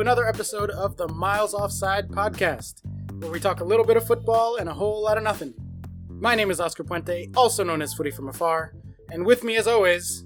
To 0.00 0.02
another 0.02 0.26
episode 0.26 0.70
of 0.70 0.96
the 0.96 1.08
Miles 1.08 1.52
Offside 1.52 2.08
podcast, 2.08 2.80
where 3.20 3.30
we 3.30 3.38
talk 3.38 3.60
a 3.60 3.64
little 3.64 3.84
bit 3.84 3.98
of 3.98 4.06
football 4.06 4.56
and 4.56 4.66
a 4.66 4.72
whole 4.72 5.02
lot 5.02 5.18
of 5.18 5.22
nothing. 5.22 5.52
My 6.08 6.34
name 6.34 6.50
is 6.50 6.58
Oscar 6.58 6.84
Puente, 6.84 7.30
also 7.36 7.62
known 7.64 7.82
as 7.82 7.92
Footy 7.92 8.10
from 8.10 8.26
Afar, 8.26 8.72
and 9.10 9.26
with 9.26 9.44
me, 9.44 9.58
as 9.58 9.66
always, 9.66 10.24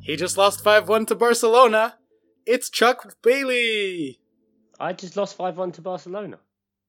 he 0.00 0.16
just 0.16 0.38
lost 0.38 0.64
5 0.64 0.88
1 0.88 1.04
to 1.04 1.14
Barcelona. 1.14 1.98
It's 2.46 2.70
Chuck 2.70 3.16
Bailey. 3.22 4.18
I 4.80 4.94
just 4.94 5.14
lost 5.14 5.36
5 5.36 5.58
1 5.58 5.72
to 5.72 5.82
Barcelona. 5.82 6.38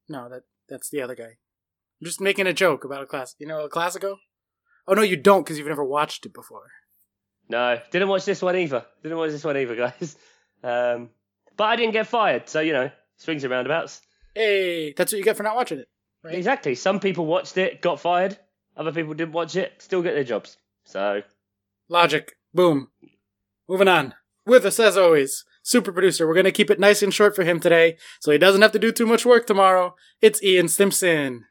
No, 0.08 0.30
that 0.30 0.44
that's 0.70 0.90
the 0.90 1.02
other 1.02 1.16
guy. 1.16 1.24
I'm 1.24 2.06
just 2.06 2.22
making 2.22 2.48
a 2.48 2.54
joke 2.54 2.86
about 2.86 3.04
a 3.04 3.06
class. 3.06 3.36
You 3.38 3.48
know, 3.48 3.66
a 3.66 3.70
Classico? 3.70 4.16
Oh, 4.88 4.94
no, 4.94 5.02
you 5.02 5.18
don't 5.18 5.44
because 5.44 5.58
you've 5.58 5.68
never 5.68 5.84
watched 5.84 6.26
it 6.26 6.34
before. 6.34 6.70
No, 7.50 7.82
didn't 7.92 8.08
watch 8.08 8.24
this 8.24 8.42
one 8.42 8.56
either. 8.56 8.86
Didn't 9.02 9.18
watch 9.18 9.32
this 9.32 9.44
one 9.44 9.58
either, 9.58 9.76
guys. 9.76 10.16
Um, 10.66 11.10
but 11.58 11.66
I 11.66 11.76
didn't 11.76 11.94
get 11.94 12.08
fired, 12.08 12.48
so 12.50 12.60
you 12.60 12.74
know, 12.74 12.90
swings 13.18 13.44
and 13.44 13.52
roundabouts. 13.52 14.02
Hey, 14.36 14.94
that's 14.94 15.12
what 15.12 15.18
you 15.20 15.24
get 15.24 15.38
for 15.38 15.44
not 15.44 15.56
watching 15.56 15.80
it. 15.80 15.88
Right? 16.24 16.36
Exactly. 16.36 16.76
Some 16.76 17.00
people 17.00 17.26
watched 17.26 17.58
it, 17.58 17.82
got 17.82 18.00
fired. 18.00 18.38
Other 18.76 18.92
people 18.92 19.14
didn't 19.14 19.34
watch 19.34 19.56
it, 19.56 19.74
still 19.80 20.02
get 20.02 20.16
their 20.16 20.24
jobs. 20.24 20.58
So 20.86 21.22
Logic. 21.90 22.32
Boom. 22.54 22.90
Moving 23.68 23.88
on. 23.88 24.16
With 24.46 24.66
us, 24.66 24.80
as 24.80 24.98
always, 24.98 25.46
super 25.62 25.92
producer. 25.92 26.28
We're 26.28 26.34
going 26.34 26.44
to 26.46 26.52
keep 26.52 26.70
it 26.72 26.80
nice 26.80 27.02
and 27.02 27.14
short 27.14 27.36
for 27.36 27.44
him 27.44 27.60
today, 27.60 27.98
so 28.20 28.32
he 28.32 28.38
doesn't 28.38 28.62
have 28.62 28.72
to 28.74 28.80
do 28.80 28.92
too 28.92 29.06
much 29.06 29.26
work 29.26 29.46
tomorrow. 29.48 29.96
It's 30.22 30.44
Ian 30.44 30.68
Stimson. 30.68 31.46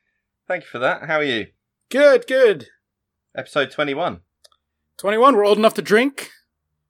Thank 0.49 0.65
you 0.65 0.69
for 0.69 0.79
that. 0.81 1.05
How 1.05 1.17
are 1.17 1.25
you? 1.25 1.47
Good, 1.91 2.27
good. 2.27 2.69
Episode 3.37 3.71
21. 3.71 4.21
21, 4.99 5.37
we're 5.37 5.47
old 5.47 5.59
enough 5.59 5.75
to 5.75 5.83
drink. 5.83 6.31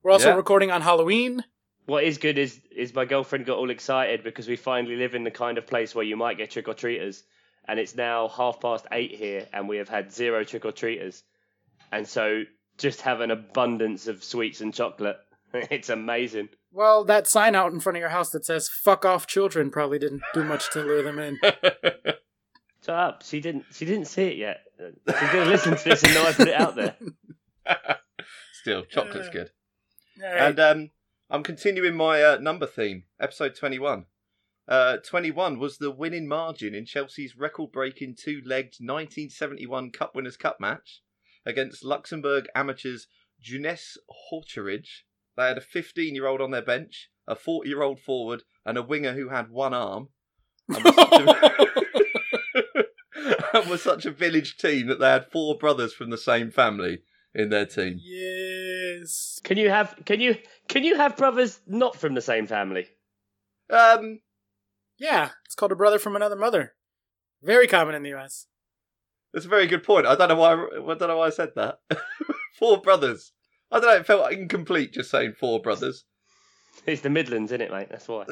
We're 0.03 0.11
also 0.11 0.31
Yeah. 0.31 0.35
recording 0.37 0.71
on 0.71 0.83
Halloween. 0.83 1.45
What 1.87 2.05
is 2.05 2.19
good 2.19 2.39
is 2.39 2.61
is 2.75 2.95
my 2.95 3.05
girlfriend 3.05 3.47
got 3.47 3.59
all 3.59 3.71
excited 3.71 4.23
because 4.23 4.49
we 4.49 4.57
finally 4.57 4.97
live 4.97 5.15
in 5.15 5.25
the 5.25 5.31
kind 5.31 5.59
of 5.59 5.67
place 5.67 5.95
where 5.95 6.05
you 6.05 6.17
might 6.17 6.37
get 6.37 6.51
trick 6.51 6.69
or 6.69 6.75
treaters, 6.75 7.25
and 7.67 7.79
it's 7.79 7.95
now 7.95 8.29
half 8.29 8.61
past 8.61 8.87
eight 8.93 9.13
here, 9.13 9.47
and 9.53 9.69
we 9.69 9.79
have 9.79 9.89
had 9.89 10.13
zero 10.13 10.45
trick 10.45 10.65
or 10.65 10.73
treaters, 10.73 11.23
and 11.91 12.07
so 12.07 12.43
just 12.79 13.03
have 13.03 13.21
an 13.21 13.31
abundance 13.31 14.07
of 14.07 14.25
sweets 14.25 14.61
and 14.61 14.75
chocolate. 14.75 15.17
It's 15.71 15.91
amazing. 15.91 16.49
Well, 16.73 17.05
that 17.05 17.27
sign 17.27 17.55
out 17.55 17.75
in 17.75 17.81
front 17.81 17.99
of 17.99 18.01
your 18.01 18.09
house 18.09 18.31
that 18.31 18.47
says 18.47 18.71
"fuck 18.71 19.05
off, 19.05 19.27
children" 19.27 19.71
probably 19.71 19.99
didn't 19.99 20.23
do 20.33 20.45
much 20.45 20.71
to 20.73 20.81
lure 20.81 21.03
them 21.03 21.19
in. 21.19 21.39
Shut 22.85 22.97
up. 22.97 23.23
She 23.23 23.41
didn't. 23.41 23.67
She 23.71 23.85
didn't 23.85 24.07
see 24.07 24.23
it 24.25 24.37
yet. 24.39 24.61
She's 24.79 25.29
gonna 25.31 25.45
listen 25.51 25.77
to 25.77 25.85
this 25.85 26.03
and 26.03 26.15
know 26.15 26.27
I 26.27 26.33
put 26.33 26.49
it 26.49 26.55
out 26.55 26.75
there. 26.75 26.97
Still, 28.63 28.85
chocolate's 28.85 29.29
good. 29.29 29.51
All 30.23 30.31
right. 30.31 30.41
And 30.41 30.61
um, 30.61 30.91
I'm 31.33 31.43
continuing 31.43 31.97
my 31.97 32.23
uh, 32.23 32.37
number 32.39 32.67
theme, 32.67 33.05
episode 33.19 33.55
21. 33.55 34.05
Uh, 34.69 34.99
21 34.99 35.59
was 35.59 35.79
the 35.79 35.91
winning 35.91 36.29
margin 36.29 36.75
in 36.75 36.85
Chelsea's 36.85 37.39
record 37.39 37.73
breaking 37.73 38.17
two 38.23 38.43
legged 38.45 38.77
1971 38.81 39.93
Cup 39.93 40.15
Winners' 40.15 40.37
Cup 40.37 40.61
match 40.61 41.01
against 41.47 41.87
Luxembourg 41.87 42.49
amateurs 42.55 43.07
Jeunesse 43.41 43.97
Hautcharage. 44.31 45.05
They 45.35 45.45
had 45.45 45.57
a 45.57 45.63
15 45.63 46.15
year 46.15 46.27
old 46.27 46.43
on 46.43 46.51
their 46.51 46.61
bench, 46.61 47.09
a 47.27 47.35
40 47.35 47.67
year 47.67 47.81
old 47.81 47.99
forward, 47.99 48.43
and 48.67 48.77
a 48.77 48.83
winger 48.83 49.15
who 49.15 49.31
had 49.31 49.51
one 49.51 49.73
arm. 49.73 50.09
And 50.69 50.85
was, 50.85 50.95
such 50.95 51.13
a, 51.13 51.65
and 53.59 53.71
was 53.71 53.83
such 53.83 54.05
a 54.05 54.11
village 54.11 54.59
team 54.59 54.87
that 54.89 55.01
they 55.01 55.09
had 55.09 55.33
four 55.33 55.57
brothers 55.57 55.95
from 55.95 56.11
the 56.11 56.19
same 56.19 56.51
family 56.51 56.99
in 57.35 57.49
their 57.49 57.67
team. 57.67 57.99
yes. 58.03 59.41
Can 59.43 59.57
you 59.57 59.71
have? 59.71 59.95
Can 60.05 60.21
you? 60.21 60.37
Can 60.73 60.85
you 60.85 60.97
have 60.97 61.19
brothers 61.19 61.61
not 61.67 61.97
from 61.97 62.15
the 62.15 62.23
same 62.23 62.47
family? 62.47 62.87
Um, 63.69 64.21
Yeah, 64.99 65.29
it's 65.45 65.55
called 65.55 65.71
a 65.71 65.77
brother 65.77 65.99
from 65.99 66.17
another 66.17 66.35
mother. 66.35 66.73
Very 67.43 67.67
common 67.67 67.95
in 67.95 68.03
the 68.03 68.09
U.S. 68.11 68.47
That's 69.35 69.45
a 69.45 69.51
very 69.51 69.67
good 69.67 69.83
point. 69.83 70.07
I 70.07 70.15
don't 70.15 70.31
know 70.31 70.37
why. 70.37 70.53
I 70.55 70.95
don't 70.95 71.09
know 71.09 71.19
why 71.19 71.27
I 71.27 71.31
said 71.31 71.51
that. 71.57 71.81
four 72.59 72.81
brothers. 72.81 73.33
I 73.71 73.81
don't 73.81 73.91
know. 73.91 73.97
It 73.97 74.07
felt 74.07 74.33
incomplete 74.33 74.95
just 74.95 75.11
saying 75.11 75.35
four 75.39 75.61
brothers. 75.61 76.05
It's 76.87 77.03
the 77.03 77.11
Midlands, 77.11 77.53
isn't 77.53 77.61
it, 77.61 77.71
mate? 77.71 77.89
That's 77.91 78.09
why. 78.09 78.25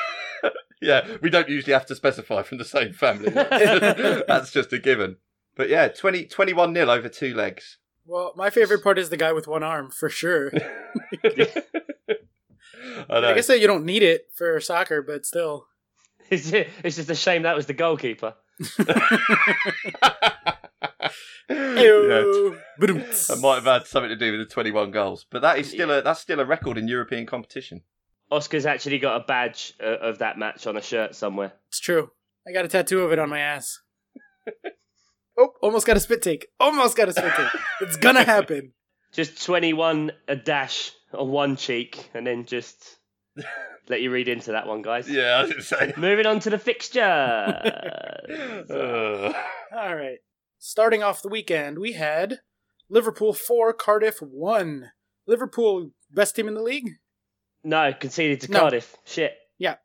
yeah, 0.82 1.06
we 1.22 1.30
don't 1.30 1.48
usually 1.48 1.74
have 1.74 1.86
to 1.86 1.94
specify 1.94 2.42
from 2.42 2.58
the 2.58 2.64
same 2.64 2.92
family. 2.92 3.30
That's, 3.30 4.22
that's 4.28 4.50
just 4.50 4.72
a 4.72 4.80
given. 4.80 5.18
But 5.54 5.68
yeah, 5.68 5.86
20, 5.86 6.24
21 6.26 6.72
nil 6.72 6.90
over 6.90 7.08
two 7.08 7.34
legs. 7.34 7.78
Well, 8.08 8.32
my 8.36 8.48
favorite 8.48 8.82
part 8.82 8.98
is 8.98 9.10
the 9.10 9.18
guy 9.18 9.34
with 9.34 9.46
one 9.46 9.62
arm, 9.62 9.90
for 9.90 10.08
sure. 10.08 10.50
I. 13.10 13.10
I 13.10 13.34
guess 13.34 13.48
that 13.48 13.60
you 13.60 13.66
don't 13.66 13.84
need 13.84 14.02
it 14.02 14.28
for 14.34 14.58
soccer, 14.60 15.02
but 15.02 15.26
still. 15.26 15.66
It's 16.30 16.50
just 16.50 17.08
a 17.08 17.14
shame 17.14 17.42
that 17.42 17.56
was 17.56 17.64
the 17.64 17.72
goalkeeper. 17.72 18.34
yeah, 18.78 18.84
Ew. 21.48 22.58
That 22.78 23.38
might 23.40 23.54
have 23.54 23.64
had 23.64 23.86
something 23.86 24.10
to 24.10 24.16
do 24.16 24.32
with 24.32 24.46
the 24.46 24.52
twenty-one 24.52 24.90
goals, 24.90 25.24
but 25.30 25.40
that 25.40 25.58
is 25.58 25.70
still 25.70 25.90
a 25.90 26.02
that's 26.02 26.20
still 26.20 26.40
a 26.40 26.44
record 26.44 26.76
in 26.76 26.86
European 26.86 27.24
competition. 27.24 27.80
Oscar's 28.30 28.66
actually 28.66 28.98
got 28.98 29.22
a 29.22 29.24
badge 29.24 29.72
uh, 29.82 29.96
of 30.00 30.18
that 30.18 30.38
match 30.38 30.66
on 30.66 30.76
a 30.76 30.82
shirt 30.82 31.14
somewhere. 31.14 31.52
It's 31.68 31.80
true. 31.80 32.10
I 32.46 32.52
got 32.52 32.66
a 32.66 32.68
tattoo 32.68 33.00
of 33.00 33.12
it 33.12 33.18
on 33.18 33.30
my 33.30 33.40
ass. 33.40 33.80
Oh, 35.38 35.54
almost 35.62 35.86
got 35.86 35.96
a 35.96 36.00
spit 36.00 36.22
take. 36.22 36.48
Almost 36.60 36.96
got 36.96 37.08
a 37.08 37.12
spit 37.12 37.32
take. 37.36 37.60
It's 37.80 37.96
gonna 37.96 38.24
happen. 38.24 38.72
Just 39.12 39.44
21 39.44 40.12
a 40.28 40.36
dash 40.36 40.92
on 41.14 41.28
one 41.30 41.56
cheek, 41.56 42.10
and 42.14 42.26
then 42.26 42.44
just 42.44 42.98
let 43.88 44.02
you 44.02 44.10
read 44.10 44.28
into 44.28 44.52
that 44.52 44.66
one, 44.66 44.82
guys. 44.82 45.08
Yeah, 45.10 45.36
I 45.38 45.42
was 45.42 45.50
gonna 45.50 45.62
say. 45.62 45.94
Moving 45.96 46.26
on 46.26 46.40
to 46.40 46.50
the 46.50 46.58
fixture. 46.58 47.02
Uh, 48.68 49.32
All 49.74 49.96
right. 49.96 50.18
Starting 50.58 51.02
off 51.02 51.22
the 51.22 51.28
weekend, 51.30 51.78
we 51.78 51.92
had 51.92 52.40
Liverpool 52.90 53.32
4, 53.32 53.72
Cardiff 53.72 54.18
1. 54.20 54.90
Liverpool, 55.26 55.92
best 56.10 56.36
team 56.36 56.46
in 56.48 56.54
the 56.54 56.62
league? 56.62 56.90
no, 57.64 57.92
conceded 57.98 58.40
to 58.42 58.50
No. 58.50 58.60
Cardiff. 58.60 58.96
Shit. 59.06 59.32
Yeah. 59.58 59.76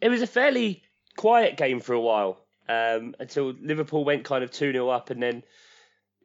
It 0.00 0.08
was 0.08 0.22
a 0.22 0.26
fairly 0.26 0.82
quiet 1.16 1.56
game 1.58 1.80
for 1.80 1.92
a 1.92 2.00
while 2.00 2.39
um, 2.70 3.16
until 3.18 3.52
Liverpool 3.60 4.04
went 4.04 4.24
kind 4.24 4.44
of 4.44 4.52
2 4.52 4.72
0 4.72 4.88
up, 4.88 5.10
and 5.10 5.20
then 5.20 5.42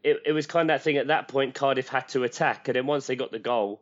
it, 0.04 0.22
it 0.28 0.32
was 0.32 0.46
kind 0.46 0.70
of 0.70 0.76
that 0.76 0.84
thing 0.84 0.98
at 0.98 1.08
that 1.08 1.28
point 1.28 1.56
Cardiff 1.56 1.88
had 1.88 2.08
to 2.10 2.24
attack, 2.24 2.68
and 2.68 2.76
then 2.76 2.86
once 2.86 3.08
they 3.08 3.16
got 3.16 3.32
the 3.32 3.40
goal, 3.40 3.82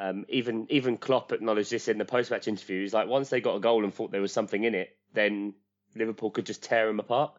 um, 0.00 0.26
even 0.28 0.66
even 0.70 0.96
Klopp 0.96 1.30
acknowledged 1.30 1.70
this 1.70 1.86
in 1.86 1.98
the 1.98 2.04
post 2.04 2.30
match 2.32 2.48
interview. 2.48 2.80
He's 2.82 2.92
like, 2.92 3.06
once 3.06 3.28
they 3.28 3.40
got 3.40 3.54
a 3.54 3.60
goal 3.60 3.84
and 3.84 3.94
thought 3.94 4.10
there 4.10 4.20
was 4.20 4.32
something 4.32 4.64
in 4.64 4.74
it, 4.74 4.96
then 5.14 5.54
Liverpool 5.94 6.30
could 6.32 6.46
just 6.46 6.64
tear 6.64 6.86
them 6.86 6.98
apart. 6.98 7.32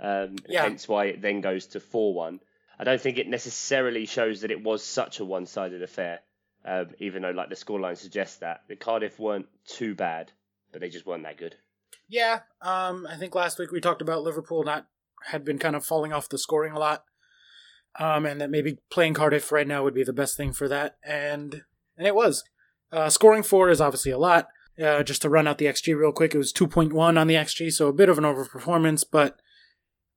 Um, 0.00 0.36
Yeah. 0.48 0.62
Hence 0.62 0.88
why 0.88 1.06
it 1.06 1.20
then 1.20 1.42
goes 1.42 1.66
to 1.68 1.80
4 1.80 2.14
1. 2.14 2.40
I 2.78 2.84
don't 2.84 3.00
think 3.00 3.18
it 3.18 3.28
necessarily 3.28 4.06
shows 4.06 4.40
that 4.40 4.50
it 4.50 4.62
was 4.62 4.82
such 4.82 5.20
a 5.20 5.24
one 5.24 5.46
sided 5.46 5.82
affair, 5.82 6.20
um, 6.64 6.88
even 6.98 7.22
though 7.22 7.30
like 7.30 7.50
the 7.50 7.54
scoreline 7.56 7.96
suggests 7.96 8.38
that. 8.38 8.62
The 8.68 8.76
Cardiff 8.76 9.18
weren't 9.18 9.46
too 9.66 9.94
bad, 9.94 10.32
but 10.72 10.80
they 10.80 10.88
just 10.88 11.06
weren't 11.06 11.24
that 11.24 11.36
good. 11.36 11.54
Yeah. 12.08 12.40
Um, 12.60 13.06
I 13.10 13.16
think 13.16 13.34
last 13.34 13.58
week 13.58 13.72
we 13.72 13.80
talked 13.80 14.02
about 14.02 14.22
Liverpool 14.22 14.62
not 14.62 14.86
had 15.26 15.44
been 15.44 15.58
kind 15.58 15.74
of 15.74 15.84
falling 15.84 16.12
off 16.12 16.28
the 16.28 16.38
scoring 16.38 16.72
a 16.72 16.78
lot. 16.78 17.04
Um, 17.98 18.26
and 18.26 18.40
that 18.40 18.50
maybe 18.50 18.78
playing 18.90 19.14
Cardiff 19.14 19.52
right 19.52 19.68
now 19.68 19.84
would 19.84 19.94
be 19.94 20.02
the 20.02 20.12
best 20.12 20.36
thing 20.36 20.52
for 20.52 20.68
that. 20.68 20.96
And 21.04 21.62
and 21.96 22.06
it 22.06 22.14
was. 22.14 22.44
Uh, 22.92 23.08
scoring 23.08 23.42
four 23.42 23.70
is 23.70 23.80
obviously 23.80 24.12
a 24.12 24.18
lot. 24.18 24.48
Uh, 24.82 25.04
just 25.04 25.22
to 25.22 25.28
run 25.28 25.46
out 25.46 25.58
the 25.58 25.66
XG 25.66 25.96
real 25.96 26.12
quick, 26.12 26.34
it 26.34 26.38
was 26.38 26.52
2.1 26.52 27.18
on 27.18 27.26
the 27.28 27.34
XG, 27.34 27.72
so 27.72 27.86
a 27.86 27.92
bit 27.92 28.08
of 28.08 28.18
an 28.18 28.24
overperformance, 28.24 29.04
but 29.08 29.40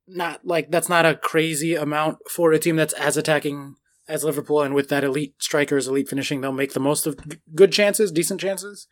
not 0.07 0.45
like 0.45 0.71
that's 0.71 0.89
not 0.89 1.05
a 1.05 1.15
crazy 1.15 1.75
amount 1.75 2.17
for 2.29 2.51
a 2.51 2.59
team 2.59 2.75
that's 2.75 2.93
as 2.93 3.17
attacking 3.17 3.75
as 4.07 4.23
Liverpool, 4.23 4.61
and 4.61 4.73
with 4.73 4.89
that 4.89 5.03
elite 5.03 5.35
strikers, 5.37 5.87
elite 5.87 6.09
finishing, 6.09 6.41
they'll 6.41 6.51
make 6.51 6.73
the 6.73 6.79
most 6.79 7.05
of 7.05 7.19
good 7.53 7.71
chances, 7.71 8.11
decent 8.11 8.41
chances. 8.41 8.87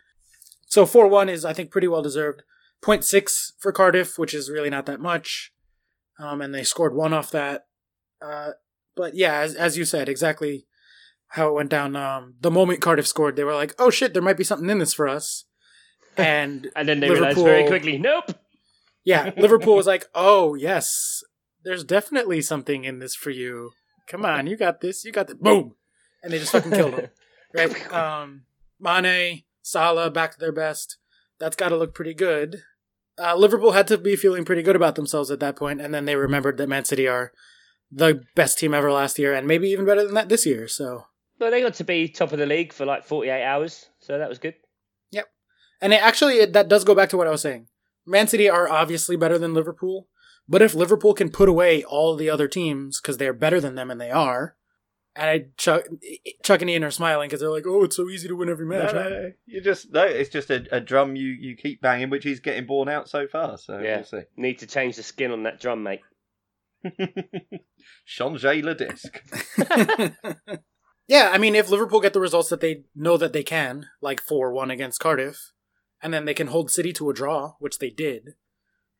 So 0.67 0.85
4 0.85 1.07
1 1.07 1.29
is, 1.29 1.45
I 1.45 1.53
think, 1.53 1.71
pretty 1.71 1.87
well 1.87 2.01
deserved. 2.01 2.43
0.6 2.83 3.51
for 3.59 3.71
Cardiff, 3.71 4.17
which 4.17 4.33
is 4.33 4.49
really 4.49 4.69
not 4.69 4.85
that 4.85 4.99
much. 4.99 5.51
Um, 6.19 6.41
and 6.41 6.53
they 6.53 6.63
scored 6.63 6.95
one 6.95 7.13
off 7.13 7.31
that. 7.31 7.65
Uh, 8.21 8.51
but 8.95 9.15
yeah, 9.15 9.39
as, 9.39 9.55
as 9.55 9.77
you 9.77 9.85
said, 9.85 10.07
exactly 10.07 10.65
how 11.29 11.49
it 11.49 11.53
went 11.53 11.69
down. 11.69 11.95
Um, 11.95 12.35
the 12.39 12.51
moment 12.51 12.81
Cardiff 12.81 13.07
scored, 13.07 13.35
they 13.35 13.43
were 13.43 13.53
like, 13.55 13.73
oh 13.77 13.89
shit, 13.89 14.13
there 14.13 14.21
might 14.21 14.37
be 14.37 14.43
something 14.43 14.69
in 14.69 14.79
this 14.79 14.93
for 14.93 15.07
us. 15.07 15.45
And 16.17 16.69
And 16.77 16.87
then 16.87 17.01
they 17.01 17.09
realised 17.09 17.37
very 17.39 17.67
quickly, 17.67 17.97
nope. 17.97 18.31
yeah, 19.03 19.31
Liverpool 19.37 19.75
was 19.75 19.85
like, 19.85 20.05
"Oh 20.15 20.55
yes, 20.55 21.21
there's 21.65 21.83
definitely 21.83 22.41
something 22.41 22.85
in 22.85 22.99
this 22.99 23.13
for 23.13 23.31
you. 23.31 23.71
Come 24.07 24.23
on, 24.23 24.47
you 24.47 24.55
got 24.55 24.79
this. 24.79 25.03
You 25.03 25.11
got 25.11 25.27
this. 25.27 25.35
Boom!" 25.35 25.75
And 26.23 26.31
they 26.31 26.39
just 26.39 26.53
fucking 26.53 26.71
killed 26.71 26.93
him. 26.93 27.09
Right? 27.53 27.91
Um, 27.93 28.43
Mane, 28.79 29.43
Salah, 29.61 30.09
back 30.09 30.31
to 30.31 30.39
their 30.39 30.53
best. 30.53 30.99
That's 31.39 31.55
got 31.55 31.69
to 31.69 31.77
look 31.77 31.93
pretty 31.93 32.13
good. 32.13 32.61
Uh, 33.17 33.35
Liverpool 33.35 33.71
had 33.71 33.87
to 33.87 33.97
be 33.97 34.15
feeling 34.15 34.45
pretty 34.45 34.61
good 34.61 34.75
about 34.75 34.95
themselves 34.95 35.31
at 35.31 35.39
that 35.39 35.55
point, 35.55 35.81
and 35.81 35.93
then 35.93 36.05
they 36.05 36.15
remembered 36.15 36.57
that 36.57 36.69
Man 36.69 36.85
City 36.85 37.07
are 37.07 37.31
the 37.91 38.23
best 38.35 38.59
team 38.59 38.73
ever 38.73 38.91
last 38.91 39.17
year, 39.17 39.33
and 39.33 39.47
maybe 39.47 39.69
even 39.69 39.85
better 39.85 40.03
than 40.03 40.15
that 40.15 40.29
this 40.29 40.45
year. 40.45 40.67
So 40.67 41.05
But 41.39 41.51
they 41.51 41.61
got 41.61 41.75
to 41.75 41.83
be 41.83 42.09
top 42.09 42.33
of 42.33 42.39
the 42.39 42.45
league 42.45 42.73
for 42.73 42.85
like 42.85 43.05
48 43.05 43.43
hours, 43.43 43.85
so 43.99 44.17
that 44.17 44.29
was 44.29 44.39
good. 44.39 44.55
Yep, 45.11 45.27
and 45.81 45.93
it 45.93 46.01
actually, 46.01 46.39
it, 46.39 46.53
that 46.53 46.67
does 46.67 46.83
go 46.83 46.95
back 46.95 47.09
to 47.09 47.17
what 47.17 47.27
I 47.27 47.31
was 47.31 47.41
saying. 47.41 47.67
Man 48.05 48.27
City 48.27 48.49
are 48.49 48.69
obviously 48.69 49.15
better 49.15 49.37
than 49.37 49.53
Liverpool, 49.53 50.07
but 50.47 50.61
if 50.61 50.75
Liverpool 50.75 51.13
can 51.13 51.31
put 51.31 51.49
away 51.49 51.83
all 51.83 52.15
the 52.15 52.29
other 52.29 52.47
teams 52.47 52.99
because 52.99 53.17
they're 53.17 53.33
better 53.33 53.61
than 53.61 53.75
them, 53.75 53.89
and 53.89 53.99
they 53.99 54.11
are, 54.11 54.57
and 55.15 55.29
I 55.29 55.45
Chuck, 55.57 55.83
Chuck 56.43 56.61
and 56.61 56.69
Ian 56.69 56.83
are 56.83 56.91
smiling 56.91 57.27
because 57.27 57.39
they're 57.39 57.49
like, 57.49 57.65
"Oh, 57.67 57.83
it's 57.83 57.95
so 57.95 58.09
easy 58.09 58.27
to 58.27 58.35
win 58.35 58.49
every 58.49 58.65
match." 58.65 58.93
No, 58.93 59.03
huh?" 59.03 59.09
no, 59.09 59.31
you 59.45 59.61
just 59.61 59.91
no. 59.91 60.03
It's 60.03 60.29
just 60.29 60.49
a, 60.49 60.65
a 60.71 60.79
drum 60.79 61.15
you, 61.15 61.27
you 61.29 61.55
keep 61.55 61.81
banging, 61.81 62.09
which 62.09 62.25
is 62.25 62.39
getting 62.39 62.65
borne 62.65 62.89
out 62.89 63.07
so 63.09 63.27
far. 63.27 63.57
So 63.57 63.79
Yeah. 63.79 63.97
we'll 63.97 64.05
see. 64.05 64.21
Need 64.35 64.59
to 64.59 64.67
change 64.67 64.95
the 64.97 65.03
skin 65.03 65.31
on 65.31 65.43
that 65.43 65.59
drum, 65.59 65.83
mate. 65.83 66.01
Changer 68.05 68.61
le 68.63 68.75
disc. 68.75 69.21
yeah, 71.07 71.29
I 71.33 71.37
mean, 71.37 71.55
if 71.55 71.69
Liverpool 71.69 72.01
get 72.01 72.13
the 72.13 72.19
results 72.19 72.49
that 72.49 72.61
they 72.61 72.83
know 72.95 73.17
that 73.17 73.33
they 73.33 73.43
can, 73.43 73.87
like 74.01 74.21
4 74.21 74.51
1 74.51 74.71
against 74.71 74.99
Cardiff, 74.99 75.51
and 76.01 76.13
then 76.13 76.25
they 76.25 76.33
can 76.33 76.47
hold 76.47 76.69
City 76.71 76.93
to 76.93 77.09
a 77.09 77.13
draw, 77.13 77.53
which 77.59 77.79
they 77.79 77.89
did, 77.89 78.35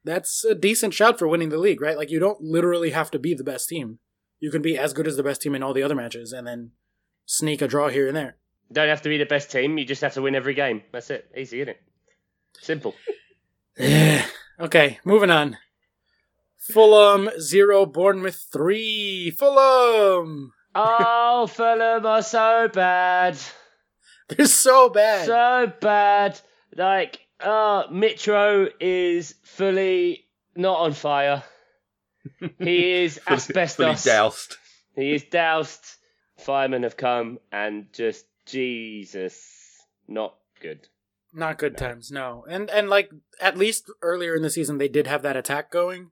that's 0.04 0.44
a 0.46 0.56
decent 0.56 0.94
shout 0.94 1.20
for 1.20 1.28
winning 1.28 1.50
the 1.50 1.58
league, 1.58 1.82
right? 1.82 1.98
Like, 1.98 2.12
you 2.12 2.20
don't 2.20 2.42
literally 2.42 2.92
have 2.92 3.12
to 3.12 3.20
be 3.20 3.34
the 3.34 3.44
best 3.44 3.70
team. 3.70 4.00
You 4.40 4.52
can 4.52 4.62
be 4.62 4.78
as 4.78 4.94
good 4.94 5.08
as 5.08 5.18
the 5.18 5.24
best 5.24 5.42
team 5.42 5.56
in 5.56 5.64
all 5.64 5.74
the 5.74 5.84
other 5.84 5.96
matches 5.96 6.34
and 6.34 6.46
then 6.46 6.72
sneak 7.26 7.62
a 7.62 7.68
draw 7.68 7.90
here 7.90 8.08
and 8.08 8.16
there. 8.16 8.38
Don't 8.72 8.90
have 8.90 9.02
to 9.04 9.10
be 9.10 9.18
the 9.18 9.26
best 9.26 9.52
team. 9.52 9.78
You 9.78 9.86
just 9.86 10.02
have 10.02 10.14
to 10.16 10.22
win 10.22 10.36
every 10.36 10.54
game. 10.54 10.84
That's 10.92 11.10
it. 11.10 11.30
Easy, 11.36 11.62
isn't 11.62 11.70
it? 11.70 11.82
Simple. 12.60 12.96
Yeah. 13.78 14.26
okay, 14.60 15.00
moving 15.06 15.30
on. 15.30 15.58
Fulham 16.58 17.30
0, 17.40 17.86
Bournemouth 17.86 18.48
3. 18.52 19.32
Fulham! 19.32 20.54
oh, 20.74 21.48
Fulham 21.52 22.06
are 22.06 22.24
so 22.24 22.70
bad. 22.74 23.38
They're 24.30 24.48
so 24.48 24.90
bad. 24.90 25.26
So 25.26 25.74
bad. 25.80 26.40
Like, 26.76 27.20
uh, 27.40 27.88
Mitro 27.88 28.70
is 28.80 29.36
fully 29.44 30.26
not 30.56 30.80
on 30.80 30.94
fire. 30.94 31.44
He 32.60 32.92
is 33.04 33.18
Fully- 33.26 33.36
asbestos. 33.38 34.04
Fully 34.04 34.14
doused. 34.16 34.58
He 34.96 35.14
is 35.14 35.24
doused. 35.24 35.96
Firemen 36.38 36.84
have 36.84 36.98
come 36.98 37.40
and 37.52 37.88
just 37.94 38.26
Jesus, 38.46 39.42
not 40.08 40.36
good. 40.62 40.88
Not 41.34 41.58
good 41.58 41.78
times, 41.78 42.12
no. 42.12 42.46
And 42.50 42.70
and 42.70 42.90
like 42.90 43.10
at 43.42 43.58
least 43.58 43.92
earlier 44.02 44.36
in 44.36 44.42
the 44.42 44.50
season 44.50 44.78
they 44.78 44.88
did 44.88 45.08
have 45.08 45.22
that 45.24 45.36
attack 45.38 45.70
going, 45.70 46.12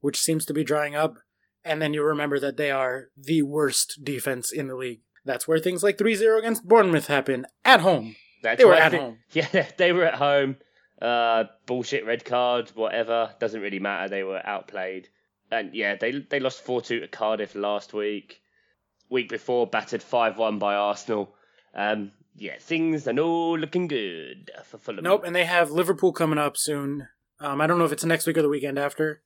which 0.00 0.20
seems 0.20 0.44
to 0.46 0.54
be 0.54 0.64
drying 0.64 0.94
up. 0.96 1.16
And 1.64 1.80
then 1.80 1.94
you 1.94 2.02
remember 2.02 2.38
that 2.40 2.56
they 2.56 2.70
are 2.70 3.08
the 3.16 3.42
worst 3.42 4.00
defense 4.02 4.50
in 4.50 4.66
the 4.68 4.74
league. 4.74 5.00
That's 5.24 5.46
where 5.46 5.58
things 5.58 5.82
like 5.82 5.98
3-0 5.98 6.38
against 6.38 6.66
Bournemouth 6.66 7.06
happen 7.06 7.46
at 7.64 7.80
home. 7.80 8.16
That's 8.42 8.58
They 8.58 8.64
were 8.64 8.74
at 8.74 8.90
think- 8.92 9.02
home. 9.02 9.18
Yeah, 9.32 9.66
they 9.76 9.92
were 9.92 10.04
at 10.06 10.14
home. 10.14 10.56
Uh, 11.00 11.44
bullshit 11.66 12.06
red 12.06 12.24
card, 12.24 12.70
whatever. 12.74 13.34
Doesn't 13.38 13.60
really 13.60 13.78
matter. 13.78 14.08
They 14.08 14.22
were 14.22 14.40
outplayed. 14.44 15.08
And 15.50 15.74
yeah, 15.74 15.96
they 15.96 16.12
they 16.12 16.40
lost 16.40 16.62
4 16.62 16.80
2 16.82 17.00
to 17.00 17.08
Cardiff 17.08 17.54
last 17.54 17.92
week. 17.92 18.40
Week 19.08 19.28
before, 19.28 19.66
battered 19.66 20.02
5 20.02 20.38
1 20.38 20.58
by 20.58 20.74
Arsenal. 20.74 21.34
Um, 21.74 22.12
yeah, 22.36 22.54
things 22.60 23.06
are 23.08 23.12
no 23.12 23.52
looking 23.52 23.88
good 23.88 24.50
for 24.64 24.78
Fulham. 24.78 25.04
Nope, 25.04 25.24
and 25.24 25.34
they 25.34 25.44
have 25.44 25.70
Liverpool 25.70 26.12
coming 26.12 26.38
up 26.38 26.56
soon. 26.56 27.08
Um, 27.40 27.60
I 27.60 27.66
don't 27.66 27.78
know 27.78 27.84
if 27.84 27.92
it's 27.92 28.04
next 28.04 28.26
week 28.26 28.38
or 28.38 28.42
the 28.42 28.48
weekend 28.48 28.78
after, 28.78 29.22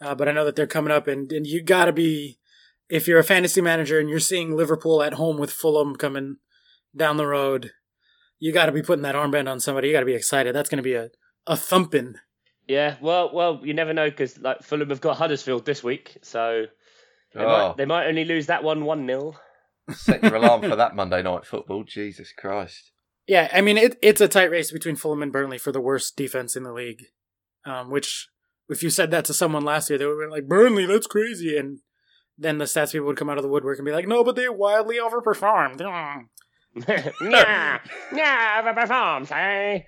uh, 0.00 0.14
but 0.14 0.28
I 0.28 0.32
know 0.32 0.44
that 0.44 0.56
they're 0.56 0.66
coming 0.66 0.92
up, 0.92 1.06
and, 1.06 1.30
and 1.32 1.46
you 1.46 1.62
gotta 1.62 1.92
be, 1.92 2.38
if 2.88 3.06
you're 3.06 3.18
a 3.18 3.24
fantasy 3.24 3.60
manager 3.60 3.98
and 3.98 4.08
you're 4.08 4.20
seeing 4.20 4.56
Liverpool 4.56 5.02
at 5.02 5.14
home 5.14 5.38
with 5.38 5.52
Fulham 5.52 5.96
coming 5.96 6.36
down 6.96 7.16
the 7.16 7.26
road, 7.26 7.72
you 8.38 8.52
gotta 8.52 8.72
be 8.72 8.82
putting 8.82 9.02
that 9.02 9.14
armband 9.14 9.48
on 9.48 9.60
somebody. 9.60 9.88
You 9.88 9.94
gotta 9.94 10.06
be 10.06 10.14
excited. 10.14 10.54
That's 10.54 10.70
gonna 10.70 10.82
be 10.82 10.94
a, 10.94 11.10
a 11.46 11.56
thumping. 11.56 12.16
Yeah, 12.66 12.96
well, 13.00 13.30
well, 13.32 13.60
you 13.62 13.74
never 13.74 13.92
know 13.92 14.08
because 14.08 14.38
like 14.38 14.62
Fulham 14.62 14.90
have 14.90 15.00
got 15.00 15.16
Huddersfield 15.16 15.66
this 15.66 15.84
week, 15.84 16.16
so 16.22 16.64
they, 17.34 17.40
Oh, 17.40 17.46
might, 17.68 17.76
they 17.76 17.84
might 17.84 18.06
only 18.06 18.24
lose 18.24 18.46
that 18.46 18.64
one 18.64 18.84
one 18.84 19.06
0 19.06 19.34
set 19.90 20.22
your 20.22 20.36
alarm 20.36 20.62
for 20.62 20.76
that 20.76 20.96
Monday 20.96 21.22
night 21.22 21.44
football. 21.44 21.84
Jesus 21.84 22.32
Christ. 22.32 22.92
Yeah, 23.26 23.50
I 23.52 23.60
mean 23.60 23.76
it, 23.76 23.96
it's 24.02 24.20
a 24.20 24.28
tight 24.28 24.50
race 24.50 24.70
between 24.72 24.96
Fulham 24.96 25.22
and 25.22 25.32
Burnley 25.32 25.58
for 25.58 25.72
the 25.72 25.80
worst 25.80 26.16
defense 26.16 26.56
in 26.56 26.62
the 26.62 26.72
league. 26.72 27.02
Um, 27.66 27.90
which, 27.90 28.28
if 28.68 28.82
you 28.82 28.90
said 28.90 29.10
that 29.10 29.24
to 29.26 29.34
someone 29.34 29.64
last 29.64 29.88
year, 29.90 29.98
they 29.98 30.06
would 30.06 30.12
have 30.20 30.20
been 30.20 30.30
like, 30.30 30.48
"Burnley, 30.48 30.86
that's 30.86 31.06
crazy," 31.06 31.56
and 31.56 31.80
then 32.36 32.58
the 32.58 32.64
stats 32.64 32.92
people 32.92 33.06
would 33.06 33.16
come 33.16 33.30
out 33.30 33.38
of 33.38 33.42
the 33.42 33.48
woodwork 33.48 33.78
and 33.78 33.86
be 33.86 33.92
like, 33.92 34.08
"No, 34.08 34.24
but 34.24 34.36
they 34.36 34.48
wildly 34.48 34.96
overperformed." 34.96 35.80
Yeah, 37.20 37.78
yeah, 38.12 38.62
overperformed, 38.62 39.30
eh? 39.30 39.82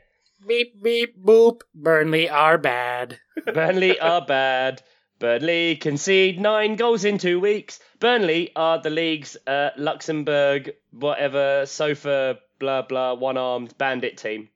Beep 0.47 0.83
beep 0.83 1.23
boop. 1.23 1.63
Burnley 1.75 2.29
are 2.29 2.59
bad. 2.59 3.19
Burnley 3.55 3.99
are 3.99 4.25
bad. 4.25 4.83
Burnley 5.19 5.77
concede 5.77 6.41
nine 6.41 6.77
goals 6.77 7.05
in 7.05 7.19
two 7.19 7.41
weeks. 7.41 7.81
Burnley 8.01 8.51
are 8.55 8.81
the 8.81 8.91
league's 8.91 9.37
uh, 9.47 9.71
Luxembourg, 9.77 10.73
whatever, 10.91 11.65
sofa, 11.65 12.39
blah, 12.59 12.83
blah, 12.83 13.15
one 13.15 13.39
armed 13.39 13.77
bandit 13.79 14.19
team. 14.19 14.51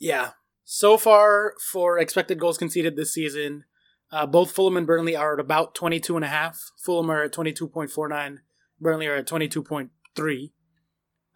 Yeah. 0.00 0.30
So 0.64 0.96
far 0.96 1.54
for 1.70 1.98
expected 1.98 2.40
goals 2.40 2.58
conceded 2.58 2.96
this 2.96 3.12
season, 3.12 3.64
uh, 4.12 4.26
both 4.26 4.50
Fulham 4.50 4.76
and 4.76 4.86
Burnley 4.86 5.14
are 5.14 5.34
at 5.34 5.40
about 5.40 5.74
22 5.74 6.16
and 6.16 6.24
a 6.24 6.28
half. 6.28 6.72
Fulham 6.76 7.10
are 7.10 7.22
at 7.24 7.32
22.49. 7.32 8.38
Burnley 8.80 9.06
are 9.06 9.16
at 9.16 9.26
22.3. 9.26 10.50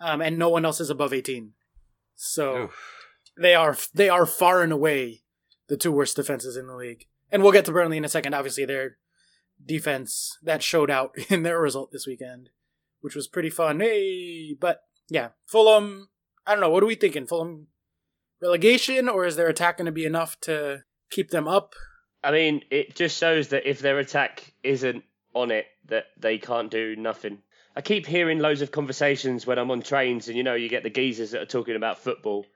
Um, 0.01 0.21
and 0.21 0.39
no 0.39 0.49
one 0.49 0.65
else 0.65 0.81
is 0.81 0.91
above 0.91 1.13
18. 1.13 1.53
So 2.17 2.65
Oof. 2.65 3.04
They 3.39 3.55
are 3.55 3.77
they 3.93 4.09
are 4.09 4.27
far 4.27 4.63
and 4.63 4.73
away 4.73 5.23
the 5.69 5.77
two 5.77 5.93
worst 5.93 6.17
defenses 6.17 6.57
in 6.57 6.67
the 6.67 6.77
league. 6.77 7.07
And 7.31 7.43
we'll 7.43 7.53
get 7.53 7.65
to 7.67 7.73
Burnley 7.73 7.97
in 7.97 8.05
a 8.05 8.09
second. 8.09 8.35
Obviously, 8.35 8.65
their 8.65 8.99
defense 9.65 10.39
that 10.43 10.63
showed 10.63 10.91
out 10.91 11.15
in 11.31 11.43
their 11.43 11.61
result 11.61 11.91
this 11.93 12.07
weekend, 12.07 12.51
which 13.01 13.15
was 13.15 13.29
pretty 13.29 13.51
fun. 13.51 13.81
Hey, 13.81 14.55
but 14.59 14.83
yeah, 15.09 15.31
Fulham. 15.47 16.09
I 16.47 16.53
don't 16.53 16.61
know. 16.61 16.71
What 16.71 16.83
are 16.83 16.87
we 16.87 16.95
thinking? 16.95 17.27
Fulham 17.27 17.69
relegation, 18.43 19.09
or 19.09 19.25
is 19.25 19.37
their 19.37 19.49
attack 19.49 19.79
going 19.79 19.87
to 19.87 19.93
be 19.93 20.05
enough 20.05 20.39
to 20.43 20.85
keep 21.11 21.31
them 21.31 21.49
up? 21.49 21.75
I 22.23 22.31
mean, 22.31 22.63
it 22.71 22.95
just 22.95 23.19
shows 23.19 23.49
that 23.49 23.69
if 23.69 23.81
their 23.81 23.99
attack 23.99 24.53
isn't 24.63 25.05
on 25.35 25.51
it, 25.51 25.67
that 25.87 26.07
they 26.19 26.39
can't 26.39 26.71
do 26.71 26.97
nothing. 26.97 27.39
I 27.77 27.81
keep 27.81 28.07
hearing 28.07 28.39
loads 28.39 28.63
of 28.63 28.71
conversations 28.71 29.47
when 29.47 29.59
I'm 29.59 29.71
on 29.71 29.83
trains, 29.83 30.29
and 30.29 30.37
you 30.37 30.43
know, 30.43 30.55
you 30.55 30.69
get 30.69 30.83
the 30.83 30.91
geezers 30.91 31.33
that 31.33 31.43
are 31.43 31.47
talking 31.47 31.77
about 31.77 31.99
football. 31.99 32.47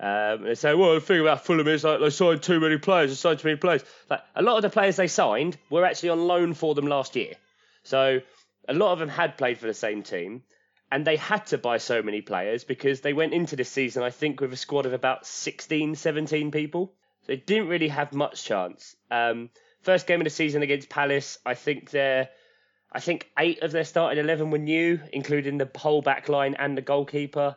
Um, 0.00 0.44
they 0.44 0.54
say, 0.54 0.74
well, 0.74 0.94
the 0.94 1.00
thing 1.00 1.20
about 1.20 1.44
Fulham 1.44 1.68
is 1.68 1.84
like 1.84 2.00
they 2.00 2.08
signed 2.08 2.42
too 2.42 2.58
many 2.58 2.78
players, 2.78 3.10
they 3.10 3.16
signed 3.16 3.38
too 3.38 3.48
many 3.48 3.58
players. 3.58 3.84
Like 4.08 4.22
a 4.34 4.42
lot 4.42 4.56
of 4.56 4.62
the 4.62 4.70
players 4.70 4.96
they 4.96 5.08
signed 5.08 5.58
were 5.68 5.84
actually 5.84 6.08
on 6.08 6.26
loan 6.26 6.54
for 6.54 6.74
them 6.74 6.86
last 6.86 7.16
year. 7.16 7.34
So 7.82 8.20
a 8.66 8.72
lot 8.72 8.92
of 8.92 8.98
them 8.98 9.10
had 9.10 9.36
played 9.36 9.58
for 9.58 9.66
the 9.66 9.74
same 9.74 10.02
team, 10.02 10.42
and 10.90 11.06
they 11.06 11.16
had 11.16 11.46
to 11.48 11.58
buy 11.58 11.76
so 11.76 12.02
many 12.02 12.22
players 12.22 12.64
because 12.64 13.02
they 13.02 13.12
went 13.12 13.34
into 13.34 13.56
this 13.56 13.68
season, 13.68 14.02
I 14.02 14.10
think, 14.10 14.40
with 14.40 14.52
a 14.54 14.56
squad 14.56 14.86
of 14.86 14.94
about 14.94 15.26
16, 15.26 15.94
17 15.94 16.50
people. 16.50 16.94
They 17.26 17.36
didn't 17.36 17.68
really 17.68 17.88
have 17.88 18.14
much 18.14 18.42
chance. 18.42 18.96
Um, 19.10 19.50
first 19.82 20.06
game 20.06 20.20
of 20.20 20.24
the 20.24 20.30
season 20.30 20.62
against 20.62 20.88
Palace, 20.88 21.38
I 21.44 21.54
think 21.54 21.90
they're, 21.90 22.30
I 22.90 23.00
think 23.00 23.30
eight 23.38 23.62
of 23.62 23.70
their 23.70 23.84
starting 23.84 24.18
eleven 24.18 24.50
were 24.50 24.58
new, 24.58 24.98
including 25.12 25.58
the 25.58 25.70
whole 25.76 26.00
back 26.00 26.30
line 26.30 26.54
and 26.58 26.76
the 26.76 26.82
goalkeeper. 26.82 27.56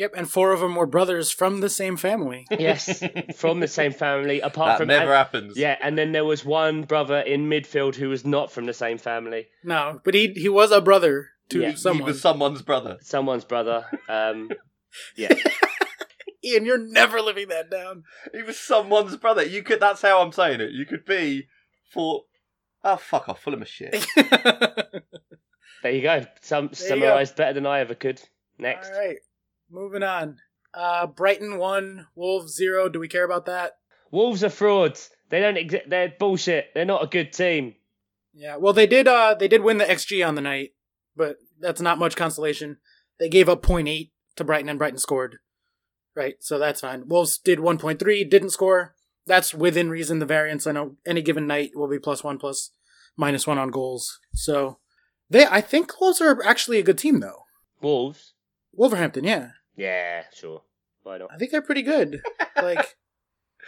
Yep, 0.00 0.12
and 0.16 0.30
four 0.30 0.52
of 0.52 0.60
them 0.60 0.76
were 0.76 0.86
brothers 0.86 1.30
from 1.30 1.60
the 1.60 1.68
same 1.68 1.98
family. 1.98 2.46
Yes, 2.50 3.02
from 3.36 3.60
the 3.60 3.68
same 3.68 3.92
family. 3.92 4.40
Apart 4.40 4.68
That 4.70 4.78
from 4.78 4.88
never 4.88 5.02
and- 5.12 5.12
happens. 5.12 5.58
Yeah, 5.58 5.76
and 5.82 5.98
then 5.98 6.12
there 6.12 6.24
was 6.24 6.42
one 6.42 6.82
brother 6.84 7.18
in 7.20 7.50
midfield 7.50 7.96
who 7.96 8.08
was 8.08 8.24
not 8.24 8.50
from 8.50 8.64
the 8.64 8.72
same 8.72 8.96
family. 8.96 9.48
No, 9.62 10.00
but 10.02 10.14
he 10.14 10.32
he 10.32 10.48
was 10.48 10.70
a 10.72 10.80
brother 10.80 11.28
to 11.50 11.60
Yeah. 11.60 11.72
He 11.92 12.00
was 12.06 12.22
someone's 12.22 12.62
brother. 12.62 12.96
Someone's 13.02 13.44
brother. 13.44 13.84
Um, 14.08 14.48
yeah, 15.16 15.34
Ian, 16.42 16.64
you're 16.64 16.78
never 16.78 17.20
living 17.20 17.48
that 17.48 17.70
down. 17.70 18.04
He 18.32 18.42
was 18.42 18.58
someone's 18.58 19.16
brother. 19.16 19.44
You 19.44 19.62
could. 19.62 19.80
That's 19.80 20.00
how 20.00 20.22
I'm 20.22 20.32
saying 20.32 20.62
it. 20.62 20.70
You 20.72 20.86
could 20.86 21.04
be 21.04 21.48
for. 21.92 22.22
Oh 22.82 22.96
fuck 22.96 23.28
off! 23.28 23.42
Full 23.42 23.52
of 23.52 23.68
shit. 23.68 24.06
there 24.16 25.92
you 25.92 26.00
go. 26.02 26.24
Some 26.40 26.68
There 26.68 26.88
you 26.96 27.02
go. 27.02 27.06
summarised 27.06 27.36
better 27.36 27.52
than 27.52 27.66
I 27.66 27.80
ever 27.80 27.94
could. 27.94 28.22
Next. 28.58 28.90
All 28.90 28.98
right, 28.98 29.16
moving 29.70 30.02
on. 30.02 30.38
Uh, 30.72 31.06
Brighton 31.06 31.58
one, 31.58 32.06
Wolves 32.14 32.54
zero. 32.54 32.88
Do 32.88 33.00
we 33.00 33.08
care 33.08 33.24
about 33.24 33.46
that? 33.46 33.78
Wolves 34.10 34.44
are 34.44 34.50
frauds. 34.50 35.10
They 35.28 35.40
don't 35.40 35.56
exist. 35.56 35.84
They're 35.88 36.12
bullshit. 36.18 36.66
They're 36.74 36.84
not 36.84 37.04
a 37.04 37.08
good 37.08 37.32
team. 37.32 37.74
Yeah. 38.34 38.56
Well, 38.56 38.72
they 38.72 38.86
did. 38.86 39.08
Uh, 39.08 39.34
they 39.38 39.48
did 39.48 39.62
win 39.62 39.78
the 39.78 39.84
XG 39.84 40.26
on 40.26 40.34
the 40.34 40.40
night, 40.40 40.70
but 41.16 41.36
that's 41.60 41.80
not 41.80 41.98
much 41.98 42.16
consolation. 42.16 42.78
They 43.18 43.28
gave 43.28 43.48
up 43.48 43.62
0.8 43.62 44.10
to 44.36 44.44
Brighton, 44.44 44.68
and 44.68 44.78
Brighton 44.78 44.98
scored. 44.98 45.38
Right, 46.14 46.36
so 46.40 46.58
that's 46.58 46.80
fine. 46.80 47.06
Wolves 47.06 47.38
did 47.38 47.60
1.3, 47.60 48.28
didn't 48.28 48.50
score. 48.50 48.94
That's 49.26 49.54
within 49.54 49.90
reason. 49.90 50.18
The 50.18 50.26
variance 50.26 50.66
I 50.66 50.72
know 50.72 50.96
any 51.06 51.22
given 51.22 51.46
night 51.46 51.70
will 51.74 51.88
be 51.88 51.98
plus 51.98 52.24
one, 52.24 52.38
plus 52.38 52.70
minus 53.16 53.46
one 53.46 53.58
on 53.58 53.70
goals. 53.70 54.18
So 54.34 54.78
they, 55.28 55.46
I 55.46 55.60
think 55.60 56.00
Wolves 56.00 56.20
are 56.20 56.42
actually 56.44 56.78
a 56.78 56.82
good 56.82 56.98
team 56.98 57.20
though. 57.20 57.44
Wolves. 57.80 58.34
Wolverhampton, 58.72 59.24
yeah. 59.24 59.50
Yeah, 59.80 60.24
sure. 60.34 60.62
Why 61.02 61.18
not? 61.18 61.30
I 61.32 61.38
think 61.38 61.50
they're 61.50 61.62
pretty 61.62 61.82
good. 61.82 62.20
Like, 62.56 62.96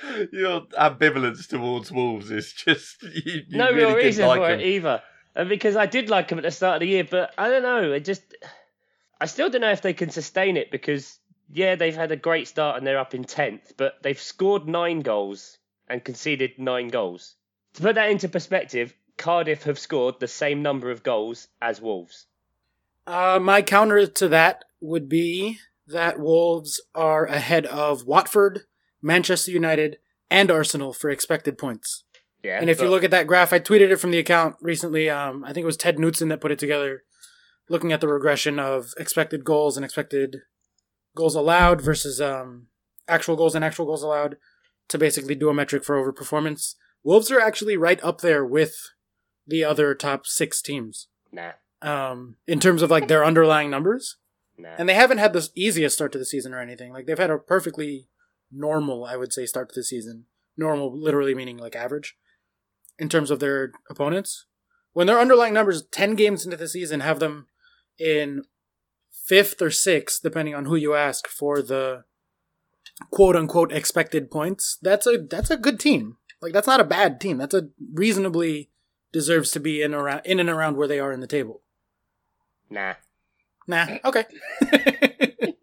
Your 0.33 0.63
ambivalence 0.79 1.47
towards 1.49 1.91
Wolves 1.93 2.31
is 2.31 2.53
just 2.53 3.03
you, 3.03 3.43
you 3.49 3.59
no 3.59 3.67
really 3.67 3.77
real 3.77 3.89
didn't 3.91 4.05
reason 4.05 4.27
like 4.27 4.41
for 4.41 4.49
them. 4.49 4.61
it 4.61 4.67
either. 4.67 5.03
And 5.35 5.49
because 5.49 5.77
I 5.77 5.87
did 5.87 6.11
like 6.11 6.29
them 6.29 6.39
at 6.39 6.43
the 6.43 6.51
start 6.51 6.77
of 6.77 6.81
the 6.81 6.89
year, 6.89 7.05
but 7.09 7.33
I 7.39 7.49
don't 7.49 7.63
know. 7.63 7.93
It 7.93 8.05
just, 8.05 8.23
I 9.21 9.27
still 9.27 9.49
don't 9.49 9.61
know 9.63 9.71
if 9.71 9.81
they 9.83 9.95
can 9.95 10.11
sustain 10.11 10.57
it 10.57 10.71
because 10.71 11.19
yeah, 11.51 11.75
they've 11.77 11.95
had 11.95 12.13
a 12.13 12.17
great 12.17 12.49
start 12.49 12.77
and 12.77 12.87
they're 12.87 12.99
up 12.99 13.15
in 13.15 13.25
tenth, 13.25 13.73
but 13.77 14.03
they've 14.03 14.21
scored 14.21 14.67
nine 14.69 15.01
goals 15.01 15.59
and 15.89 16.05
conceded 16.05 16.53
nine 16.59 16.89
goals. 16.89 17.37
To 17.75 17.83
put 17.83 17.95
that 17.95 18.11
into 18.11 18.29
perspective, 18.29 18.95
Cardiff 19.17 19.63
have 19.65 19.79
scored 19.79 20.21
the 20.21 20.29
same 20.29 20.63
number 20.63 20.91
of 20.91 21.03
goals 21.03 21.49
as 21.61 21.81
Wolves. 21.81 22.27
uh, 23.07 23.39
my 23.41 23.63
counter 23.63 24.07
to 24.07 24.29
that 24.29 24.65
would 24.81 25.09
be 25.09 25.59
that 25.87 26.19
Wolves 26.19 26.81
are 26.95 27.25
ahead 27.27 27.67
of 27.67 28.07
Watford, 28.07 28.63
Manchester 29.01 29.51
United, 29.51 29.99
and 30.31 30.51
Arsenal 30.51 30.93
for 30.93 31.11
expected 31.11 31.59
points. 31.59 32.05
Yeah, 32.43 32.59
And 32.61 32.69
if 32.69 32.81
you 32.81 32.89
look 32.89 33.05
at 33.05 33.13
that 33.13 33.29
graph, 33.29 33.53
I 33.53 33.61
tweeted 33.61 33.91
it 33.91 33.99
from 33.99 34.11
the 34.11 34.19
account 34.19 34.57
recently. 34.61 35.09
Um, 35.09 35.45
I 35.45 35.53
think 35.53 35.63
it 35.63 35.67
was 35.67 35.77
Ted 35.77 35.97
Knutson 35.97 36.29
that 36.29 36.41
put 36.41 36.51
it 36.51 36.59
together, 36.59 37.05
looking 37.69 37.93
at 37.93 38.01
the 38.01 38.09
regression 38.09 38.59
of 38.59 38.95
expected 38.99 39.45
goals 39.45 39.77
and 39.77 39.85
expected 39.85 40.39
goals 41.15 41.37
allowed 41.37 41.81
versus 41.81 42.21
um, 42.21 42.67
actual 43.07 43.37
goals 43.37 43.55
and 43.55 43.65
actual 43.65 43.87
goals 43.87 44.03
allowed 44.03 44.37
to 44.89 44.99
basically 44.99 45.37
do 45.37 45.49
a 45.49 45.55
metric 45.55 45.85
for 45.85 45.97
overperformance. 45.97 46.75
Wolves 47.05 47.31
are 47.31 47.41
actually 47.41 47.77
right 47.77 48.03
up 48.03 48.21
there 48.21 48.45
with 48.45 48.75
the 49.47 49.63
other 49.65 49.95
top 49.95 50.27
six 50.27 50.61
teams 50.63 51.09
nah, 51.31 51.53
um, 51.81 52.37
in 52.47 52.59
terms 52.61 52.83
of 52.83 52.91
like 52.91 53.09
their 53.09 53.25
underlying 53.25 53.71
numbers. 53.71 54.17
Nah. 54.63 54.75
And 54.79 54.89
they 54.89 54.95
haven't 54.95 55.19
had 55.19 55.33
the 55.33 55.49
easiest 55.55 55.97
start 55.97 56.13
to 56.13 56.19
the 56.19 56.25
season 56.25 56.55
or 56.55 56.61
anything. 56.61 56.93
Like 56.93 57.07
they've 57.07 57.19
had 57.19 57.31
a 57.31 57.39
perfectly 57.39 58.09
normal, 58.51 59.05
I 59.05 59.17
would 59.17 59.33
say, 59.33 59.47
start 59.47 59.69
to 59.71 59.81
the 59.81 59.85
season. 59.85 60.27
Normal, 60.57 60.99
literally 60.99 61.35
meaning 61.35 61.59
like 61.59 61.75
average, 61.75 62.17
in 62.99 63.09
terms 63.09 63.31
of 63.31 63.41
their 63.41 63.73
opponents. 63.91 64.47
When 64.93 65.07
their 65.07 65.19
underlying 65.19 65.55
numbers, 65.55 65.85
ten 65.91 66.15
games 66.15 66.45
into 66.45 66.57
the 66.57 66.69
season, 66.69 67.01
have 67.01 67.19
them 67.19 67.47
in 67.99 68.45
fifth 69.11 69.63
or 69.63 69.71
sixth, 69.71 70.23
depending 70.23 70.55
on 70.55 70.67
who 70.67 70.77
you 70.77 70.95
ask, 70.95 71.27
for 71.27 71.63
the 71.63 72.05
quote 73.11 73.37
unquote 73.37 73.73
expected 73.73 74.31
points. 74.31 74.79
That's 74.83 75.07
a 75.07 75.19
that's 75.19 75.51
a 75.51 75.57
good 75.57 75.81
team. 75.81 76.19
Like 76.43 76.53
that's 76.53 76.67
not 76.67 76.81
a 76.81 76.85
bad 76.85 77.21
team. 77.21 77.39
That's 77.39 77.55
a 77.55 77.69
reasonably 77.95 78.71
deserves 79.13 79.51
to 79.53 79.61
be 79.61 79.83
in 79.83 79.95
around 79.95 80.23
in 80.25 80.41
and 80.41 80.51
around 80.51 80.77
where 80.77 80.89
they 80.89 81.01
are 81.01 81.13
in 81.13 81.21
the 81.21 81.27
table. 81.27 81.63
nah. 82.69 82.95
Nah. 83.67 83.87
Okay. 84.05 84.25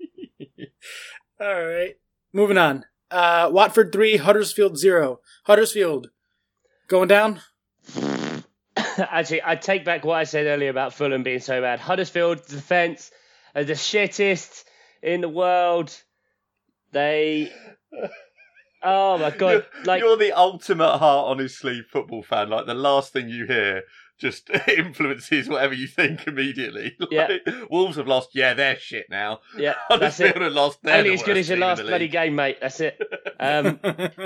All 1.41 1.65
right. 1.65 1.95
Moving 2.33 2.57
on. 2.57 2.85
Uh, 3.11 3.49
Watford 3.51 3.91
three, 3.91 4.17
Huddersfield 4.17 4.77
zero. 4.77 5.19
Huddersfield 5.45 6.09
going 6.87 7.07
down. 7.07 7.41
Actually, 8.77 9.41
I 9.43 9.55
take 9.55 9.85
back 9.85 10.03
what 10.03 10.15
I 10.15 10.23
said 10.25 10.45
earlier 10.45 10.69
about 10.69 10.93
Fulham 10.93 11.23
being 11.23 11.39
so 11.39 11.61
bad. 11.61 11.79
Huddersfield 11.79 12.45
defence 12.45 13.11
are 13.55 13.63
the 13.63 13.73
shittest 13.73 14.63
in 15.01 15.21
the 15.21 15.29
world. 15.29 15.95
They. 16.91 17.51
Oh 18.83 19.17
my 19.17 19.31
god! 19.31 19.65
you're, 19.75 19.83
Like 19.85 20.01
you're 20.01 20.17
the 20.17 20.33
ultimate 20.33 20.97
heart 20.97 21.29
on 21.29 21.39
his 21.39 21.57
sleeve 21.57 21.85
football 21.91 22.23
fan. 22.23 22.49
Like 22.49 22.65
the 22.65 22.73
last 22.73 23.13
thing 23.13 23.29
you 23.29 23.45
hear 23.45 23.83
just 24.19 24.49
influences 24.67 25.49
whatever 25.49 25.73
you 25.73 25.87
think 25.87 26.27
immediately. 26.27 26.95
Yeah. 27.11 27.37
Wolves 27.71 27.97
have 27.97 28.07
lost. 28.07 28.31
Yeah, 28.33 28.53
they're 28.53 28.77
shit 28.77 29.09
now. 29.09 29.39
yeah, 29.57 29.73
that's 29.89 30.19
it. 30.19 30.27
Huddersfield 30.27 30.41
have 30.43 30.53
lost. 30.53 30.79
They're 30.83 30.97
Only 30.99 31.13
as 31.13 31.23
good 31.23 31.37
as 31.37 31.49
your 31.49 31.57
last 31.57 31.81
bloody 31.81 32.07
game, 32.07 32.35
mate. 32.35 32.57
That's 32.61 32.79
it. 32.81 33.01
Um, 33.39 33.79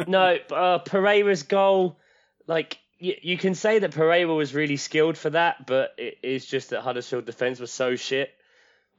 no, 0.07 0.38
uh, 0.51 0.79
Pereyra's 0.79 1.43
goal, 1.43 1.97
like 2.45 2.77
you, 3.00 3.15
you 3.21 3.38
can 3.38 3.55
say 3.55 3.79
that 3.79 3.91
Pereyra 3.91 4.35
was 4.35 4.53
really 4.53 4.75
skilled 4.77 5.17
for 5.17 5.29
that, 5.29 5.65
but 5.65 5.93
it 5.97 6.17
is 6.23 6.45
just 6.45 6.71
that 6.71 6.81
Huddersfield 6.81 7.25
defense 7.25 7.59
was 7.59 7.71
so 7.71 7.95
shit. 7.95 8.31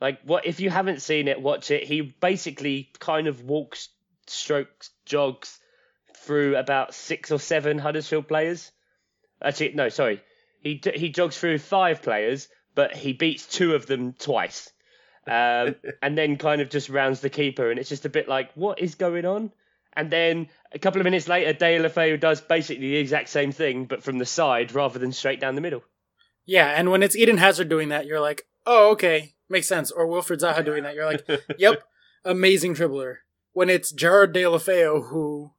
Like, 0.00 0.22
what 0.22 0.46
if 0.46 0.60
you 0.60 0.70
haven't 0.70 1.02
seen 1.02 1.28
it? 1.28 1.40
Watch 1.40 1.70
it. 1.70 1.84
He 1.84 2.00
basically 2.00 2.90
kind 2.98 3.26
of 3.26 3.42
walks, 3.42 3.88
strokes, 4.26 4.90
jogs 5.04 5.58
through 6.18 6.56
about 6.56 6.94
six 6.94 7.30
or 7.30 7.38
seven 7.38 7.78
Huddersfield 7.78 8.28
players. 8.28 8.70
Actually, 9.42 9.72
no, 9.74 9.88
sorry, 9.88 10.22
he 10.64 10.74
d- 10.74 10.98
he 10.98 11.10
jogs 11.10 11.38
through 11.38 11.58
five 11.58 12.02
players, 12.02 12.48
but 12.74 12.96
he 12.96 13.12
beats 13.12 13.46
two 13.46 13.74
of 13.74 13.86
them 13.86 14.14
twice. 14.14 14.72
Um, 15.26 15.76
and 16.02 16.18
then 16.18 16.36
kind 16.36 16.60
of 16.60 16.70
just 16.70 16.88
rounds 16.88 17.20
the 17.20 17.30
keeper, 17.30 17.70
and 17.70 17.78
it's 17.78 17.88
just 17.88 18.06
a 18.06 18.08
bit 18.08 18.28
like, 18.28 18.50
what 18.54 18.80
is 18.80 18.96
going 18.96 19.24
on? 19.24 19.52
And 19.96 20.10
then 20.10 20.48
a 20.72 20.78
couple 20.80 21.00
of 21.00 21.04
minutes 21.04 21.28
later, 21.28 21.52
Deulofeu 21.52 22.18
does 22.18 22.40
basically 22.40 22.88
the 22.88 22.96
exact 22.96 23.28
same 23.28 23.52
thing, 23.52 23.84
but 23.84 24.02
from 24.02 24.18
the 24.18 24.26
side 24.26 24.74
rather 24.74 24.98
than 24.98 25.12
straight 25.12 25.38
down 25.38 25.54
the 25.54 25.60
middle. 25.60 25.84
yeah, 26.46 26.68
and 26.68 26.90
when 26.90 27.02
it's 27.02 27.14
Eden 27.14 27.38
Hazard 27.38 27.68
doing 27.68 27.90
that, 27.90 28.06
you're 28.06 28.20
like, 28.20 28.46
oh, 28.66 28.90
okay, 28.92 29.34
makes 29.48 29.68
sense. 29.68 29.92
Or 29.92 30.06
Wilfried 30.06 30.40
Zaha 30.40 30.64
doing 30.64 30.82
that, 30.82 30.94
you're 30.96 31.06
like, 31.06 31.24
yep, 31.58 31.84
amazing 32.24 32.74
dribbler. 32.74 33.18
When 33.52 33.70
it's 33.70 33.92
Gerard 33.92 34.34
Deulofeu, 34.34 35.10
who 35.10 35.52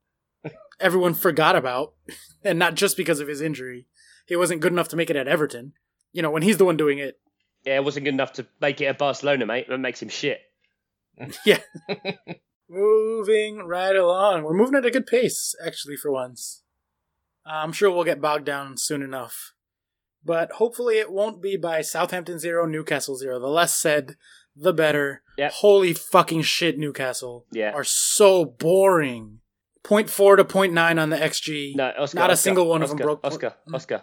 everyone 0.79 1.13
forgot 1.13 1.55
about, 1.55 1.93
and 2.43 2.59
not 2.59 2.75
just 2.75 2.97
because 2.97 3.19
of 3.19 3.27
his 3.27 3.39
injury, 3.39 3.87
he 4.25 4.35
wasn't 4.35 4.61
good 4.61 4.71
enough 4.71 4.89
to 4.89 4.95
make 4.95 5.09
it 5.09 5.15
at 5.15 5.27
Everton. 5.27 5.73
You 6.11 6.21
know, 6.21 6.31
when 6.31 6.43
he's 6.43 6.57
the 6.57 6.65
one 6.65 6.77
doing 6.77 6.99
it, 6.99 7.19
Yeah, 7.65 7.75
it 7.75 7.83
wasn't 7.83 8.05
good 8.05 8.13
enough 8.13 8.33
to 8.33 8.47
make 8.61 8.81
it 8.81 8.85
at 8.85 8.97
Barcelona, 8.97 9.45
mate. 9.45 9.67
That 9.69 9.77
makes 9.79 10.01
him 10.01 10.09
shit. 10.09 10.39
Yeah. 11.45 11.59
moving 12.69 13.59
right 13.59 13.95
along. 13.95 14.43
We're 14.43 14.53
moving 14.53 14.75
at 14.75 14.85
a 14.85 14.91
good 14.91 15.05
pace, 15.05 15.55
actually, 15.65 15.95
for 15.95 16.11
once. 16.11 16.63
Uh, 17.45 17.61
I'm 17.63 17.71
sure 17.71 17.91
we'll 17.91 18.03
get 18.03 18.21
bogged 18.21 18.45
down 18.45 18.77
soon 18.77 19.01
enough. 19.01 19.53
But 20.23 20.53
hopefully 20.53 20.97
it 20.97 21.11
won't 21.11 21.41
be 21.41 21.55
by 21.55 21.81
Southampton 21.81 22.39
0, 22.39 22.65
Newcastle 22.65 23.15
0. 23.15 23.39
The 23.39 23.47
less 23.47 23.75
said, 23.75 24.15
the 24.55 24.73
better. 24.73 25.21
Yep. 25.37 25.51
Holy 25.51 25.93
fucking 25.93 26.41
shit, 26.41 26.79
Newcastle. 26.79 27.45
Yeah. 27.51 27.71
Are 27.71 27.83
so 27.83 28.45
boring. 28.45 29.39
0.4 29.83 30.37
to 30.37 30.43
0.9 30.43 30.99
on 30.99 31.09
the 31.11 31.17
XG. 31.17 31.75
No, 31.75 31.91
Oscar. 31.99 32.17
Not 32.17 32.29
a 32.29 32.33
Oscar, 32.33 32.41
single 32.41 32.65
one 32.67 32.81
of 32.81 32.89
Oscar, 32.89 32.97
them 32.97 33.05
broke. 33.05 33.19
Oscar, 33.23 33.53
mm. 33.69 33.75
Oscar. 33.75 34.01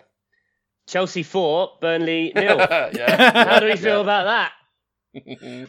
Chelsea 0.93 1.23
four, 1.23 1.71
Burnley 1.81 2.33
nil. 2.37 2.59
yeah. 2.59 3.49
How 3.49 3.61
do 3.61 3.67
we 3.67 3.77
feel 3.77 4.03
about 4.03 4.25
that? 4.25 4.53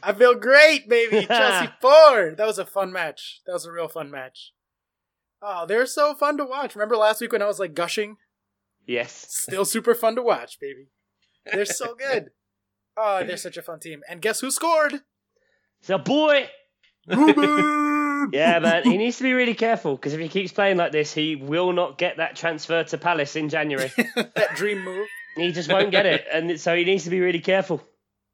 I 0.03 0.11
feel 0.13 0.35
great, 0.35 0.89
baby. 0.89 1.25
Chelsea 1.27 1.71
4. 1.81 2.35
That 2.37 2.45
was 2.47 2.59
a 2.59 2.65
fun 2.65 2.91
match. 2.91 3.39
That 3.45 3.53
was 3.53 3.65
a 3.65 3.71
real 3.71 3.87
fun 3.87 4.11
match. 4.11 4.51
Oh, 5.41 5.65
they're 5.65 5.85
so 5.85 6.13
fun 6.13 6.37
to 6.37 6.45
watch. 6.45 6.75
Remember 6.75 6.95
last 6.97 7.21
week 7.21 7.31
when 7.31 7.41
I 7.41 7.47
was 7.47 7.59
like 7.59 7.73
gushing? 7.73 8.17
Yes. 8.85 9.27
Still 9.29 9.65
super 9.65 9.95
fun 9.95 10.15
to 10.15 10.21
watch, 10.21 10.59
baby. 10.59 10.87
They're 11.51 11.65
so 11.65 11.95
good. 11.99 12.31
Oh, 12.97 13.23
they're 13.23 13.37
such 13.37 13.57
a 13.57 13.61
fun 13.61 13.79
team. 13.79 14.01
And 14.09 14.21
guess 14.21 14.41
who 14.41 14.51
scored? 14.51 15.01
So 15.81 15.97
boy. 15.97 16.49
Ruben! 17.07 18.02
Yeah, 18.31 18.59
man, 18.59 18.83
he 18.83 18.97
needs 18.97 19.17
to 19.17 19.23
be 19.23 19.33
really 19.33 19.53
careful 19.55 19.95
because 19.95 20.13
if 20.13 20.19
he 20.19 20.29
keeps 20.29 20.51
playing 20.51 20.77
like 20.77 20.91
this, 20.91 21.13
he 21.13 21.35
will 21.35 21.73
not 21.73 21.97
get 21.97 22.17
that 22.17 22.35
transfer 22.35 22.83
to 22.83 22.97
Palace 22.97 23.35
in 23.35 23.49
January. 23.49 23.91
that 24.15 24.55
dream 24.55 24.83
move. 24.83 25.07
he 25.35 25.51
just 25.51 25.71
won't 25.71 25.91
get 25.91 26.05
it, 26.05 26.25
and 26.31 26.59
so 26.59 26.75
he 26.75 26.83
needs 26.85 27.03
to 27.05 27.09
be 27.09 27.19
really 27.19 27.39
careful. 27.39 27.81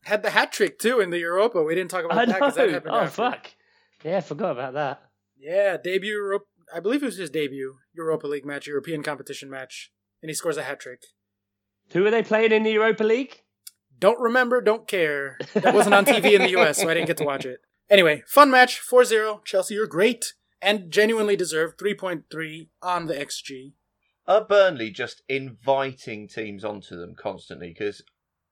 Had 0.04 0.24
the 0.24 0.30
hat 0.30 0.52
trick 0.52 0.80
too 0.80 1.00
in 1.00 1.10
the 1.10 1.20
Europa. 1.20 1.62
We 1.64 1.76
didn't 1.76 1.92
talk 1.92 2.06
about 2.06 2.18
I 2.18 2.26
that 2.26 2.36
because 2.36 2.56
that 2.56 2.70
happened 2.70 2.96
Oh 2.96 3.00
after. 3.00 3.32
fuck. 3.32 3.52
Yeah, 4.04 4.18
I 4.18 4.22
forgot 4.22 4.52
about 4.52 4.74
that. 4.74 5.02
Yeah, 5.38 5.78
debut 5.78 6.12
Europe. 6.14 6.44
I 6.74 6.80
believe 6.80 7.02
it 7.02 7.08
was 7.08 7.18
his 7.18 7.30
debut 7.30 7.76
Europa 7.94 8.28
League 8.28 8.46
match, 8.46 8.68
European 8.68 9.04
competition 9.04 9.50
match, 9.50 9.92
and 10.22 10.30
he 10.30 10.34
scores 10.36 10.58
a 10.58 10.64
hat 10.64 10.80
trick. 10.80 11.02
Who 11.92 12.06
are 12.06 12.12
they 12.12 12.22
playing 12.24 12.52
in 12.52 12.64
the 12.64 12.72
Europa 12.72 13.04
League? 13.04 13.42
Don't 13.98 14.20
remember, 14.20 14.62
don't 14.62 14.88
care. 14.88 15.38
That 15.56 15.74
wasn't 15.76 15.96
on 15.96 16.06
TV 16.06 16.34
in 16.34 16.44
the 16.44 16.58
US, 16.62 16.78
so 16.78 16.88
I 16.88 16.94
didn't 16.94 17.08
get 17.08 17.18
to 17.18 17.26
watch 17.26 17.46
it. 17.46 17.60
Anyway, 17.90 18.24
fun 18.28 18.52
match, 18.52 18.80
4-0. 18.82 19.44
Chelsea, 19.46 19.74
you're 19.76 19.88
great 19.88 20.34
and 20.62 20.92
genuinely 20.92 21.36
deserve 21.36 21.78
3.3 21.78 22.70
on 22.82 23.08
the 23.08 23.16
XG. 23.16 23.74
Are 24.28 24.46
Burnley 24.46 24.92
just 24.92 25.24
inviting 25.28 26.28
teams 26.28 26.64
onto 26.64 26.96
them 27.00 27.16
constantly? 27.16 27.70
Because 27.70 28.04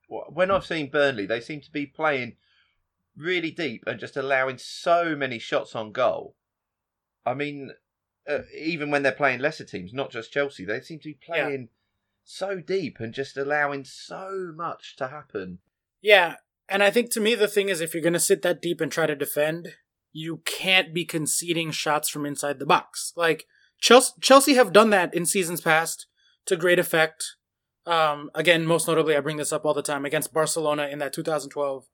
when 0.07 0.49
I've 0.49 0.65
seen 0.65 0.89
Burnley, 0.89 1.27
they 1.27 1.39
seem 1.39 1.61
to 1.61 1.71
be 1.71 1.85
playing 1.85 2.37
really 3.15 3.51
deep 3.51 3.83
and 3.85 3.99
just 3.99 4.17
allowing 4.17 4.57
so 4.57 5.15
many 5.15 5.37
shots 5.37 5.75
on 5.75 5.91
goal. 5.91 6.35
I 7.25 7.33
mean, 7.33 7.71
uh, 8.27 8.39
even 8.57 8.89
when 8.89 9.03
they're 9.03 9.11
playing 9.11 9.39
lesser 9.39 9.65
teams, 9.65 9.93
not 9.93 10.11
just 10.11 10.31
Chelsea, 10.31 10.65
they 10.65 10.81
seem 10.81 10.99
to 10.99 11.09
be 11.09 11.19
Yeah. 11.29 11.43
playing 11.45 11.69
so 12.23 12.59
deep 12.59 12.99
and 12.99 13.13
just 13.13 13.37
allowing 13.37 13.85
so 13.85 14.51
much 14.55 14.95
to 14.97 15.09
happen. 15.09 15.59
Yeah, 16.01 16.37
and 16.69 16.83
I 16.83 16.91
think 16.91 17.11
to 17.11 17.21
me 17.21 17.35
the 17.35 17.47
thing 17.47 17.69
is 17.69 17.81
if 17.81 17.93
you're 17.93 18.03
going 18.03 18.13
to 18.13 18.19
sit 18.19 18.41
that 18.41 18.61
deep 18.61 18.81
and 18.81 18.91
try 18.91 19.05
to 19.05 19.15
defend, 19.15 19.69
you 20.11 20.41
can't 20.45 20.93
be 20.93 21.05
conceding 21.05 21.71
shots 21.71 22.09
from 22.09 22.25
inside 22.25 22.59
the 22.59 22.65
box. 22.65 23.13
Like 23.15 23.45
Chelsea, 23.79 24.13
Chelsea 24.21 24.53
have 24.55 24.73
done 24.73 24.89
that 24.91 25.13
in 25.13 25.25
seasons 25.25 25.61
past 25.61 26.07
to 26.45 26.55
great 26.55 26.79
effect. 26.79 27.35
Um, 27.85 28.29
again, 28.35 28.65
most 28.65 28.87
notably, 28.87 29.15
I 29.15 29.21
bring 29.21 29.37
this 29.37 29.53
up 29.53 29.65
all 29.65 29.73
the 29.73 29.81
time 29.81 30.05
against 30.05 30.33
Barcelona 30.33 30.87
in 30.87 30.99
that 30.99 31.13
2012 31.13 31.85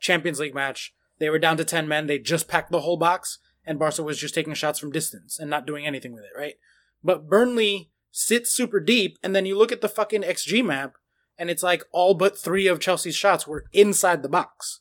Champions 0.00 0.38
League 0.38 0.54
match. 0.54 0.92
They 1.18 1.30
were 1.30 1.38
down 1.38 1.56
to 1.58 1.64
10 1.64 1.86
men. 1.88 2.06
They 2.06 2.18
just 2.18 2.48
packed 2.48 2.70
the 2.70 2.80
whole 2.80 2.96
box 2.96 3.38
and 3.64 3.78
Barca 3.78 4.02
was 4.02 4.18
just 4.18 4.34
taking 4.34 4.54
shots 4.54 4.78
from 4.78 4.90
distance 4.90 5.38
and 5.38 5.50
not 5.50 5.66
doing 5.66 5.86
anything 5.86 6.12
with 6.12 6.24
it, 6.24 6.38
right? 6.38 6.54
But 7.02 7.28
Burnley 7.28 7.90
sits 8.10 8.50
super 8.50 8.80
deep, 8.80 9.18
and 9.22 9.34
then 9.34 9.46
you 9.46 9.56
look 9.56 9.72
at 9.72 9.80
the 9.80 9.88
fucking 9.88 10.22
XG 10.22 10.64
map, 10.64 10.94
and 11.40 11.50
it's 11.50 11.62
like 11.62 11.82
all 11.90 12.14
but 12.14 12.38
three 12.38 12.68
of 12.68 12.78
Chelsea's 12.78 13.16
shots 13.16 13.46
were 13.48 13.64
inside 13.72 14.22
the 14.22 14.28
box. 14.28 14.80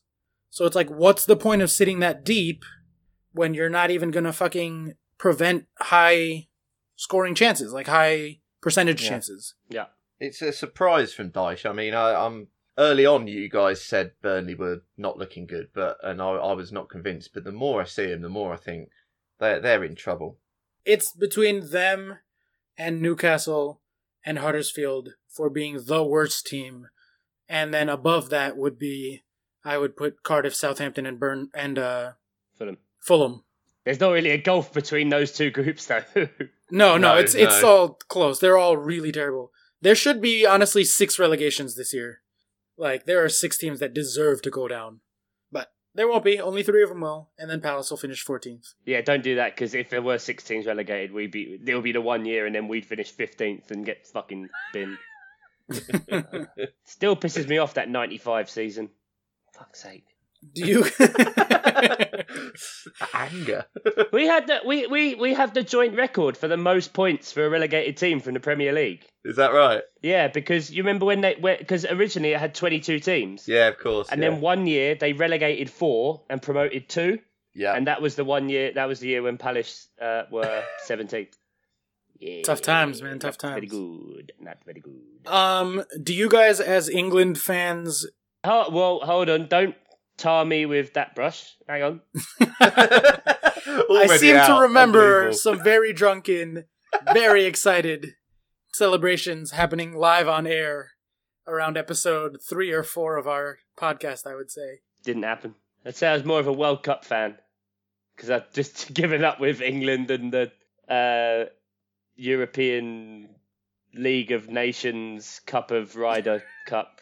So 0.51 0.65
it's 0.65 0.75
like, 0.75 0.89
what's 0.89 1.25
the 1.25 1.37
point 1.37 1.61
of 1.61 1.71
sitting 1.71 1.99
that 2.01 2.25
deep 2.25 2.63
when 3.31 3.53
you're 3.53 3.69
not 3.69 3.89
even 3.89 4.11
gonna 4.11 4.33
fucking 4.33 4.93
prevent 5.17 5.65
high 5.79 6.47
scoring 6.95 7.33
chances, 7.33 7.71
like 7.71 7.87
high 7.87 8.39
percentage 8.61 9.01
Yeah. 9.03 9.09
chances? 9.09 9.55
Yeah. 9.69 9.85
It's 10.19 10.41
a 10.41 10.51
surprise 10.51 11.13
from 11.13 11.31
Dyche. 11.31 11.65
I 11.69 11.71
mean, 11.71 11.93
I, 11.93 12.13
I'm 12.25 12.47
early 12.77 13.05
on. 13.05 13.27
You 13.27 13.47
guys 13.49 13.81
said 13.81 14.11
Burnley 14.21 14.53
were 14.55 14.81
not 14.97 15.17
looking 15.17 15.47
good, 15.47 15.69
but 15.73 15.97
and 16.03 16.21
I, 16.21 16.31
I 16.31 16.53
was 16.53 16.73
not 16.73 16.89
convinced. 16.89 17.33
But 17.33 17.45
the 17.45 17.53
more 17.53 17.81
I 17.81 17.85
see 17.85 18.07
them, 18.07 18.21
the 18.21 18.27
more 18.27 18.51
I 18.53 18.57
think 18.57 18.89
they're 19.39 19.61
they're 19.61 19.85
in 19.85 19.95
trouble. 19.95 20.37
It's 20.83 21.13
between 21.13 21.69
them 21.69 22.17
and 22.77 23.01
Newcastle 23.01 23.79
and 24.25 24.39
Huddersfield 24.39 25.09
for 25.27 25.49
being 25.49 25.79
the 25.85 26.03
worst 26.03 26.47
team, 26.47 26.87
and 27.47 27.73
then 27.73 27.89
above 27.89 28.29
that 28.29 28.57
would 28.57 28.77
be 28.77 29.23
I 29.63 29.77
would 29.77 29.95
put 29.97 30.23
Cardiff, 30.23 30.55
Southampton, 30.55 31.05
and 31.05 31.19
Burn 31.19 31.49
and 31.53 31.77
uh, 31.77 32.11
Fulham. 32.57 32.77
Fulham. 32.99 33.43
There's 33.85 33.99
not 33.99 34.11
really 34.11 34.31
a 34.31 34.37
gulf 34.37 34.73
between 34.73 35.09
those 35.09 35.31
two 35.31 35.51
groups, 35.51 35.87
though. 35.87 36.03
No, 36.71 36.97
no, 36.97 37.15
No, 37.15 37.17
it's 37.17 37.33
it's 37.33 37.63
all 37.63 37.97
close. 38.09 38.39
They're 38.39 38.57
all 38.57 38.77
really 38.77 39.11
terrible. 39.11 39.51
There 39.81 39.95
should 39.95 40.21
be 40.21 40.45
honestly 40.45 40.83
six 40.83 41.17
relegations 41.17 41.75
this 41.75 41.95
year. 41.95 42.21
Like 42.77 43.05
there 43.05 43.23
are 43.23 43.29
six 43.29 43.57
teams 43.57 43.79
that 43.79 43.91
deserve 43.93 44.43
to 44.43 44.51
go 44.51 44.67
down, 44.67 44.99
but 44.99 45.08
there 45.95 46.07
won't 46.07 46.23
be. 46.23 46.39
Only 46.39 46.63
three 46.63 46.83
of 46.83 46.89
them 46.89 47.01
will, 47.01 47.29
and 47.37 47.49
then 47.49 47.61
Palace 47.61 47.89
will 47.89 47.97
finish 47.97 48.25
14th. 48.25 48.73
yeah, 48.85 49.01
don't 49.01 49.23
do 49.23 49.35
that 49.35 49.55
because 49.55 49.73
if 49.73 49.89
there 49.89 50.01
were 50.01 50.17
six 50.17 50.43
teams 50.43 50.65
relegated, 50.65 51.11
we'd 51.11 51.31
be 51.31 51.59
it'll 51.65 51.81
be 51.81 51.91
the 51.91 52.01
one 52.01 52.25
year, 52.25 52.45
and 52.45 52.55
then 52.55 52.67
we'd 52.67 52.85
finish 52.85 53.11
fifteenth 53.11 53.71
and 53.71 53.85
get 53.85 54.07
fucking 54.07 54.49
binned. 54.73 54.97
Still 56.85 57.15
pisses 57.15 57.47
me 57.47 57.57
off 57.57 57.75
that 57.75 57.89
'95 57.89 58.49
season. 58.49 58.89
Fuck's 59.53 59.81
sake. 59.83 60.05
Do 60.53 60.65
you? 60.65 60.85
Anger. 63.13 63.65
We 64.11 64.25
had 64.27 64.47
the, 64.47 64.61
we, 64.65 64.87
we, 64.87 65.15
we 65.15 65.33
have 65.33 65.53
the 65.53 65.63
joint 65.63 65.95
record 65.95 66.37
for 66.37 66.47
the 66.47 66.57
most 66.57 66.93
points 66.93 67.31
for 67.31 67.45
a 67.45 67.49
relegated 67.49 67.97
team 67.97 68.19
from 68.19 68.33
the 68.33 68.39
Premier 68.39 68.71
League. 68.73 69.05
Is 69.25 69.35
that 69.35 69.53
right? 69.53 69.83
Yeah, 70.01 70.27
because 70.27 70.71
you 70.71 70.83
remember 70.83 71.05
when 71.05 71.21
they 71.21 71.35
because 71.35 71.85
originally 71.85 72.33
it 72.33 72.39
had 72.39 72.55
22 72.55 72.99
teams. 72.99 73.47
Yeah, 73.47 73.67
of 73.67 73.77
course. 73.77 74.07
And 74.09 74.21
yeah. 74.21 74.29
then 74.29 74.41
one 74.41 74.65
year 74.67 74.95
they 74.95 75.13
relegated 75.13 75.69
four 75.69 76.21
and 76.29 76.41
promoted 76.41 76.87
two, 76.89 77.19
yeah. 77.53 77.73
and 77.75 77.87
that 77.87 78.01
was 78.01 78.15
the 78.15 78.23
one 78.23 78.47
year. 78.49 78.71
That 78.73 78.87
was 78.87 78.99
the 79.01 79.09
year 79.09 79.21
when 79.21 79.37
Palace 79.37 79.87
uh, 80.01 80.23
were 80.31 80.63
17th. 80.87 81.33
Yeah, 82.19 82.41
Tough 82.43 82.61
times, 82.61 83.01
man, 83.01 83.19
tough 83.19 83.37
not 83.43 83.49
Very 83.53 83.67
times. 83.67 83.71
good. 83.71 84.31
Not 84.41 84.57
very 84.65 84.81
good. 84.81 85.31
um, 85.31 85.83
do 86.03 86.13
you 86.13 86.27
guys, 86.27 86.59
as 86.59 86.89
England 86.89 87.37
fans, 87.39 88.05
Oh, 88.43 88.69
well, 88.71 88.99
hold 89.03 89.29
on. 89.29 89.47
Don't 89.47 89.75
tar 90.19 90.45
me 90.45 90.65
with 90.65 90.93
that 90.93 91.15
brush. 91.15 91.55
Hang 91.67 91.83
on. 91.83 92.01
I 92.59 93.83
Already 93.89 94.17
seem 94.17 94.35
to 94.35 94.59
remember 94.61 95.33
some 95.33 95.63
very 95.63 95.93
drunken, 95.93 96.65
very 97.13 97.45
excited 97.45 98.15
celebrations 98.73 99.51
happening 99.51 99.95
live 99.95 100.27
on 100.27 100.45
air 100.45 100.91
around 101.47 101.77
episode 101.77 102.37
three 102.47 102.71
or 102.71 102.83
four 102.83 103.17
of 103.17 103.27
our 103.27 103.57
podcast. 103.77 104.27
I 104.27 104.35
would 104.35 104.51
say. 104.51 104.79
Didn't 105.03 105.23
happen. 105.23 105.55
I'd 105.85 105.95
say 105.95 106.09
I 106.09 106.13
was 106.13 106.25
more 106.25 106.39
of 106.39 106.47
a 106.47 106.53
World 106.53 106.83
Cup 106.83 107.05
fan 107.05 107.37
because 108.15 108.29
I'd 108.29 108.53
just 108.53 108.93
given 108.93 109.23
up 109.23 109.39
with 109.39 109.61
England 109.61 110.11
and 110.11 110.31
the 110.31 110.51
uh, 110.93 111.49
European 112.15 113.29
League 113.93 114.31
of 114.31 114.49
Nations 114.49 115.41
Cup 115.45 115.71
of 115.71 115.95
Ryder 115.95 116.43
Cup, 116.67 117.01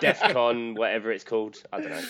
DEFCON, 0.00 0.76
whatever 0.76 1.12
it's 1.12 1.24
called. 1.24 1.56
I 1.72 1.80
don't 1.80 1.90
know. 1.90 2.02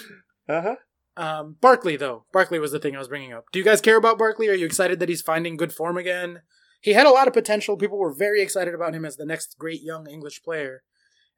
Uh-huh. 0.48 0.76
Um, 1.16 1.56
Barkley, 1.60 1.96
though. 1.96 2.24
Barkley 2.32 2.58
was 2.58 2.72
the 2.72 2.78
thing 2.78 2.96
I 2.96 2.98
was 2.98 3.08
bringing 3.08 3.32
up. 3.32 3.46
Do 3.52 3.58
you 3.58 3.64
guys 3.64 3.80
care 3.80 3.96
about 3.96 4.18
Barkley? 4.18 4.48
Are 4.48 4.54
you 4.54 4.66
excited 4.66 5.00
that 5.00 5.08
he's 5.08 5.22
finding 5.22 5.56
good 5.56 5.72
form 5.72 5.96
again? 5.96 6.42
He 6.80 6.92
had 6.92 7.06
a 7.06 7.10
lot 7.10 7.28
of 7.28 7.34
potential. 7.34 7.76
People 7.76 7.98
were 7.98 8.14
very 8.14 8.40
excited 8.40 8.74
about 8.74 8.94
him 8.94 9.04
as 9.04 9.16
the 9.16 9.26
next 9.26 9.56
great 9.58 9.82
young 9.82 10.08
English 10.08 10.42
player. 10.42 10.82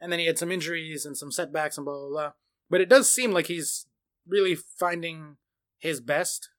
And 0.00 0.12
then 0.12 0.18
he 0.18 0.26
had 0.26 0.38
some 0.38 0.52
injuries 0.52 1.04
and 1.04 1.16
some 1.16 1.32
setbacks 1.32 1.76
and 1.76 1.84
blah, 1.84 1.98
blah, 1.98 2.08
blah. 2.08 2.32
But 2.70 2.80
it 2.80 2.88
does 2.88 3.12
seem 3.12 3.32
like 3.32 3.46
he's 3.46 3.86
really 4.26 4.54
finding 4.54 5.36
his 5.78 6.00
best 6.00 6.50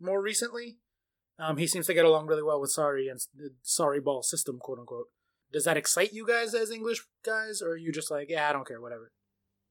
more 0.00 0.20
recently. 0.20 0.78
Um, 1.38 1.56
he 1.56 1.66
seems 1.66 1.86
to 1.86 1.94
get 1.94 2.04
along 2.04 2.26
really 2.26 2.42
well 2.42 2.60
with 2.60 2.74
Sarri 2.76 3.10
and 3.10 3.20
the 3.34 3.50
Sarri 3.64 4.02
ball 4.02 4.22
system, 4.22 4.58
quote 4.58 4.78
unquote. 4.78 5.06
Does 5.52 5.64
that 5.64 5.76
excite 5.76 6.12
you 6.12 6.26
guys 6.26 6.54
as 6.54 6.70
English 6.70 7.04
guys, 7.24 7.60
or 7.60 7.70
are 7.70 7.76
you 7.76 7.92
just 7.92 8.10
like, 8.10 8.30
yeah, 8.30 8.48
I 8.48 8.52
don't 8.52 8.66
care, 8.66 8.80
whatever? 8.80 9.10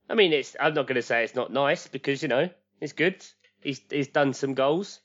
I 0.10 0.16
mean, 0.16 0.34
it's. 0.34 0.56
I'm 0.60 0.74
not 0.74 0.88
going 0.88 0.96
to 0.96 1.02
say 1.02 1.24
it's 1.24 1.36
not 1.36 1.52
nice 1.52 1.88
because 1.88 2.22
you 2.22 2.28
know 2.28 2.50
it's 2.80 2.94
good. 2.94 3.26
He's 3.62 3.82
he's 3.90 4.08
done 4.10 4.34
some 4.34 4.54
goals 4.54 5.00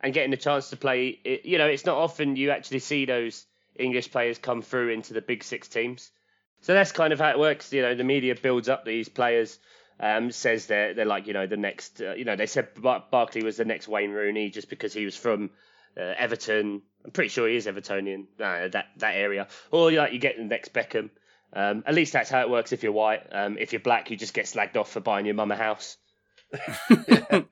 and 0.00 0.14
getting 0.14 0.30
the 0.30 0.36
chance 0.36 0.70
to 0.70 0.76
play. 0.76 1.18
It, 1.24 1.44
you 1.44 1.58
know, 1.58 1.66
it's 1.66 1.86
not 1.86 1.96
often 1.96 2.36
you 2.36 2.50
actually 2.50 2.78
see 2.80 3.04
those 3.04 3.46
English 3.76 4.10
players 4.10 4.38
come 4.38 4.62
through 4.62 4.90
into 4.90 5.14
the 5.14 5.20
big 5.20 5.42
six 5.42 5.68
teams. 5.68 6.10
So 6.60 6.74
that's 6.74 6.92
kind 6.92 7.12
of 7.12 7.18
how 7.18 7.30
it 7.30 7.38
works. 7.38 7.72
You 7.72 7.82
know, 7.82 7.94
the 7.94 8.04
media 8.04 8.34
builds 8.34 8.68
up 8.68 8.84
these 8.84 9.08
players. 9.08 9.58
Um, 10.00 10.30
says 10.30 10.66
they're 10.66 10.94
they're 10.94 11.04
like 11.04 11.26
you 11.26 11.32
know 11.32 11.46
the 11.46 11.56
next. 11.56 12.00
Uh, 12.00 12.14
you 12.14 12.24
know, 12.24 12.36
they 12.36 12.46
said 12.46 12.68
Bar- 12.80 13.04
Barkley 13.10 13.42
was 13.42 13.56
the 13.56 13.64
next 13.64 13.88
Wayne 13.88 14.10
Rooney 14.10 14.50
just 14.50 14.70
because 14.70 14.94
he 14.94 15.04
was 15.04 15.16
from 15.16 15.50
uh, 15.96 16.14
Everton. 16.16 16.82
I'm 17.04 17.10
pretty 17.10 17.28
sure 17.28 17.48
he 17.48 17.56
is 17.56 17.66
Evertonian. 17.66 18.24
Uh, 18.40 18.68
that 18.68 18.86
that 18.98 19.14
area. 19.16 19.48
Or 19.70 19.90
like 19.90 20.12
you 20.12 20.18
get 20.18 20.36
the 20.36 20.44
next 20.44 20.72
Beckham. 20.72 21.10
Um, 21.54 21.82
at 21.86 21.94
least 21.94 22.12
that's 22.12 22.30
how 22.30 22.40
it 22.40 22.48
works 22.50 22.72
if 22.72 22.82
you're 22.82 22.92
white. 22.92 23.26
Um, 23.30 23.58
if 23.58 23.72
you're 23.72 23.80
black, 23.80 24.10
you 24.10 24.16
just 24.16 24.32
get 24.34 24.46
slagged 24.46 24.76
off 24.76 24.90
for 24.90 25.00
buying 25.00 25.26
your 25.26 25.34
mum 25.34 25.50
a 25.50 25.56
house. 25.56 25.96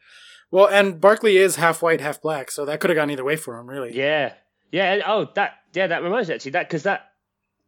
Well, 0.52 0.66
and 0.66 1.00
Barkley 1.00 1.36
is 1.36 1.54
half 1.56 1.80
white, 1.80 2.00
half 2.00 2.20
black, 2.20 2.50
so 2.50 2.64
that 2.64 2.80
could 2.80 2.90
have 2.90 2.96
gone 2.96 3.08
either 3.10 3.22
way 3.22 3.36
for 3.36 3.56
him, 3.56 3.68
really. 3.68 3.96
Yeah, 3.96 4.32
yeah. 4.72 4.94
and- 4.94 5.02
Oh, 5.06 5.28
that 5.36 5.58
yeah, 5.72 5.86
that 5.86 6.02
reminds 6.02 6.28
me 6.28 6.34
actually 6.34 6.50
that 6.52 6.68
because 6.68 6.82
that 6.82 7.12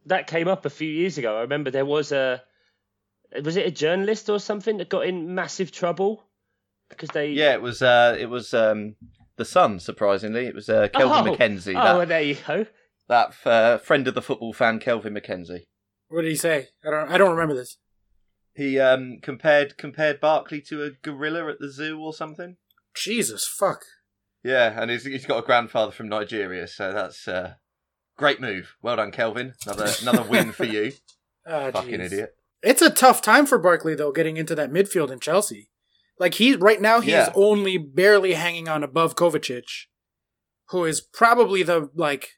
that 0.07 0.27
came 0.27 0.49
up 0.49 0.65
a 0.65 0.69
few 0.69 0.89
years 0.89 1.17
ago. 1.17 1.37
I 1.37 1.41
remember 1.41 1.71
there 1.71 1.85
was 1.85 2.11
a 2.11 2.43
was 3.41 3.55
it 3.55 3.65
a 3.65 3.71
journalist 3.71 4.29
or 4.29 4.37
something 4.37 4.77
that 4.77 4.89
got 4.89 5.05
in 5.05 5.33
massive 5.33 5.71
trouble 5.71 6.25
because 6.89 7.07
they 7.11 7.29
Yeah, 7.29 7.53
it 7.53 7.61
was. 7.61 7.81
Uh, 7.81 8.17
it 8.19 8.25
was 8.25 8.53
um, 8.53 8.95
the 9.37 9.45
Sun. 9.45 9.79
Surprisingly, 9.79 10.45
it 10.45 10.55
was 10.55 10.69
uh, 10.69 10.87
Kelvin 10.89 11.33
Oh, 11.33 11.35
MacKenzie. 11.35 11.75
Oh, 11.75 11.97
well, 11.99 12.05
there 12.05 12.21
you 12.21 12.37
go. 12.47 12.65
that 13.07 13.33
uh, 13.45 13.77
friend 13.79 14.07
of 14.07 14.13
the 14.15 14.21
football 14.21 14.53
fan, 14.53 14.79
Kelvin 14.79 15.13
MacKenzie. 15.13 15.63
What 16.09 16.21
did 16.21 16.29
he 16.31 16.35
say? 16.35 16.67
I 16.85 16.91
don't. 16.91 17.09
I 17.11 17.17
don't 17.17 17.31
remember 17.31 17.55
this. 17.55 17.77
He 18.55 18.79
um, 18.79 19.17
compared 19.21 19.77
compared 19.77 20.19
Barkley 20.19 20.61
to 20.69 20.83
a 20.83 20.91
gorilla 21.01 21.49
at 21.49 21.59
the 21.59 21.71
zoo 21.71 21.99
or 21.99 22.13
something. 22.13 22.57
Jesus 22.95 23.47
fuck. 23.47 23.81
Yeah, 24.43 24.79
and 24.79 24.91
he's, 24.91 25.05
he's 25.05 25.25
got 25.25 25.39
a 25.39 25.45
grandfather 25.45 25.91
from 25.91 26.09
Nigeria, 26.09 26.67
so 26.67 26.91
that's 26.93 27.27
uh, 27.27 27.53
great 28.17 28.39
move. 28.41 28.75
Well 28.81 28.97
done, 28.97 29.11
Kelvin. 29.11 29.53
Another 29.65 29.89
another 30.01 30.23
win 30.23 30.51
for 30.51 30.65
you. 30.65 30.91
Ah, 31.45 31.71
Fucking 31.71 31.99
jeez. 31.99 32.05
idiot. 32.05 32.35
It's 32.61 32.81
a 32.81 32.89
tough 32.89 33.21
time 33.21 33.45
for 33.45 33.57
Barkley 33.57 33.95
though, 33.95 34.13
getting 34.13 34.37
into 34.37 34.55
that 34.55 34.71
midfield 34.71 35.11
in 35.11 35.19
Chelsea. 35.19 35.67
Like 36.19 36.35
he 36.35 36.55
right 36.55 36.81
now, 36.81 36.99
he's 37.01 37.11
Yeah. 37.13 37.31
only 37.35 37.77
barely 37.77 38.33
hanging 38.33 38.67
on 38.69 38.83
above 38.83 39.15
Kovacic, 39.15 39.85
who 40.69 40.85
is 40.85 41.01
probably 41.01 41.63
the 41.63 41.89
like 41.95 42.33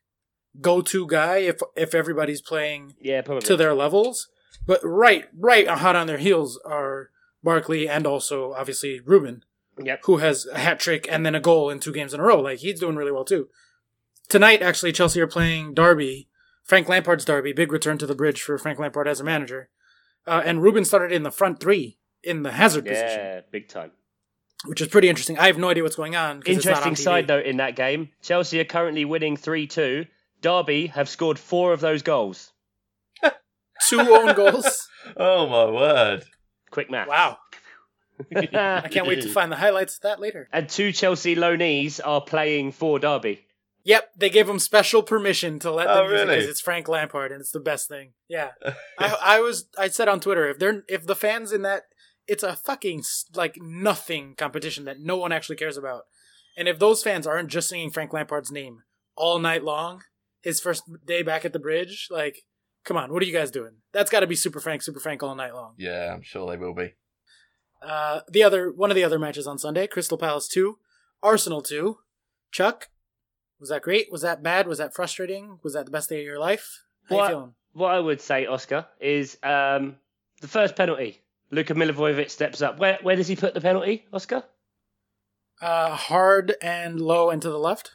go-to 0.62 1.06
guy 1.08 1.38
if 1.38 1.60
if 1.76 1.94
everybody's 1.94 2.42
playing 2.42 2.94
Yeah, 3.00 3.22
probably. 3.22 3.46
to 3.48 3.58
their 3.58 3.74
levels. 3.74 4.30
But 4.66 4.80
right, 4.84 5.26
right, 5.38 5.68
hot 5.68 5.96
on 5.96 6.08
their 6.08 6.18
heels 6.18 6.60
are 6.66 7.10
Barkley 7.44 7.88
and 7.88 8.08
also 8.08 8.54
obviously 8.54 9.00
Ruben. 9.02 9.44
Yep. 9.78 10.04
who 10.06 10.18
has 10.20 10.46
a 10.46 10.58
hat 10.58 10.80
trick 10.80 11.06
and 11.12 11.26
then 11.26 11.36
a 11.36 11.42
goal 11.42 11.70
in 11.70 11.82
two 11.82 11.92
games 11.92 12.14
in 12.14 12.22
a 12.22 12.24
row. 12.24 12.40
Like 12.40 12.60
he's 12.60 12.80
doing 12.80 12.96
really 12.96 13.12
well 13.12 13.26
too. 13.26 13.50
Tonight, 14.30 14.62
actually, 14.62 14.94
Chelsea 14.94 15.20
are 15.20 15.28
playing 15.28 15.74
Derby, 15.74 16.30
Frank 16.64 16.88
Lampard's 16.88 17.26
Derby. 17.26 17.52
Big 17.52 17.74
return 17.74 17.98
to 17.98 18.08
the 18.08 18.16
bridge 18.16 18.42
for 18.42 18.58
Frank 18.58 18.80
Lampard 18.80 19.06
as 19.06 19.20
a 19.20 19.24
manager. 19.26 19.68
Uh, 20.26 20.42
and 20.46 20.64
Ruben 20.64 20.86
started 20.86 21.12
in 21.12 21.24
the 21.24 21.30
front 21.30 21.60
three 21.60 21.98
in 22.26 22.44
the 22.44 22.52
hazard 22.52 22.86
position, 22.86 23.20
Yeah, 23.20 23.42
big 23.52 23.68
time. 23.70 23.92
which 24.66 24.82
is 24.82 24.88
pretty 24.88 25.10
interesting. 25.10 25.38
I 25.38 25.48
have 25.48 25.58
no 25.58 25.70
idea 25.70 25.84
what's 25.84 25.96
going 25.96 26.16
on. 26.16 26.42
'cause 26.42 26.56
it's 26.58 26.66
not 26.66 26.72
Interesting 26.86 26.90
on 26.92 26.96
TV. 26.96 27.04
side 27.04 27.28
note 27.28 27.46
in 27.46 27.58
that 27.58 27.76
game: 27.76 28.10
Chelsea 28.22 28.60
are 28.60 28.66
currently 28.66 29.06
winning 29.06 29.38
three 29.38 29.68
two. 29.68 30.06
Derby 30.42 30.88
have 30.88 31.08
scored 31.10 31.40
four 31.40 31.74
of 31.74 31.80
those 31.80 32.02
goals. 32.04 32.52
Two 33.88 34.00
own 34.00 34.36
goals. 34.36 34.88
Oh 35.18 35.48
my 35.48 35.66
word! 35.70 36.24
Quick 36.72 36.90
math. 36.90 37.08
Wow. 37.08 37.38
I 38.36 38.88
can't 38.90 39.06
wait 39.06 39.22
to 39.22 39.30
find 39.30 39.52
the 39.52 39.56
highlights 39.58 39.98
of 39.98 40.02
that 40.02 40.20
later. 40.20 40.48
And 40.52 40.68
two 40.68 40.92
Chelsea 40.92 41.36
loanees 41.36 42.00
are 42.04 42.22
playing 42.22 42.72
for 42.72 42.98
Derby. 42.98 43.46
Yep, 43.84 44.10
they 44.18 44.32
gave 44.32 44.50
him 44.50 44.58
special 44.58 45.04
permission 45.04 45.60
to 45.60 45.70
let 45.72 45.88
Oh, 45.88 45.96
them 46.08 46.12
use 46.12 46.22
it 46.22 46.28
because 46.28 46.46
it's 46.48 46.60
Frank 46.62 46.88
Lampard 46.88 47.32
and 47.32 47.40
it's 47.40 47.52
the 47.52 47.60
best 47.60 47.88
thing. 47.88 48.14
Yeah, 48.28 48.52
I, 48.98 49.16
I 49.22 49.40
was 49.42 49.68
I 49.78 49.90
said 49.90 50.08
on 50.08 50.20
Twitter 50.20 50.50
if 50.50 50.58
they're 50.58 50.84
if 50.90 51.06
the 51.06 51.16
fans 51.16 51.52
in 51.52 51.62
that 51.62 51.84
it's 52.28 52.44
a 52.44 52.56
fucking 52.56 53.04
like 53.36 53.58
nothing 53.62 54.36
competition 54.36 54.86
that 54.86 55.00
no 55.00 55.18
one 55.18 55.32
actually 55.32 55.56
cares 55.58 55.78
about, 55.78 56.04
And 56.58 56.68
if 56.68 56.80
those 56.80 57.04
fans 57.04 57.28
aren't 57.28 57.50
just 57.50 57.70
singing 57.70 57.92
Frank 57.92 58.14
Lampard's 58.14 58.52
name 58.52 58.84
all 59.16 59.40
night 59.40 59.64
long, 59.64 60.02
his 60.42 60.60
first 60.60 60.84
day 61.06 61.22
back 61.22 61.44
at 61.46 61.54
the 61.54 61.60
bridge, 61.60 62.08
like, 62.10 62.44
come 62.84 62.98
on, 62.98 63.12
what 63.12 63.22
are 63.22 63.26
you 63.26 63.34
guys 63.34 63.52
doing? 63.52 63.78
That's 63.94 64.10
got 64.10 64.22
to 64.22 64.28
be 64.28 64.36
Super 64.36 64.60
Frank, 64.60 64.82
Super 64.82 65.00
Frank 65.00 65.22
all 65.24 65.36
night 65.36 65.54
long. 65.54 65.74
Yeah, 65.78 66.14
I'm 66.14 66.22
sure 66.22 66.50
they 66.50 66.58
will 66.58 66.74
be. 66.74 66.94
Uh, 67.82 68.22
the 68.30 68.44
other 68.44 68.72
one 68.72 68.90
of 68.90 68.96
the 68.96 69.04
other 69.04 69.20
matches 69.20 69.48
on 69.48 69.58
Sunday, 69.60 69.86
Crystal 69.88 70.18
Palace 70.18 70.48
two, 70.48 70.78
Arsenal 71.22 71.62
two. 71.62 71.98
Chuck, 72.52 72.88
was 73.60 73.70
that 73.70 73.82
great? 73.82 74.12
Was 74.12 74.22
that 74.22 74.42
bad? 74.42 74.66
Was 74.68 74.78
that 74.78 74.94
frustrating? 74.94 75.60
Was 75.64 75.74
that 75.74 75.86
the 75.86 75.92
best 75.92 76.10
day 76.10 76.20
of 76.20 76.26
your 76.26 76.40
life? 76.40 76.84
How 77.10 77.16
you 77.16 77.22
What- 77.22 77.30
feeling? 77.30 77.54
What 77.74 77.92
I 77.94 78.00
would 78.00 78.22
say, 78.22 78.46
Oscar, 78.46 78.88
is 79.02 79.38
um, 79.44 79.98
the 80.40 80.48
first 80.48 80.78
penalty. 80.78 81.25
Luka 81.56 81.74
Milivojevic 81.74 82.30
steps 82.30 82.62
up. 82.62 82.80
Where 82.80 83.00
where 83.02 83.16
does 83.16 83.28
he 83.28 83.36
put 83.36 83.54
the 83.54 83.62
penalty, 83.62 84.06
Oscar? 84.12 84.44
Uh, 85.62 85.96
hard 85.96 86.54
and 86.62 87.00
low 87.00 87.30
and 87.30 87.42
to 87.42 87.50
the 87.50 87.58
left. 87.58 87.92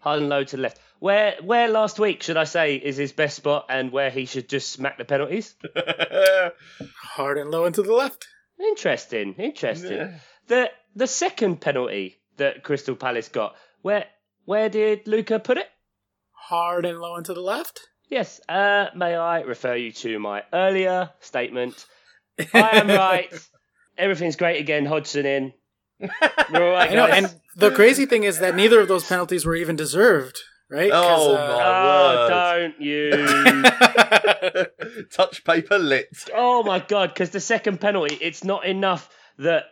Hard 0.00 0.20
and 0.20 0.28
low 0.28 0.44
to 0.44 0.56
the 0.56 0.62
left. 0.62 0.78
Where 0.98 1.36
where 1.42 1.68
last 1.68 1.98
week 1.98 2.22
should 2.22 2.36
I 2.36 2.44
say 2.44 2.76
is 2.76 2.98
his 2.98 3.12
best 3.12 3.36
spot, 3.36 3.66
and 3.70 3.90
where 3.90 4.10
he 4.10 4.26
should 4.26 4.50
just 4.50 4.70
smack 4.70 4.98
the 4.98 5.06
penalties? 5.06 5.54
Hard 7.02 7.38
and 7.38 7.50
low 7.50 7.64
and 7.64 7.74
to 7.74 7.82
the 7.82 7.94
left. 7.94 8.28
Interesting, 8.60 9.34
interesting. 9.38 9.96
Yeah. 9.96 10.18
The 10.48 10.70
the 10.94 11.06
second 11.06 11.62
penalty 11.62 12.20
that 12.36 12.62
Crystal 12.62 12.96
Palace 12.96 13.28
got, 13.28 13.56
where 13.80 14.04
where 14.44 14.68
did 14.68 15.08
Luka 15.08 15.38
put 15.38 15.56
it? 15.56 15.68
Hard 16.32 16.84
and 16.84 16.98
low 16.98 17.16
and 17.16 17.24
to 17.26 17.32
the 17.32 17.40
left. 17.40 17.80
Yes, 18.10 18.40
uh, 18.48 18.88
may 18.94 19.14
I 19.14 19.40
refer 19.40 19.76
you 19.76 19.92
to 19.92 20.18
my 20.18 20.42
earlier 20.52 21.10
statement? 21.20 21.86
I 22.54 22.70
am 22.78 22.88
right. 22.88 23.32
Everything's 23.98 24.36
great 24.36 24.60
again. 24.60 24.86
Hodgson 24.86 25.26
in. 25.26 25.52
We're 26.00 26.64
all 26.66 26.72
right, 26.72 26.90
I 26.90 26.94
know, 26.94 27.06
guys. 27.08 27.24
and 27.24 27.40
the 27.56 27.70
crazy 27.70 28.06
thing 28.06 28.22
is 28.24 28.38
that 28.38 28.54
neither 28.56 28.80
of 28.80 28.88
those 28.88 29.04
penalties 29.04 29.44
were 29.44 29.54
even 29.54 29.76
deserved, 29.76 30.40
right? 30.70 30.90
'Cause, 30.90 31.26
Oh, 31.28 31.34
uh, 31.34 31.60
oh, 31.62 32.16
word. 32.16 32.72
don't 32.72 32.80
you? 32.80 33.10
Touch 35.12 35.44
paper 35.44 35.78
lit. 35.78 36.08
oh 36.34 36.62
my 36.62 36.78
god! 36.78 37.10
Because 37.12 37.30
the 37.30 37.40
second 37.40 37.80
penalty, 37.80 38.16
it's 38.20 38.44
not 38.44 38.64
enough 38.64 39.10
that 39.38 39.64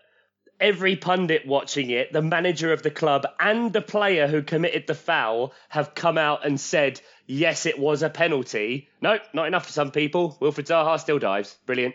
every 0.61 0.97
pundit 0.97 1.47
watching 1.47 1.91
it, 1.91 2.13
the 2.13 2.21
manager 2.23 2.73
of 2.73 2.83
the 2.83 2.91
club, 2.91 3.27
and 3.41 3.73
the 3.73 3.81
player 3.81 4.27
who 4.27 4.43
committed 4.43 4.87
the 4.87 4.95
foul 4.95 5.53
have 5.71 5.95
come 5.95 6.19
out 6.19 6.45
and 6.45 6.61
said, 6.61 7.01
"Yes, 7.27 7.65
it 7.67 7.79
was 7.79 8.03
a 8.03 8.11
penalty." 8.11 8.89
No, 9.01 9.19
not 9.33 9.47
enough 9.47 9.67
for 9.67 9.73
some 9.73 9.91
people. 9.93 10.37
Wilfried 10.43 10.67
Zaha 10.67 10.99
still 11.01 11.19
dives. 11.19 11.57
Brilliant. 11.65 11.95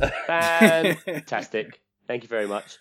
Fantastic. 0.00 1.80
Thank 2.06 2.22
you 2.22 2.28
very 2.28 2.46
much. 2.46 2.78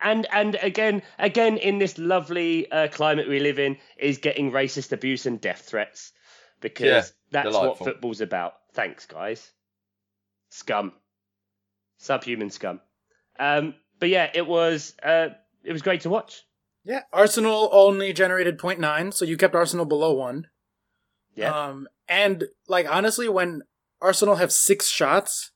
And 0.00 0.26
and 0.32 0.56
again, 0.62 1.02
again 1.18 1.56
in 1.56 1.78
this 1.78 1.98
lovely 1.98 2.70
uh, 2.70 2.88
climate 2.88 3.28
we 3.28 3.40
live 3.40 3.58
in, 3.58 3.76
is 3.98 4.18
getting 4.18 4.52
racist 4.52 4.92
abuse 4.92 5.26
and 5.26 5.40
death 5.40 5.62
threats 5.62 6.12
because 6.60 6.86
Yeah, 6.86 7.02
that's 7.32 7.48
delightful. 7.48 7.68
what 7.68 7.78
football's 7.78 8.20
about. 8.20 8.54
Thanks, 8.74 9.06
guys. 9.06 9.50
Scum, 10.50 10.92
subhuman 11.98 12.50
scum. 12.50 12.80
Um, 13.40 13.74
but 13.98 14.08
yeah, 14.08 14.30
it 14.32 14.46
was 14.46 14.94
uh, 15.02 15.28
it 15.64 15.72
was 15.72 15.82
great 15.82 16.02
to 16.02 16.10
watch. 16.10 16.42
yeah, 16.84 17.00
Arsenal 17.12 17.68
only 17.72 18.12
generated 18.12 18.56
0.9, 18.58 19.12
so 19.12 19.24
you 19.24 19.36
kept 19.36 19.54
Arsenal 19.56 19.84
below 19.84 20.12
one. 20.12 20.46
Yeah, 21.34 21.50
Um, 21.66 21.88
and 22.08 22.44
like 22.68 22.86
honestly, 22.88 23.28
when 23.28 23.62
Arsenal 24.00 24.36
have 24.36 24.52
six 24.52 24.88
shots 24.88 25.50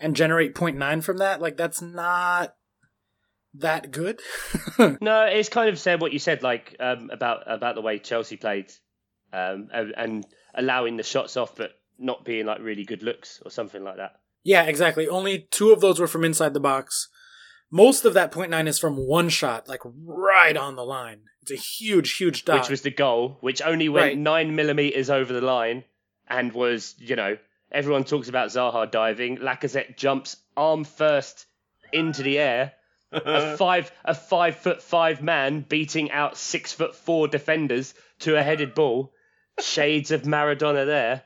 and 0.00 0.14
generate 0.16 0.54
0.9 0.54 1.02
from 1.02 1.18
that, 1.18 1.40
like 1.40 1.56
that's 1.56 1.80
not 1.82 2.54
that 3.54 3.90
good. 3.90 4.20
no, 5.00 5.24
it's 5.24 5.48
kind 5.48 5.68
of 5.68 5.78
said 5.78 6.00
what 6.00 6.12
you 6.12 6.18
said, 6.18 6.42
like 6.42 6.76
um, 6.80 7.10
about 7.12 7.50
about 7.50 7.74
the 7.74 7.80
way 7.82 7.98
Chelsea 7.98 8.36
played, 8.36 8.70
um, 9.32 9.68
and, 9.72 9.94
and 9.96 10.26
allowing 10.54 10.96
the 10.96 11.02
shots 11.02 11.36
off, 11.36 11.56
but 11.56 11.72
not 11.98 12.24
being 12.24 12.46
like 12.46 12.60
really 12.60 12.84
good 12.84 13.02
looks 13.02 13.40
or 13.44 13.50
something 13.50 13.82
like 13.82 13.96
that. 13.96 14.12
yeah, 14.44 14.64
exactly. 14.64 15.08
Only 15.08 15.48
two 15.50 15.72
of 15.72 15.80
those 15.80 15.98
were 15.98 16.06
from 16.06 16.24
inside 16.24 16.54
the 16.54 16.60
box. 16.60 17.08
Most 17.70 18.04
of 18.06 18.14
that 18.14 18.32
0.9 18.32 18.66
is 18.66 18.78
from 18.78 18.96
one 18.96 19.28
shot, 19.28 19.68
like 19.68 19.80
right 19.84 20.56
on 20.56 20.76
the 20.76 20.84
line. 20.84 21.22
It's 21.42 21.50
a 21.50 21.56
huge, 21.56 22.16
huge 22.16 22.44
dot. 22.44 22.60
which 22.60 22.70
was 22.70 22.80
the 22.82 22.90
goal, 22.90 23.36
which 23.40 23.60
only 23.60 23.88
went 23.90 24.04
Right. 24.04 24.18
nine 24.18 24.54
millimeters 24.54 25.10
over 25.10 25.32
the 25.34 25.40
line 25.42 25.84
and 26.28 26.52
was, 26.52 26.94
you 26.98 27.14
know, 27.16 27.36
everyone 27.72 28.04
talks 28.04 28.28
about 28.28 28.48
Zaha 28.50 28.90
diving. 28.90 29.38
Lacazette 29.38 29.96
jumps 29.96 30.36
arm 30.56 30.84
first 30.84 31.46
into 31.92 32.22
the 32.22 32.38
air. 32.38 32.72
A 33.12 33.56
five 33.56 33.90
a 34.04 34.14
five 34.14 34.56
foot 34.56 34.82
five 34.82 35.22
man 35.22 35.64
beating 35.66 36.10
out 36.10 36.36
six 36.36 36.72
foot 36.72 36.94
four 36.94 37.26
defenders 37.28 37.94
to 38.20 38.36
a 38.36 38.42
headed 38.42 38.74
ball. 38.74 39.12
Shades 39.60 40.10
of 40.10 40.22
Maradona 40.22 40.84
there. 40.86 41.22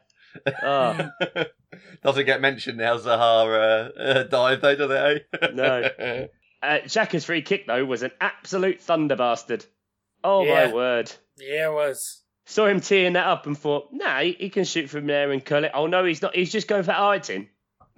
Oh, 0.62 1.10
Doesn't 2.02 2.24
get 2.26 2.40
mentioned 2.40 2.78
now, 2.78 2.96
Zaha 2.96 3.90
uh, 3.96 4.00
uh, 4.00 4.22
dive, 4.24 4.60
though, 4.60 4.76
do 4.76 4.88
they? 4.88 5.20
No. 5.52 5.82
uh, 6.62 6.78
Xhaka's 6.84 7.24
free 7.24 7.42
kick 7.42 7.66
though 7.66 7.84
was 7.84 8.02
an 8.02 8.12
absolute 8.20 8.80
thunder 8.80 9.16
bastard. 9.16 9.64
Oh 10.24 10.44
Yeah. 10.44 10.66
my 10.68 10.72
word. 10.72 11.12
yeah, 11.38 11.68
it 11.68 11.72
was. 11.72 12.21
Saw 12.52 12.66
him 12.66 12.82
teeing 12.82 13.14
that 13.14 13.26
up 13.26 13.46
and 13.46 13.56
thought, 13.56 13.88
nah, 13.92 14.20
he, 14.20 14.32
he 14.32 14.50
can 14.50 14.64
shoot 14.64 14.90
from 14.90 15.06
there 15.06 15.30
and 15.30 15.42
curl 15.42 15.64
it. 15.64 15.70
Oh 15.72 15.86
no, 15.86 16.04
he's 16.04 16.20
not. 16.20 16.36
He's 16.36 16.52
just 16.52 16.68
going 16.68 16.82
for 16.82 16.92
Arton. 16.92 17.48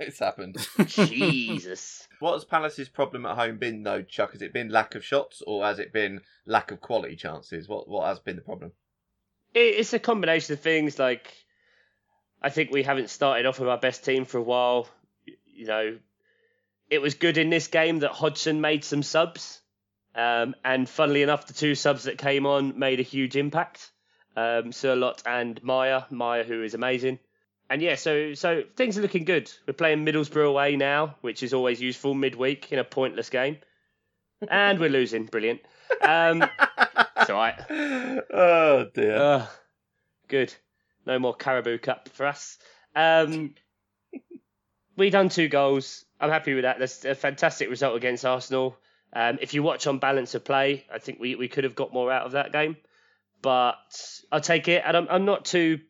it's 0.00 0.18
happened. 0.18 0.56
Jesus. 0.86 2.04
What 2.18 2.32
has 2.32 2.44
Palace's 2.44 2.88
problem 2.88 3.24
at 3.26 3.36
home 3.36 3.58
been, 3.58 3.84
though, 3.84 4.02
Chuck? 4.02 4.32
Has 4.32 4.42
it 4.42 4.52
been 4.52 4.70
lack 4.70 4.96
of 4.96 5.04
shots 5.04 5.40
or 5.46 5.64
has 5.64 5.78
it 5.78 5.92
been 5.92 6.22
lack 6.46 6.72
of 6.72 6.80
quality 6.80 7.14
chances? 7.14 7.68
What 7.68 7.88
What 7.88 8.08
has 8.08 8.18
been 8.18 8.34
the 8.34 8.42
problem? 8.42 8.72
It, 9.54 9.76
it's 9.76 9.92
a 9.92 10.00
combination 10.00 10.54
of 10.54 10.60
things. 10.60 10.98
Like, 10.98 11.32
I 12.42 12.50
think 12.50 12.72
we 12.72 12.82
haven't 12.82 13.10
started 13.10 13.46
off 13.46 13.60
with 13.60 13.68
our 13.68 13.78
best 13.78 14.04
team 14.04 14.24
for 14.24 14.38
a 14.38 14.42
while. 14.42 14.88
You 15.46 15.66
know, 15.66 15.98
it 16.90 17.00
was 17.00 17.14
good 17.14 17.38
in 17.38 17.50
this 17.50 17.68
game 17.68 18.00
that 18.00 18.10
Hodgson 18.10 18.60
made 18.60 18.82
some 18.82 19.04
subs. 19.04 19.60
Um, 20.14 20.54
and 20.64 20.88
funnily 20.88 21.22
enough, 21.22 21.46
the 21.46 21.52
two 21.52 21.74
subs 21.74 22.04
that 22.04 22.18
came 22.18 22.46
on 22.46 22.78
made 22.78 23.00
a 23.00 23.04
huge 23.04 23.36
impact. 23.36 23.90
Um, 24.36 24.72
Sorloth 24.72 25.22
and 25.26 25.62
Meyer. 25.62 26.06
Meyer, 26.10 26.44
who 26.44 26.62
is 26.62 26.74
amazing. 26.74 27.18
And 27.70 27.82
yeah, 27.82 27.96
so 27.96 28.34
so 28.34 28.62
things 28.76 28.96
are 28.96 29.02
looking 29.02 29.24
good. 29.24 29.50
We're 29.66 29.74
playing 29.74 30.04
Middlesbrough 30.04 30.48
away 30.48 30.76
now, 30.76 31.16
which 31.20 31.42
is 31.42 31.52
always 31.52 31.80
useful 31.80 32.14
midweek 32.14 32.72
in 32.72 32.78
a 32.78 32.84
pointless 32.84 33.28
game. 33.28 33.58
And 34.48 34.78
we're 34.78 34.90
losing. 34.90 35.26
Brilliant. 35.26 35.60
Um, 36.00 36.42
it's 36.42 37.30
all 37.30 37.36
right. 37.36 37.60
Oh, 38.32 38.86
dear. 38.94 39.16
Uh, 39.16 39.46
good. 40.28 40.54
No 41.06 41.18
more 41.18 41.34
Carabao 41.34 41.78
Cup 41.78 42.08
for 42.10 42.26
us. 42.26 42.58
Um, 42.94 43.54
we 44.96 45.10
done 45.10 45.28
two 45.28 45.48
goals. 45.48 46.04
I'm 46.20 46.30
happy 46.30 46.54
with 46.54 46.64
that. 46.64 46.78
That's 46.78 47.04
a 47.04 47.14
fantastic 47.14 47.68
result 47.68 47.96
against 47.96 48.24
Arsenal. 48.24 48.76
Um, 49.12 49.38
if 49.40 49.54
you 49.54 49.62
watch 49.62 49.86
on 49.86 49.98
balance 49.98 50.34
of 50.34 50.44
play, 50.44 50.84
I 50.92 50.98
think 50.98 51.18
we, 51.18 51.34
we 51.34 51.48
could 51.48 51.64
have 51.64 51.74
got 51.74 51.92
more 51.92 52.12
out 52.12 52.26
of 52.26 52.32
that 52.32 52.52
game. 52.52 52.76
But 53.40 53.76
I'll 54.30 54.40
take 54.40 54.68
it. 54.68 54.82
And 54.84 54.96
I'm, 54.96 55.06
I'm 55.10 55.24
not 55.24 55.44
too 55.44 55.80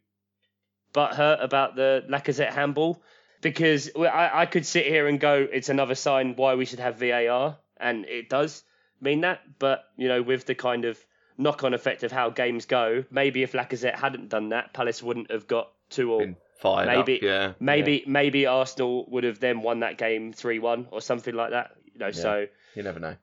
butthurt 0.94 1.42
about 1.42 1.76
the 1.76 2.04
Lacazette 2.08 2.52
handball 2.52 3.02
because 3.40 3.90
I, 3.96 4.30
I 4.42 4.46
could 4.46 4.66
sit 4.66 4.86
here 4.86 5.06
and 5.06 5.18
go, 5.18 5.46
it's 5.50 5.68
another 5.68 5.94
sign 5.94 6.34
why 6.36 6.54
we 6.54 6.64
should 6.64 6.80
have 6.80 6.98
VAR. 6.98 7.58
And 7.80 8.04
it 8.04 8.28
does 8.28 8.62
mean 9.00 9.22
that. 9.22 9.40
But, 9.58 9.84
you 9.96 10.08
know, 10.08 10.22
with 10.22 10.46
the 10.46 10.54
kind 10.54 10.84
of 10.84 10.98
knock 11.36 11.64
on 11.64 11.74
effect 11.74 12.02
of 12.02 12.12
how 12.12 12.30
games 12.30 12.66
go, 12.66 13.04
maybe 13.10 13.42
if 13.42 13.52
Lacazette 13.52 13.96
hadn't 13.96 14.28
done 14.28 14.50
that, 14.50 14.72
Palace 14.72 15.02
wouldn't 15.02 15.30
have 15.30 15.46
got 15.46 15.70
two 15.90 16.12
or 16.12 16.20
Been 16.20 16.36
fired 16.58 16.86
maybe 16.86 17.16
up, 17.16 17.22
yeah. 17.22 17.52
maybe 17.60 18.02
maybe 18.06 18.46
Arsenal 18.46 19.06
would 19.08 19.24
have 19.24 19.38
then 19.38 19.62
won 19.62 19.80
that 19.80 19.96
game 19.96 20.32
three 20.32 20.58
one 20.58 20.88
or 20.90 21.00
something 21.00 21.34
like 21.34 21.50
that. 21.50 21.70
You 21.98 22.06
know, 22.06 22.10
so 22.12 22.46
You 22.74 22.82
never 22.82 23.00
know. 23.00 23.16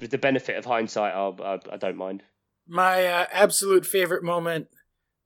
with 0.00 0.10
the 0.10 0.18
benefit 0.18 0.56
of 0.56 0.64
hindsight, 0.64 1.14
I'll, 1.14 1.36
I, 1.42 1.58
I 1.72 1.76
don't 1.76 1.96
mind. 1.96 2.22
My 2.66 3.04
uh, 3.06 3.26
absolute 3.32 3.84
favorite 3.84 4.22
moment 4.22 4.68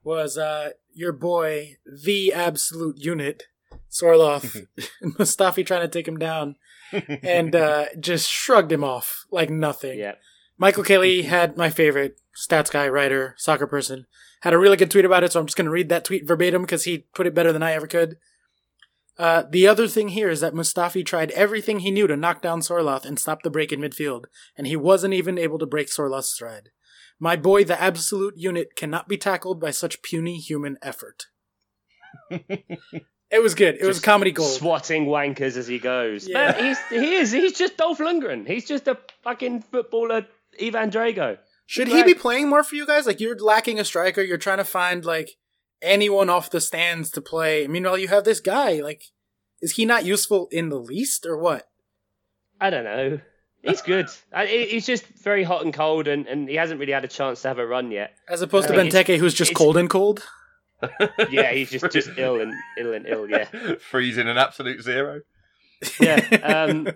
was 0.03 0.39
uh, 0.39 0.71
your 0.93 1.13
boy, 1.13 1.77
the 2.05 2.33
absolute 2.33 2.97
unit, 2.99 3.45
Sorloth, 3.91 4.55
and 5.01 5.15
Mustafi 5.19 5.65
trying 5.65 5.83
to 5.83 5.89
take 5.89 6.09
him 6.09 6.19
down 6.19 6.57
and 7.23 7.55
uh, 7.55 7.87
just 8.01 8.31
shrugged 8.31 8.73
him 8.73 8.83
off 8.85 9.25
like 9.31 9.51
nothing. 9.51 9.99
Yeah, 9.99 10.15
Michael 10.59 10.85
Caley 10.85 11.23
had 11.23 11.57
my 11.57 11.69
favorite 11.71 12.21
stats 12.37 12.71
guy, 12.71 12.89
writer, 12.89 13.35
soccer 13.37 13.67
person, 13.67 14.07
had 14.41 14.55
a 14.55 14.59
really 14.59 14.77
good 14.77 14.91
tweet 14.91 15.05
about 15.05 15.25
it, 15.25 15.33
so 15.33 15.41
I'm 15.41 15.47
just 15.47 15.57
going 15.57 15.67
to 15.67 15.71
read 15.71 15.89
that 15.91 16.05
tweet 16.05 16.27
verbatim 16.27 16.63
because 16.63 16.85
he 16.85 17.07
put 17.15 17.27
it 17.27 17.35
better 17.35 17.53
than 17.53 17.63
I 17.63 17.73
ever 17.73 17.87
could. 17.87 18.17
Uh, 19.19 19.45
the 19.51 19.67
other 19.67 19.89
thing 19.89 20.09
here 20.09 20.29
is 20.29 20.41
that 20.41 20.53
Mustafi 20.53 21.05
tried 21.05 21.31
everything 21.31 21.79
he 21.79 21.91
knew 21.91 22.07
to 22.07 22.17
knock 22.17 22.43
down 22.43 22.61
Sorloth 22.61 23.07
and 23.07 23.19
stop 23.19 23.43
the 23.43 23.51
break 23.51 23.73
in 23.73 23.81
midfield, 23.81 24.25
and 24.57 24.67
he 24.67 24.77
wasn't 24.77 25.15
even 25.15 25.39
able 25.39 25.59
to 25.59 25.67
break 25.67 25.89
Sorloth's 25.89 26.31
stride. 26.33 26.69
My 27.19 27.35
boy, 27.37 27.65
the 27.65 27.81
absolute 27.81 28.35
unit, 28.37 28.77
cannot 28.77 29.09
be 29.09 29.17
tackled 29.17 29.59
by 29.59 29.71
such 29.71 30.03
puny 30.03 30.39
human 30.39 30.77
effort. 30.83 31.27
It 33.29 33.43
was 33.43 33.57
good. 33.57 33.77
It 33.81 33.85
was 33.87 33.99
comedy 33.99 34.31
gold. 34.31 34.53
swatting 34.53 35.07
wankers 35.07 35.57
as 35.57 35.67
he 35.67 35.81
goes. 35.81 36.29
Yeah. 36.29 36.53
Man, 36.53 36.65
he's 36.65 36.79
he 36.91 37.15
is 37.17 37.33
he's 37.33 37.59
just 37.59 37.77
Dolph 37.77 37.99
Lundgren. 37.99 38.47
He's 38.47 38.65
just 38.67 38.87
a 38.87 38.97
fucking 39.25 39.63
footballer 39.63 40.27
Ivan 40.63 40.93
Drago. 40.93 41.37
Should 41.67 41.89
Like- 41.89 42.07
he 42.07 42.15
be 42.15 42.19
playing 42.19 42.49
more 42.49 42.63
for 42.63 42.77
you 42.77 42.87
guys? 42.87 43.05
Like 43.05 43.19
you're 43.19 43.37
lacking 43.37 43.81
a 43.81 43.85
striker. 43.85 44.23
You're 44.23 44.39
trying 44.39 44.59
to 44.59 44.65
find 44.65 45.05
like 45.05 45.31
anyone 45.83 46.29
off 46.31 46.51
the 46.51 46.61
stands 46.61 47.11
to 47.13 47.21
play. 47.21 47.67
Meanwhile, 47.67 47.99
you 47.99 48.09
have 48.09 48.25
this 48.25 48.41
guy. 48.41 48.81
Like, 48.81 49.05
is 49.61 49.73
he 49.77 49.85
not 49.85 50.05
useful 50.05 50.49
in 50.51 50.69
the 50.69 50.79
least, 50.79 51.27
or 51.27 51.37
what? 51.39 51.69
I 52.61 52.71
don't 52.71 52.85
know. 52.85 53.21
He's 53.63 53.83
good. 53.83 54.07
I, 54.33 54.47
he's 54.47 54.87
just 54.87 55.05
very 55.05 55.43
hot 55.43 55.65
and 55.65 55.75
cold, 55.75 56.07
and, 56.09 56.27
and 56.29 56.49
he 56.49 56.55
hasn't 56.55 56.79
really 56.79 56.93
had 56.93 57.05
a 57.05 57.09
chance 57.09 57.43
to 57.43 57.49
have 57.49 57.59
a 57.59 57.67
run 57.67 57.91
yet. 57.91 58.15
As 58.29 58.41
opposed 58.43 58.69
to 58.69 58.75
Uh, 58.75 58.77
Benteke, 58.79 59.19
who's 59.19 59.35
just 59.35 59.55
cold 59.55 59.77
and 59.77 59.91
cold. 59.91 60.23
Yeah, 61.31 61.53
he's 61.53 61.71
just, 61.71 61.91
just 61.91 62.11
ill 62.19 62.39
and 62.41 62.53
ill 62.79 62.93
and 62.93 63.07
ill. 63.07 63.29
Yeah, 63.29 63.47
Freezing 63.91 64.29
an 64.29 64.37
absolute 64.37 64.83
zero. 64.83 65.23
yeah. 65.99 66.21
Um, 66.71 66.89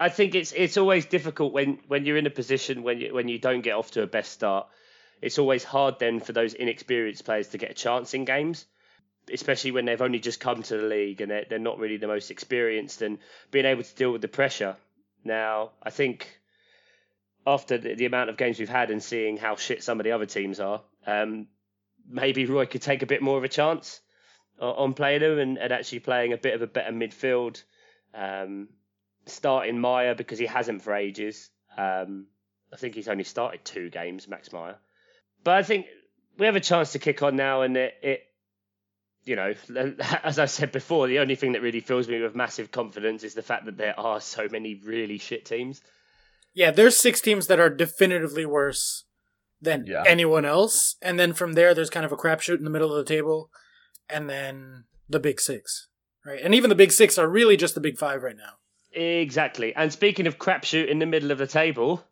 I 0.00 0.08
think 0.08 0.34
it's 0.34 0.52
it's 0.52 0.78
always 0.78 1.04
difficult 1.04 1.52
when, 1.52 1.78
when 1.86 2.06
you're 2.06 2.16
in 2.16 2.26
a 2.26 2.30
position 2.30 2.82
when 2.82 3.00
you 3.00 3.12
when 3.14 3.28
you 3.28 3.38
don't 3.38 3.60
get 3.60 3.74
off 3.74 3.90
to 3.92 4.02
a 4.02 4.06
best 4.06 4.32
start. 4.32 4.66
It's 5.24 5.38
always 5.38 5.64
hard 5.64 5.98
then 5.98 6.20
for 6.20 6.34
those 6.34 6.52
inexperienced 6.52 7.24
players 7.24 7.48
to 7.48 7.58
get 7.58 7.70
a 7.70 7.74
chance 7.74 8.12
in 8.12 8.26
games, 8.26 8.66
especially 9.32 9.70
when 9.70 9.86
they've 9.86 10.02
only 10.02 10.18
just 10.18 10.38
come 10.38 10.62
to 10.62 10.76
the 10.76 10.82
league 10.82 11.22
and 11.22 11.30
they're, 11.30 11.46
they're 11.48 11.58
not 11.58 11.78
really 11.78 11.96
the 11.96 12.06
most 12.06 12.30
experienced 12.30 13.00
and 13.00 13.16
being 13.50 13.64
able 13.64 13.82
to 13.82 13.94
deal 13.94 14.12
with 14.12 14.20
the 14.20 14.28
pressure. 14.28 14.76
Now, 15.24 15.70
I 15.82 15.88
think 15.88 16.28
after 17.46 17.78
the, 17.78 17.94
the 17.94 18.04
amount 18.04 18.28
of 18.28 18.36
games 18.36 18.58
we've 18.58 18.68
had 18.68 18.90
and 18.90 19.02
seeing 19.02 19.38
how 19.38 19.56
shit 19.56 19.82
some 19.82 19.98
of 19.98 20.04
the 20.04 20.12
other 20.12 20.26
teams 20.26 20.60
are, 20.60 20.82
um, 21.06 21.46
maybe 22.06 22.44
Roy 22.44 22.66
could 22.66 22.82
take 22.82 23.00
a 23.00 23.06
bit 23.06 23.22
more 23.22 23.38
of 23.38 23.44
a 23.44 23.48
chance 23.48 24.02
on 24.60 24.92
playing 24.92 25.22
them 25.22 25.38
and, 25.38 25.56
and 25.56 25.72
actually 25.72 26.00
playing 26.00 26.34
a 26.34 26.36
bit 26.36 26.52
of 26.52 26.60
a 26.60 26.66
better 26.66 26.92
midfield. 26.92 27.62
Um, 28.12 28.68
starting 29.24 29.80
Meyer 29.80 30.14
because 30.14 30.38
he 30.38 30.44
hasn't 30.44 30.82
for 30.82 30.94
ages. 30.94 31.48
Um, 31.78 32.26
I 32.70 32.76
think 32.76 32.94
he's 32.94 33.08
only 33.08 33.24
started 33.24 33.64
two 33.64 33.88
games, 33.88 34.28
Max 34.28 34.52
Meyer. 34.52 34.76
But 35.44 35.54
I 35.54 35.62
think 35.62 35.86
we 36.38 36.46
have 36.46 36.56
a 36.56 36.60
chance 36.60 36.92
to 36.92 36.98
kick 36.98 37.22
on 37.22 37.36
now, 37.36 37.62
and 37.62 37.76
it, 37.76 37.94
it, 38.02 38.20
you 39.24 39.36
know, 39.36 39.54
as 40.24 40.38
I 40.38 40.46
said 40.46 40.72
before, 40.72 41.06
the 41.06 41.18
only 41.20 41.34
thing 41.36 41.52
that 41.52 41.62
really 41.62 41.80
fills 41.80 42.08
me 42.08 42.20
with 42.20 42.34
massive 42.34 42.70
confidence 42.70 43.22
is 43.22 43.34
the 43.34 43.42
fact 43.42 43.66
that 43.66 43.76
there 43.76 43.98
are 43.98 44.20
so 44.20 44.48
many 44.50 44.80
really 44.84 45.18
shit 45.18 45.44
teams. 45.44 45.80
Yeah, 46.54 46.70
there's 46.70 46.96
six 46.96 47.20
teams 47.20 47.46
that 47.48 47.60
are 47.60 47.70
definitively 47.70 48.46
worse 48.46 49.04
than 49.60 49.86
Yeah. 49.86 50.04
anyone 50.06 50.44
else, 50.44 50.96
and 51.02 51.18
then 51.18 51.32
from 51.32 51.52
there, 51.54 51.74
there's 51.74 51.90
kind 51.90 52.06
of 52.06 52.12
a 52.12 52.16
crapshoot 52.16 52.58
in 52.58 52.64
the 52.64 52.70
middle 52.70 52.94
of 52.94 53.04
the 53.04 53.08
table, 53.14 53.50
and 54.08 54.28
then 54.28 54.84
the 55.08 55.20
big 55.20 55.40
six, 55.40 55.88
right? 56.24 56.40
And 56.42 56.54
even 56.54 56.68
the 56.68 56.74
big 56.76 56.92
six 56.92 57.18
are 57.18 57.28
really 57.28 57.56
just 57.56 57.74
the 57.74 57.80
big 57.80 57.98
five 57.98 58.22
right 58.22 58.36
now. 58.36 58.54
Exactly. 58.92 59.74
And 59.74 59.92
speaking 59.92 60.26
of 60.26 60.38
crapshoot 60.38 60.88
in 60.88 60.98
the 61.00 61.06
middle 61.06 61.30
of 61.32 61.38
the 61.38 61.46
table, 61.46 62.04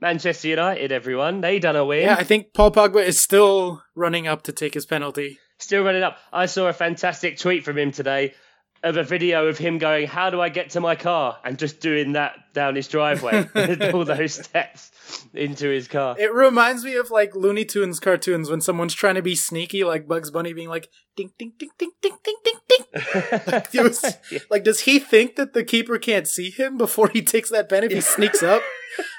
Manchester 0.00 0.48
United, 0.48 0.92
everyone. 0.92 1.40
They 1.40 1.58
done 1.58 1.76
a 1.76 1.84
win. 1.84 2.02
Yeah, 2.02 2.16
I 2.18 2.24
think 2.24 2.54
Paul 2.54 2.70
Pogba 2.72 3.04
is 3.04 3.20
still 3.20 3.82
running 3.94 4.26
up 4.26 4.42
to 4.42 4.52
take 4.52 4.74
his 4.74 4.86
penalty. 4.86 5.38
Still 5.58 5.84
running 5.84 6.02
up. 6.02 6.16
I 6.32 6.46
saw 6.46 6.68
a 6.68 6.72
fantastic 6.72 7.38
tweet 7.38 7.64
from 7.64 7.76
him 7.76 7.92
today 7.92 8.34
of 8.82 8.96
a 8.96 9.04
video 9.04 9.46
of 9.46 9.58
him 9.58 9.76
going, 9.76 10.06
How 10.06 10.30
do 10.30 10.40
I 10.40 10.48
get 10.48 10.70
to 10.70 10.80
my 10.80 10.96
car? 10.96 11.38
and 11.44 11.58
just 11.58 11.80
doing 11.80 12.12
that 12.12 12.32
down 12.54 12.76
his 12.76 12.88
driveway, 12.88 13.46
all 13.92 14.04
those 14.04 14.34
steps 14.34 14.90
into 15.34 15.68
his 15.68 15.86
car. 15.86 16.16
It 16.18 16.32
reminds 16.32 16.82
me 16.82 16.96
of 16.96 17.10
like 17.10 17.36
Looney 17.36 17.66
Tunes 17.66 18.00
cartoons 18.00 18.48
when 18.48 18.62
someone's 18.62 18.94
trying 18.94 19.16
to 19.16 19.22
be 19.22 19.34
sneaky, 19.34 19.84
like 19.84 20.08
Bugs 20.08 20.30
Bunny 20.30 20.54
being 20.54 20.68
like, 20.68 20.88
Ding, 21.16 21.32
ding, 21.38 21.52
ding, 21.58 21.70
ding, 21.78 21.90
ding, 22.00 22.16
ding, 22.24 22.36
ding, 22.42 22.54
ding. 22.68 23.42
like, 23.46 24.50
like, 24.50 24.64
does 24.64 24.80
he 24.80 24.98
think 24.98 25.36
that 25.36 25.52
the 25.52 25.64
keeper 25.64 25.98
can't 25.98 26.26
see 26.26 26.50
him 26.50 26.78
before 26.78 27.08
he 27.08 27.20
takes 27.20 27.50
that 27.50 27.68
pen 27.68 27.84
if 27.84 27.92
he 27.92 28.00
sneaks 28.00 28.42
up? 28.42 28.62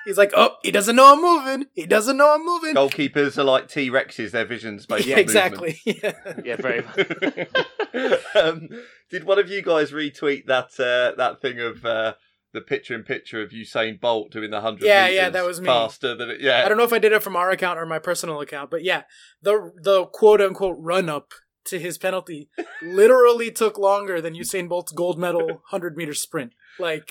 He's 0.06 0.18
like, 0.18 0.32
oh, 0.36 0.58
he 0.64 0.72
doesn't 0.72 0.96
know 0.96 1.14
I'm 1.14 1.22
moving. 1.22 1.68
He 1.74 1.86
doesn't 1.86 2.18
know 2.18 2.34
I'm 2.34 2.46
moving. 2.46 2.76
Goalkeepers 2.76 3.38
are 3.38 3.44
like 3.44 3.68
T 3.68 3.90
Rexes, 3.90 4.32
their 4.32 4.46
vision's 4.46 4.86
based 4.86 5.08
yeah, 5.08 5.16
on 5.16 5.22
exactly. 5.22 5.80
Yeah. 5.86 6.14
yeah, 6.44 6.56
very 6.56 6.82
much. 7.94 8.36
um, 8.36 8.70
did 9.10 9.24
one 9.24 9.40
of 9.40 9.50
you 9.50 9.62
guys 9.62 9.92
retweet 9.92 10.46
that 10.48 10.80
uh, 10.80 11.16
that 11.18 11.42
thing 11.42 11.60
of 11.60 11.86
uh, 11.86 12.14
the 12.54 12.62
picture 12.62 12.96
in 12.96 13.04
picture 13.04 13.42
of 13.42 13.52
Usain 13.52 14.00
Bolt 14.00 14.32
doing 14.32 14.52
the 14.52 14.62
hundred? 14.62 14.86
Yeah, 14.86 15.08
yeah, 15.08 15.30
that 15.30 15.46
was 15.46 15.62
me. 15.62 15.68
Faster 15.68 16.16
than 16.16 16.30
it. 16.30 16.42
Yeah, 16.42 16.64
I 16.66 16.70
don't 16.70 16.78
know 16.78 16.84
if 16.84 16.94
I 16.94 17.00
did 17.00 17.12
it 17.12 17.24
from 17.24 17.36
our 17.36 17.52
account 17.52 17.80
or 17.80 17.86
my 17.86 18.00
personal 18.00 18.42
account, 18.42 18.72
but 18.72 18.84
yeah, 18.84 19.04
the 19.42 19.72
the 19.82 20.06
quote 20.06 20.42
unquote 20.42 20.78
run 20.80 21.10
up 21.10 21.34
to 21.66 21.80
his 21.80 21.98
penalty 21.98 22.50
literally 22.82 23.52
took 23.52 23.78
longer 23.78 24.20
than 24.22 24.34
Usain 24.34 24.68
Bolt's 24.68 24.92
gold 24.92 25.20
medal 25.20 25.62
hundred 25.68 25.96
meter 25.96 26.14
sprint. 26.14 26.54
Like 26.80 27.10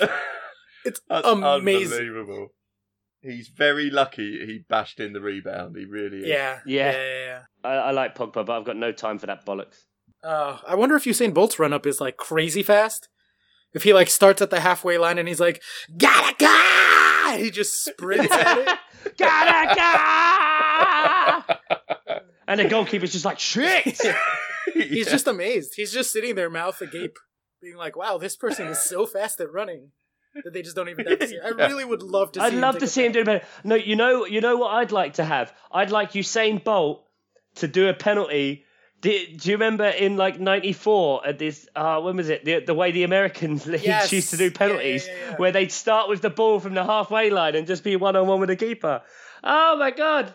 it's 0.84 1.00
That's 1.08 1.26
amazing. 1.26 1.92
unbelievable. 1.92 2.48
He's 3.22 3.48
very 3.48 3.90
lucky 3.90 4.46
he 4.46 4.64
bashed 4.68 4.98
in 5.00 5.12
the 5.12 5.20
rebound. 5.20 5.76
He 5.76 5.84
really 5.84 6.18
is. 6.20 6.26
Yeah, 6.28 6.60
Yeah. 6.64 6.92
yeah, 6.92 6.96
yeah. 7.02 7.24
yeah. 7.26 7.40
I, 7.62 7.72
I 7.74 7.90
like 7.90 8.14
Pogba, 8.14 8.46
but 8.46 8.50
I've 8.50 8.64
got 8.64 8.76
no 8.76 8.92
time 8.92 9.18
for 9.18 9.26
that 9.26 9.44
bollocks. 9.44 9.84
Uh, 10.24 10.58
I 10.66 10.74
wonder 10.74 10.96
if 10.96 11.04
Usain 11.04 11.34
Bolt's 11.34 11.58
run 11.58 11.72
up 11.72 11.86
is 11.86 12.00
like 12.00 12.16
crazy 12.16 12.62
fast. 12.62 13.08
If 13.72 13.82
he 13.84 13.92
like 13.92 14.08
starts 14.08 14.40
at 14.42 14.50
the 14.50 14.60
halfway 14.60 14.96
line 14.98 15.18
and 15.18 15.28
he's 15.28 15.38
like, 15.40 15.62
gotta 15.96 16.34
go! 16.38 17.36
He 17.42 17.50
just 17.50 17.84
sprints 17.84 18.32
at 18.34 18.58
it. 18.58 18.78
Gotta 19.16 19.74
go! 21.46 21.54
and 22.48 22.58
the 22.60 22.64
goalkeeper's 22.64 23.12
just 23.12 23.24
like, 23.24 23.38
shit! 23.38 23.84
He's 24.74 25.06
Yeah. 25.06 25.12
just 25.12 25.26
amazed. 25.26 25.74
He's 25.76 25.92
just 25.92 26.12
sitting 26.12 26.34
there, 26.34 26.50
mouth 26.50 26.80
agape, 26.80 27.16
being 27.62 27.76
like, 27.76 27.96
wow, 27.96 28.18
this 28.18 28.36
person 28.36 28.66
is 28.68 28.82
so 28.82 29.06
fast 29.06 29.40
at 29.40 29.52
running 29.52 29.92
that 30.44 30.52
they 30.52 30.62
just 30.62 30.76
don't 30.76 30.88
even 30.88 31.06
have 31.06 31.18
to 31.18 31.26
see. 31.28 31.34
it. 31.36 31.42
I 31.44 31.48
really 31.50 31.84
would 31.84 32.02
love 32.02 32.32
to 32.32 32.40
see 32.40 32.46
I'd 32.46 32.54
love 32.54 32.74
take 32.74 32.80
to 32.80 32.86
see 32.86 33.04
him 33.06 33.12
penalty. 33.12 33.32
do 33.32 33.38
better. 33.38 33.46
No, 33.64 33.74
you 33.74 33.96
know, 33.96 34.26
you 34.26 34.40
know 34.40 34.56
what 34.56 34.72
I'd 34.74 34.92
like 34.92 35.14
to 35.14 35.24
have. 35.24 35.52
I'd 35.72 35.90
like 35.90 36.12
Usain 36.12 36.62
Bolt 36.62 37.04
to 37.56 37.68
do 37.68 37.88
a 37.88 37.94
penalty. 37.94 38.64
Do, 39.00 39.10
do 39.10 39.48
you 39.50 39.54
remember 39.56 39.86
in 39.88 40.16
like 40.18 40.38
'94 40.38 41.26
at 41.26 41.38
this? 41.38 41.66
Uh, 41.74 42.00
when 42.02 42.16
was 42.16 42.28
it? 42.28 42.44
The, 42.44 42.60
the 42.60 42.74
way 42.74 42.92
the 42.92 43.04
Americans 43.04 43.66
leagues 43.66 43.84
Yes. 43.84 44.12
used 44.12 44.30
to 44.30 44.36
do 44.36 44.44
Yeah, 44.44 44.50
yeah, 44.50 44.56
penalties, 44.58 45.06
yeah, 45.08 45.14
yeah. 45.30 45.36
where 45.36 45.52
they'd 45.52 45.72
start 45.72 46.08
with 46.10 46.20
the 46.20 46.28
ball 46.30 46.60
from 46.60 46.74
the 46.74 46.84
halfway 46.84 47.30
line 47.30 47.54
and 47.56 47.66
just 47.66 47.82
be 47.82 47.96
one 47.96 48.14
on 48.14 48.26
one 48.26 48.40
with 48.40 48.50
the 48.50 48.56
keeper. 48.56 49.02
Oh 49.42 49.76
my 49.78 49.90
god! 49.90 50.34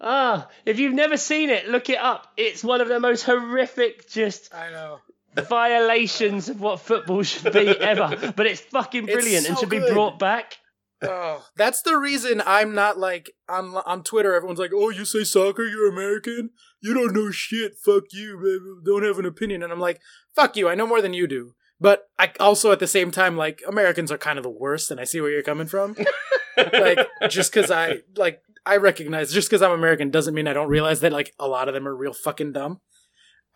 Ah, 0.00 0.48
if 0.66 0.78
you've 0.80 0.94
never 0.94 1.16
seen 1.16 1.50
it, 1.50 1.68
look 1.68 1.88
it 1.88 1.98
up. 1.98 2.26
It's 2.36 2.64
one 2.64 2.80
of 2.80 2.88
the 2.88 2.98
most 2.98 3.22
horrific, 3.22 4.10
just 4.10 4.52
I 4.54 4.70
know. 4.70 4.98
Violations 5.36 6.48
of 6.48 6.60
what 6.60 6.80
football 6.80 7.22
should 7.22 7.52
be 7.52 7.68
ever. 7.80 8.32
But 8.36 8.46
it's 8.46 8.60
fucking 8.60 9.04
It's 9.04 9.12
brilliant 9.12 9.46
and 9.48 9.56
so 9.56 9.60
should 9.60 9.70
be 9.70 9.78
brought 9.78 10.18
back. 10.18 10.58
Oh, 11.02 11.46
that's 11.56 11.80
the 11.82 11.96
reason 11.96 12.42
I'm 12.44 12.74
not 12.74 12.98
like 12.98 13.30
on 13.48 13.74
on 13.86 14.02
Twitter. 14.02 14.34
Everyone's 14.34 14.58
like, 14.58 14.72
"Oh, 14.74 14.90
you 14.90 15.06
say 15.06 15.24
soccer? 15.24 15.64
You're 15.64 15.88
American? 15.88 16.50
You 16.82 16.92
don't 16.92 17.14
know 17.14 17.30
shit. 17.30 17.78
Fuck 17.82 18.12
you. 18.12 18.36
baby. 18.36 18.84
Don't 18.84 19.04
have 19.06 19.18
an 19.18 19.24
opinion." 19.24 19.62
And 19.62 19.72
I'm 19.72 19.80
like, 19.80 20.00
"Fuck 20.34 20.56
you. 20.56 20.68
I 20.68 20.74
know 20.74 20.86
more 20.86 21.00
than 21.00 21.14
you 21.14 21.26
do." 21.26 21.54
But 21.80 22.10
I 22.18 22.30
also 22.38 22.70
at 22.70 22.80
the 22.80 22.86
same 22.86 23.10
time 23.10 23.38
like 23.38 23.62
Americans 23.66 24.12
are 24.12 24.18
kind 24.18 24.38
of 24.38 24.42
the 24.42 24.50
worst, 24.50 24.90
and 24.90 25.00
I 25.00 25.04
see 25.04 25.22
where 25.22 25.30
you're 25.30 25.42
coming 25.42 25.66
from. 25.66 25.96
like 26.56 27.06
just 27.30 27.52
because 27.52 27.70
I 27.70 28.00
like 28.16 28.42
I 28.66 28.76
recognize 28.76 29.32
just 29.32 29.48
because 29.48 29.62
I'm 29.62 29.70
American 29.70 30.10
doesn't 30.10 30.34
mean 30.34 30.46
I 30.46 30.52
don't 30.52 30.68
realize 30.68 31.00
that 31.00 31.12
like 31.12 31.34
a 31.38 31.48
lot 31.48 31.68
of 31.68 31.74
them 31.74 31.88
are 31.88 31.96
real 31.96 32.12
fucking 32.12 32.52
dumb. 32.52 32.80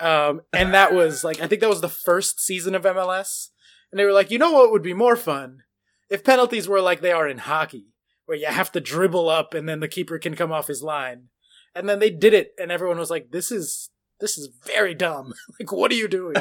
Um, 0.01 0.43
and 0.53 0.75
that 0.75 0.93
was 0.93 1.23
like 1.25 1.41
I 1.41 1.47
think 1.47 1.61
that 1.61 1.71
was 1.71 1.81
the 1.81 1.89
first 1.89 2.41
season 2.41 2.75
of 2.75 2.83
MLS, 2.83 3.49
and 3.91 3.99
they 3.99 4.05
were 4.05 4.13
like, 4.13 4.31
you 4.31 4.39
know 4.39 4.53
what 4.53 4.71
would 4.73 4.83
be 4.83 4.95
more 4.95 5.17
fun 5.17 5.63
if 6.11 6.25
penalties 6.25 6.69
were 6.69 6.81
like 6.81 7.01
they 7.01 7.13
are 7.13 7.29
in 7.29 7.39
hockey, 7.39 7.87
where 8.27 8.39
you 8.39 8.47
have 8.47 8.73
to 8.73 8.81
dribble 8.81 9.29
up 9.29 9.55
and 9.55 9.69
then 9.69 9.81
the 9.81 9.89
keeper 9.89 10.19
can 10.19 10.35
come 10.35 10.53
off 10.53 10.67
his 10.67 10.83
line, 10.83 11.29
and 11.75 11.89
then 11.89 11.99
they 11.99 12.11
did 12.11 12.35
it, 12.35 12.53
and 12.59 12.71
everyone 12.71 12.99
was 12.99 13.11
like, 13.11 13.31
this 13.31 13.51
is 13.51 13.91
this 14.21 14.39
is 14.39 14.49
very 14.65 14.95
dumb. 14.95 15.35
like, 15.61 15.73
what 15.73 15.91
are 15.91 15.97
you 15.97 16.09
doing? 16.09 16.35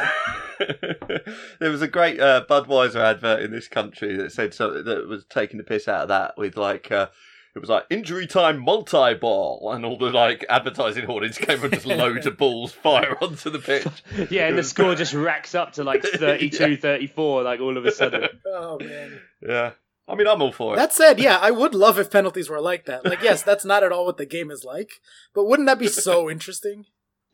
there 1.59 1.71
was 1.71 1.81
a 1.81 1.87
great 1.87 2.19
uh, 2.19 2.45
Budweiser 2.49 3.01
advert 3.01 3.41
in 3.41 3.51
this 3.51 3.67
country 3.67 4.15
that 4.17 4.31
said 4.31 4.53
something 4.53 4.85
that 4.85 5.07
was 5.07 5.25
taking 5.25 5.57
the 5.57 5.63
piss 5.63 5.87
out 5.87 6.03
of 6.03 6.07
that 6.09 6.33
with 6.37 6.55
like 6.57 6.91
uh, 6.91 7.07
it 7.55 7.59
was 7.59 7.69
like 7.69 7.85
injury 7.89 8.25
time 8.27 8.59
multi 8.59 9.13
ball 9.13 9.71
and 9.73 9.85
all 9.85 9.97
the 9.97 10.09
like 10.09 10.43
advertising 10.49 11.05
hoardings 11.05 11.37
came 11.37 11.63
and 11.63 11.71
just 11.73 11.85
loads 11.85 12.25
of 12.25 12.37
balls 12.37 12.71
fire 12.83 13.15
onto 13.21 13.49
the 13.49 13.59
pitch. 13.59 13.85
Yeah, 14.31 14.47
and 14.47 14.57
the 14.57 14.63
score 14.63 14.95
just 14.95 15.13
racks 15.13 15.53
up 15.53 15.73
to 15.73 15.83
like 15.83 16.01
32, 16.15 16.77
34, 16.77 17.43
like 17.43 17.59
all 17.59 17.77
of 17.77 17.85
a 17.85 17.91
sudden. 17.91 18.27
oh 18.47 18.79
man. 18.79 19.19
Yeah, 19.41 19.71
I 20.07 20.15
mean 20.15 20.27
I'm 20.27 20.41
all 20.41 20.51
for 20.51 20.73
it. 20.73 20.77
That 20.77 20.93
said, 20.93 21.19
yeah, 21.19 21.37
I 21.37 21.51
would 21.51 21.75
love 21.75 21.99
if 21.99 22.09
penalties 22.09 22.49
were 22.49 22.61
like 22.61 22.85
that. 22.85 23.05
Like, 23.05 23.21
yes, 23.21 23.43
that's 23.43 23.65
not 23.65 23.83
at 23.83 23.91
all 23.91 24.05
what 24.05 24.17
the 24.17 24.25
game 24.25 24.49
is 24.49 24.63
like, 24.63 24.89
but 25.35 25.45
wouldn't 25.45 25.67
that 25.67 25.79
be 25.79 25.87
so 25.87 26.29
interesting? 26.29 26.85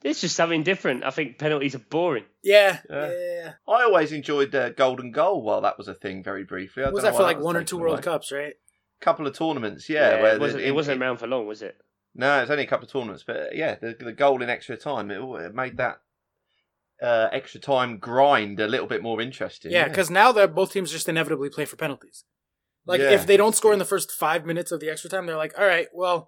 It's 0.01 0.21
just 0.21 0.35
something 0.37 0.63
different. 0.63 1.03
I 1.03 1.09
think 1.09 1.37
penalties 1.39 1.75
are 1.75 1.79
boring. 1.89 2.23
Yeah, 2.41 2.79
Yeah. 2.89 2.95
yeah. 3.07 3.09
yeah, 3.09 3.33
yeah. 3.43 3.51
I 3.67 3.83
always 3.83 4.13
enjoyed 4.13 4.55
uh, 4.55 4.69
Golden 4.69 5.11
Goal 5.11 5.41
while 5.43 5.59
that 5.61 5.77
was 5.77 5.89
a 5.89 5.93
thing 5.93 6.23
very 6.23 6.45
briefly. 6.45 6.83
I 6.83 6.89
Was 6.89 7.03
don't 7.03 7.11
that 7.11 7.11
know 7.11 7.17
for 7.17 7.23
like 7.23 7.39
one 7.41 7.57
or 7.57 7.65
two 7.65 7.77
World 7.77 7.95
away. 7.95 8.03
Cups, 8.03 8.31
right? 8.31 8.53
Couple 9.01 9.25
of 9.27 9.33
tournaments, 9.37 9.89
yeah. 9.89 10.15
Yeah, 10.15 10.21
where 10.21 10.35
it 10.35 10.39
wasn't, 10.41 10.61
the- 10.61 10.67
it 10.67 10.71
wasn't 10.75 11.01
around 11.01 11.17
for 11.17 11.27
long, 11.27 11.47
was 11.47 11.61
it? 11.61 11.77
No, 12.15 12.37
it 12.39 12.41
was 12.41 12.49
only 12.51 12.63
a 12.63 12.67
couple 12.67 12.85
of 12.85 12.91
tournaments, 12.91 13.23
but 13.25 13.35
uh, 13.37 13.45
yeah, 13.53 13.75
the, 13.75 13.95
the 13.99 14.11
goal 14.11 14.41
in 14.41 14.49
extra 14.49 14.75
time 14.75 15.09
it, 15.11 15.21
it 15.21 15.53
made 15.55 15.77
that 15.77 16.01
uh, 17.01 17.29
extra 17.31 17.59
time 17.61 17.97
grind 17.97 18.59
a 18.59 18.67
little 18.67 18.87
bit 18.87 19.01
more 19.03 19.21
interesting. 19.21 19.71
Yeah, 19.71 19.87
because 19.87 20.09
now 20.09 20.31
that 20.33 20.53
both 20.55 20.73
teams 20.73 20.91
just 20.91 21.07
inevitably 21.07 21.49
play 21.49 21.65
for 21.65 21.75
penalties. 21.77 22.25
Like 22.85 22.99
Yeah, 22.99 23.11
if 23.11 23.25
they 23.27 23.37
don't 23.37 23.55
score 23.55 23.73
in 23.73 23.79
the 23.79 23.85
first 23.85 24.11
five 24.11 24.45
minutes 24.45 24.71
of 24.71 24.79
the 24.79 24.89
extra 24.89 25.09
time, 25.09 25.27
they're 25.27 25.37
like, 25.37 25.57
all 25.57 25.65
right, 25.65 25.87
well, 25.93 26.27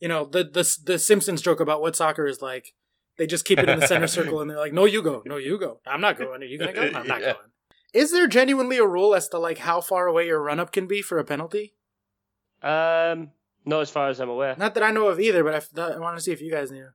you 0.00 0.08
know, 0.08 0.24
the 0.24 0.42
the 0.44 0.76
the 0.84 0.98
Simpsons 0.98 1.42
joke 1.42 1.60
about 1.60 1.80
what 1.82 1.94
soccer 1.94 2.26
is 2.26 2.40
like. 2.42 2.72
They 3.18 3.26
just 3.26 3.44
keep 3.44 3.58
it 3.58 3.68
in 3.68 3.78
the 3.78 3.86
center 3.86 4.06
circle, 4.18 4.40
and 4.40 4.50
they're 4.50 4.58
like, 4.58 4.72
"No, 4.72 4.86
you 4.86 5.02
go. 5.02 5.22
No, 5.26 5.36
you 5.36 5.58
go. 5.58 5.80
I'm 5.86 6.00
not 6.00 6.16
going. 6.18 6.42
Are 6.42 6.46
you 6.46 6.58
gonna 6.58 6.72
go? 6.72 6.90
I'm 6.94 7.06
not 7.06 7.20
Yeah. 7.20 7.34
going." 7.34 7.50
Is 7.92 8.10
there 8.10 8.26
genuinely 8.26 8.78
a 8.78 8.86
rule 8.86 9.14
as 9.14 9.28
to 9.28 9.38
like 9.38 9.58
how 9.58 9.82
far 9.82 10.06
away 10.06 10.26
your 10.26 10.42
run 10.42 10.58
up 10.58 10.72
can 10.72 10.86
be 10.86 11.02
for 11.02 11.18
a 11.18 11.24
penalty? 11.24 11.74
Um, 12.62 13.30
no, 13.64 13.80
as 13.80 13.90
far 13.90 14.08
as 14.08 14.20
I'm 14.20 14.28
aware. 14.28 14.54
Not 14.56 14.74
that 14.74 14.82
I 14.82 14.90
know 14.90 15.08
of 15.08 15.20
either, 15.20 15.44
but 15.44 15.54
I, 15.54 15.56
f- 15.58 15.78
I 15.78 15.98
want 15.98 16.16
to 16.16 16.22
see 16.22 16.32
if 16.32 16.40
you 16.40 16.50
guys 16.50 16.70
knew. 16.70 16.88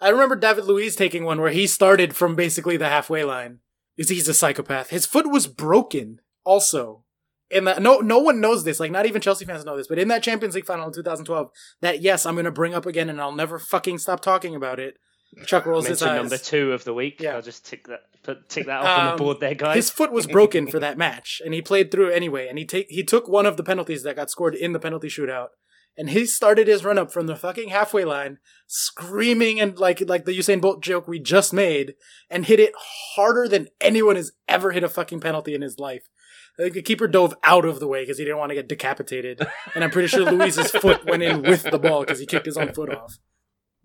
I 0.00 0.08
remember 0.08 0.36
David 0.36 0.64
Luiz 0.64 0.96
taking 0.96 1.24
one 1.24 1.40
where 1.40 1.50
he 1.50 1.66
started 1.66 2.14
from 2.14 2.34
basically 2.34 2.76
the 2.76 2.88
halfway 2.88 3.24
line. 3.24 3.60
Because 3.96 4.10
he's 4.10 4.28
a 4.28 4.34
psychopath. 4.34 4.90
His 4.90 5.06
foot 5.06 5.30
was 5.30 5.46
broken. 5.46 6.20
Also, 6.44 7.04
in 7.48 7.64
that 7.64 7.80
no 7.80 7.98
no 8.00 8.18
one 8.18 8.40
knows 8.40 8.64
this. 8.64 8.80
Like 8.80 8.90
not 8.90 9.06
even 9.06 9.22
Chelsea 9.22 9.44
fans 9.44 9.64
know 9.64 9.76
this. 9.76 9.86
But 9.86 9.98
in 9.98 10.08
that 10.08 10.22
Champions 10.22 10.54
League 10.54 10.66
final 10.66 10.86
in 10.86 10.92
2012, 10.92 11.50
that 11.80 12.02
yes, 12.02 12.26
I'm 12.26 12.34
gonna 12.36 12.50
bring 12.50 12.74
up 12.74 12.86
again, 12.86 13.08
and 13.08 13.20
I'll 13.20 13.32
never 13.32 13.58
fucking 13.58 13.98
stop 13.98 14.20
talking 14.20 14.54
about 14.54 14.80
it. 14.80 14.98
Chuck 15.46 15.66
rolls 15.66 15.86
his 15.86 16.02
eyes. 16.02 16.16
number 16.16 16.38
two 16.38 16.72
of 16.72 16.84
the 16.84 16.94
week. 16.94 17.20
Yeah. 17.20 17.34
I'll 17.34 17.42
just 17.42 17.66
tick 17.66 17.86
that 17.88 18.00
put, 18.22 18.48
tick 18.48 18.66
that 18.66 18.80
off 18.82 18.98
on 18.98 19.06
Um, 19.06 19.16
the 19.16 19.22
board 19.24 19.40
there, 19.40 19.54
guys. 19.54 19.76
His 19.76 19.90
foot 19.90 20.12
was 20.12 20.26
broken 20.26 20.66
for 20.70 20.78
that 20.78 20.96
match, 20.98 21.40
and 21.44 21.52
he 21.54 21.60
played 21.62 21.90
through 21.90 22.10
anyway. 22.10 22.48
And 22.48 22.58
he 22.58 22.64
take 22.64 22.86
he 22.90 23.02
took 23.04 23.28
one 23.28 23.46
of 23.46 23.56
the 23.56 23.62
penalties 23.64 24.02
that 24.02 24.16
got 24.16 24.30
scored 24.30 24.54
in 24.54 24.72
the 24.72 24.78
penalty 24.80 25.08
shootout, 25.08 25.48
and 25.96 26.10
he 26.10 26.26
started 26.26 26.66
his 26.68 26.84
run 26.84 26.98
up 26.98 27.12
from 27.12 27.26
the 27.26 27.36
fucking 27.36 27.68
halfway 27.68 28.04
line, 28.04 28.38
screaming 28.66 29.60
and 29.60 29.78
like 29.78 30.00
like 30.08 30.24
the 30.24 30.38
Usain 30.38 30.60
Bolt 30.60 30.82
joke 30.82 31.08
we 31.08 31.18
just 31.18 31.52
made, 31.52 31.94
and 32.30 32.46
hit 32.46 32.60
it 32.60 32.72
harder 33.16 33.48
than 33.48 33.68
anyone 33.80 34.16
has 34.16 34.32
ever 34.48 34.72
hit 34.72 34.84
a 34.84 34.88
fucking 34.88 35.20
penalty 35.20 35.54
in 35.54 35.62
his 35.62 35.78
life. 35.78 36.08
Like, 36.56 36.74
the 36.74 36.82
keeper 36.82 37.08
dove 37.08 37.34
out 37.42 37.64
of 37.64 37.80
the 37.80 37.88
way 37.88 38.02
because 38.02 38.18
he 38.18 38.24
didn't 38.24 38.38
want 38.38 38.50
to 38.50 38.54
get 38.54 38.68
decapitated, 38.68 39.40
and 39.74 39.82
I'm 39.82 39.90
pretty 39.90 40.06
sure 40.06 40.30
Luiz's 40.30 40.70
foot 40.70 41.04
went 41.04 41.22
in 41.24 41.42
with 41.42 41.64
the 41.64 41.80
ball 41.80 42.00
because 42.00 42.20
he 42.20 42.26
kicked 42.26 42.46
his 42.46 42.56
own 42.56 42.72
foot 42.72 42.94
off. 42.94 43.18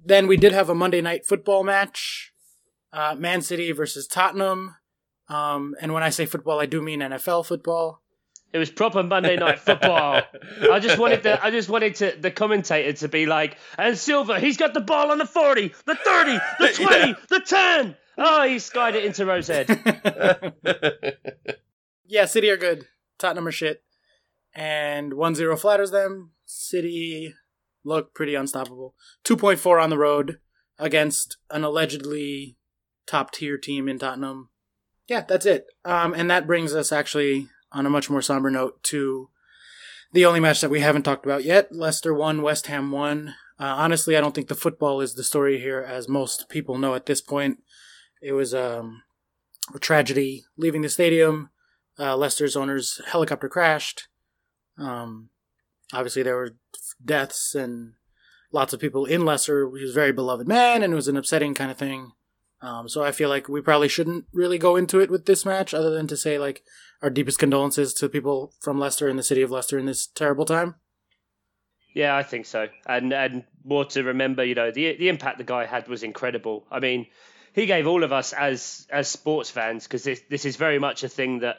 Then 0.03 0.27
we 0.27 0.37
did 0.37 0.51
have 0.53 0.69
a 0.69 0.75
Monday 0.75 1.01
night 1.01 1.25
football 1.25 1.63
match, 1.63 2.33
uh, 2.93 3.15
Man 3.17 3.41
City 3.41 3.71
versus 3.71 4.07
Tottenham. 4.07 4.75
Um, 5.27 5.75
and 5.81 5.93
when 5.93 6.01
I 6.03 6.09
say 6.09 6.25
football, 6.25 6.59
I 6.59 6.65
do 6.65 6.81
mean 6.81 7.01
NFL 7.01 7.45
football. 7.45 8.01
It 8.51 8.57
was 8.57 8.71
proper 8.71 9.03
Monday 9.03 9.35
night 9.35 9.59
football. 9.59 10.21
I 10.71 10.79
just 10.79 10.97
wanted 10.97 11.21
the 11.21 11.43
I 11.43 11.51
just 11.51 11.69
wanted 11.69 11.93
to 11.95 12.15
the 12.19 12.31
commentator 12.31 12.93
to 12.93 13.07
be 13.07 13.27
like, 13.27 13.57
and 13.77 13.95
Silva, 13.95 14.39
he's 14.39 14.57
got 14.57 14.73
the 14.73 14.81
ball 14.81 15.11
on 15.11 15.19
the 15.19 15.27
forty, 15.27 15.67
the 15.85 15.93
thirty, 15.95 16.39
the 16.59 16.73
twenty, 16.73 17.09
Yeah. 17.09 17.13
the 17.29 17.39
ten. 17.41 17.95
Oh, 18.17 18.47
he 18.47 18.57
skied 18.57 18.95
it 18.95 19.05
into 19.05 19.23
Rosehead. 19.25 20.53
yeah, 22.07 22.25
City 22.25 22.49
are 22.49 22.57
good. 22.57 22.87
Tottenham 23.19 23.47
are 23.47 23.51
shit. 23.51 23.83
And 24.53 25.13
1 25.13 25.35
0 25.35 25.55
flatters 25.55 25.91
them. 25.91 26.31
City 26.45 27.33
look 27.83 28.13
pretty 28.13 28.35
unstoppable. 28.35 28.95
2.4 29.25 29.81
on 29.81 29.89
the 29.89 29.97
road 29.97 30.39
against 30.77 31.37
an 31.49 31.63
allegedly 31.63 32.57
top 33.05 33.31
tier 33.31 33.57
team 33.57 33.87
in 33.87 33.99
Tottenham. 33.99 34.49
Yeah, 35.07 35.21
that's 35.27 35.45
it. 35.45 35.65
Um, 35.83 36.13
and 36.13 36.29
that 36.29 36.47
brings 36.47 36.75
us 36.75 36.91
actually 36.91 37.47
on 37.71 37.85
a 37.85 37.89
much 37.89 38.09
more 38.09 38.21
somber 38.21 38.51
note 38.51 38.81
to 38.83 39.29
the 40.13 40.25
only 40.25 40.39
match 40.39 40.61
that 40.61 40.69
we 40.69 40.81
haven't 40.81 41.03
talked 41.03 41.25
about 41.25 41.43
yet. 41.43 41.73
Leicester 41.73 42.13
won, 42.13 42.41
West 42.41 42.67
Ham 42.67 42.91
won. 42.91 43.35
Uh, 43.59 43.75
honestly, 43.77 44.15
I 44.15 44.21
don't 44.21 44.33
think 44.33 44.47
the 44.47 44.55
football 44.55 45.01
is 45.01 45.15
the 45.15 45.23
story 45.23 45.59
here, 45.59 45.81
as 45.81 46.07
most 46.07 46.47
people 46.49 46.77
know 46.77 46.95
at 46.95 47.05
this 47.05 47.21
point. 47.21 47.61
It 48.21 48.33
was 48.33 48.53
um, 48.53 49.03
a 49.73 49.79
tragedy 49.79 50.45
leaving 50.57 50.81
the 50.81 50.89
stadium. 50.89 51.49
Uh, 51.97 52.15
Leicester's 52.15 52.55
owner's 52.55 53.01
helicopter 53.07 53.49
crashed. 53.49 54.07
Um, 54.77 55.29
obviously, 55.93 56.23
there 56.23 56.35
were 56.35 56.55
deaths 57.03 57.55
and 57.55 57.93
lots 58.51 58.73
of 58.73 58.79
people 58.79 59.05
in 59.05 59.25
Leicester. 59.25 59.69
He 59.75 59.83
was 59.83 59.91
a 59.91 59.99
very 59.99 60.11
beloved 60.11 60.47
man, 60.47 60.83
and 60.83 60.93
it 60.93 60.95
was 60.95 61.07
an 61.07 61.17
upsetting 61.17 61.53
kind 61.53 61.71
of 61.71 61.77
thing. 61.77 62.11
Um, 62.61 62.89
so 62.89 63.03
I 63.03 63.11
feel 63.11 63.29
like 63.29 63.47
we 63.47 63.61
probably 63.61 63.87
shouldn't 63.87 64.25
really 64.33 64.57
go 64.57 64.75
into 64.75 64.99
it 64.99 65.09
with 65.09 65.25
this 65.25 65.45
match, 65.45 65.73
other 65.73 65.91
than 65.91 66.07
to 66.07 66.17
say 66.17 66.37
like 66.37 66.61
our 67.01 67.09
deepest 67.09 67.39
condolences 67.39 67.93
to 67.95 68.09
people 68.09 68.53
from 68.59 68.79
Leicester 68.79 69.07
and 69.07 69.17
the 69.17 69.23
city 69.23 69.41
of 69.41 69.51
Leicester 69.51 69.79
in 69.79 69.85
this 69.85 70.07
terrible 70.07 70.45
time. 70.45 70.75
Yeah, 71.93 72.15
I 72.15 72.23
think 72.23 72.45
so. 72.45 72.67
And 72.85 73.13
and 73.13 73.45
more 73.63 73.85
to 73.85 74.03
remember, 74.03 74.43
you 74.43 74.55
know, 74.55 74.71
the 74.71 74.95
the 74.97 75.09
impact 75.09 75.37
the 75.37 75.43
guy 75.43 75.65
had 75.65 75.87
was 75.87 76.03
incredible. 76.03 76.67
I 76.69 76.79
mean, 76.79 77.07
he 77.53 77.65
gave 77.65 77.87
all 77.87 78.03
of 78.03 78.11
us 78.11 78.33
as 78.33 78.87
as 78.91 79.07
sports 79.07 79.49
fans 79.49 79.83
because 79.83 80.03
this 80.03 80.21
this 80.29 80.45
is 80.45 80.55
very 80.55 80.79
much 80.79 81.03
a 81.03 81.09
thing 81.09 81.39
that 81.39 81.57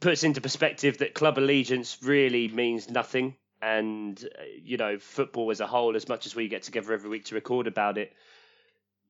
puts 0.00 0.22
into 0.22 0.40
perspective 0.40 0.98
that 0.98 1.14
club 1.14 1.38
allegiance 1.38 1.98
really 2.02 2.48
means 2.48 2.88
nothing. 2.88 3.36
And 3.60 4.22
uh, 4.22 4.42
you 4.62 4.76
know, 4.76 4.98
football 4.98 5.50
as 5.50 5.60
a 5.60 5.66
whole, 5.66 5.96
as 5.96 6.08
much 6.08 6.26
as 6.26 6.36
we 6.36 6.48
get 6.48 6.62
together 6.62 6.92
every 6.92 7.10
week 7.10 7.26
to 7.26 7.34
record 7.34 7.66
about 7.66 7.98
it, 7.98 8.12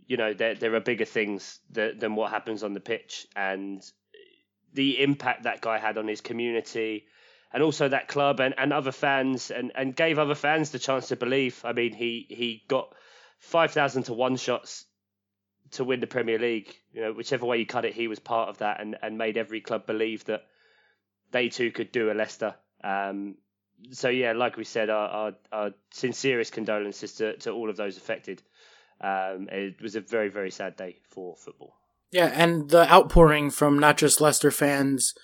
you 0.07 0.17
know, 0.17 0.33
there 0.33 0.55
there 0.55 0.75
are 0.75 0.81
bigger 0.81 1.05
things 1.05 1.61
that, 1.73 2.01
than 2.01 2.15
what 2.15 2.31
happens 2.31 2.63
on 2.63 2.73
the 2.73 2.81
pitch, 2.81 3.27
and 3.37 3.83
the 4.73 5.03
impact 5.03 5.45
that 5.45 5.61
guy 5.61 5.79
had 5.79 5.99
on 5.99 6.09
his 6.09 6.21
community 6.21 7.07
and 7.53 7.63
also 7.63 7.89
that 7.89 8.09
club 8.09 8.41
and, 8.41 8.55
and 8.59 8.73
other 8.73 8.93
fans 8.93 9.51
and, 9.51 9.73
and 9.75 9.97
gave 9.97 10.19
other 10.19 10.35
fans 10.35 10.71
the 10.71 10.79
chance 10.79 11.09
to 11.09 11.17
believe. 11.17 11.61
I 11.65 11.73
mean, 11.73 11.93
he 11.93 12.27
he 12.29 12.63
got 12.69 12.95
five 13.39 13.73
thousand 13.73 14.05
to 14.05 14.15
one 14.15 14.37
shots 14.37 14.85
to 15.73 15.85
win 15.85 16.01
the 16.01 16.07
Premier 16.07 16.39
League. 16.39 16.75
You 16.93 17.03
know, 17.03 17.13
whichever 17.13 17.47
way 17.47 17.59
you 17.59 17.67
cut 17.67 17.85
it, 17.85 17.95
he 17.95 18.09
was 18.09 18.19
part 18.19 18.49
of 18.49 18.59
that 18.59 18.81
and, 18.81 18.97
and 19.03 19.19
made 19.19 19.37
every 19.37 19.61
club 19.61 19.87
believe 19.87 20.25
that 20.27 20.45
they 21.31 21.49
too 21.49 21.71
could 21.71 21.93
do 21.93 22.11
a 22.11 22.15
Leicester. 22.15 22.55
Um, 22.83 23.37
so 23.93 24.09
yeah, 24.09 24.33
like 24.33 24.57
we 24.57 24.65
said, 24.65 24.91
our, 24.91 25.09
our, 25.09 25.33
our 25.53 25.71
sincerest 25.91 26.53
condolences 26.53 27.15
to, 27.15 27.37
to 27.39 27.53
all 27.53 27.71
of 27.71 27.77
those 27.77 27.97
affected. 27.97 28.43
Um, 29.01 29.49
it 29.51 29.81
was 29.81 29.95
a 29.95 30.01
very 30.01 30.29
very 30.29 30.51
sad 30.51 30.77
day 30.77 30.97
for 31.09 31.37
football. 31.37 31.75
Yeah, 32.11 32.33
and 32.35 32.71
the 32.71 32.91
outpouring 32.91 33.51
from 33.51 33.79
not 33.79 33.99
just 33.99 34.21
Leicester 34.21 34.51
fans, 34.51 35.15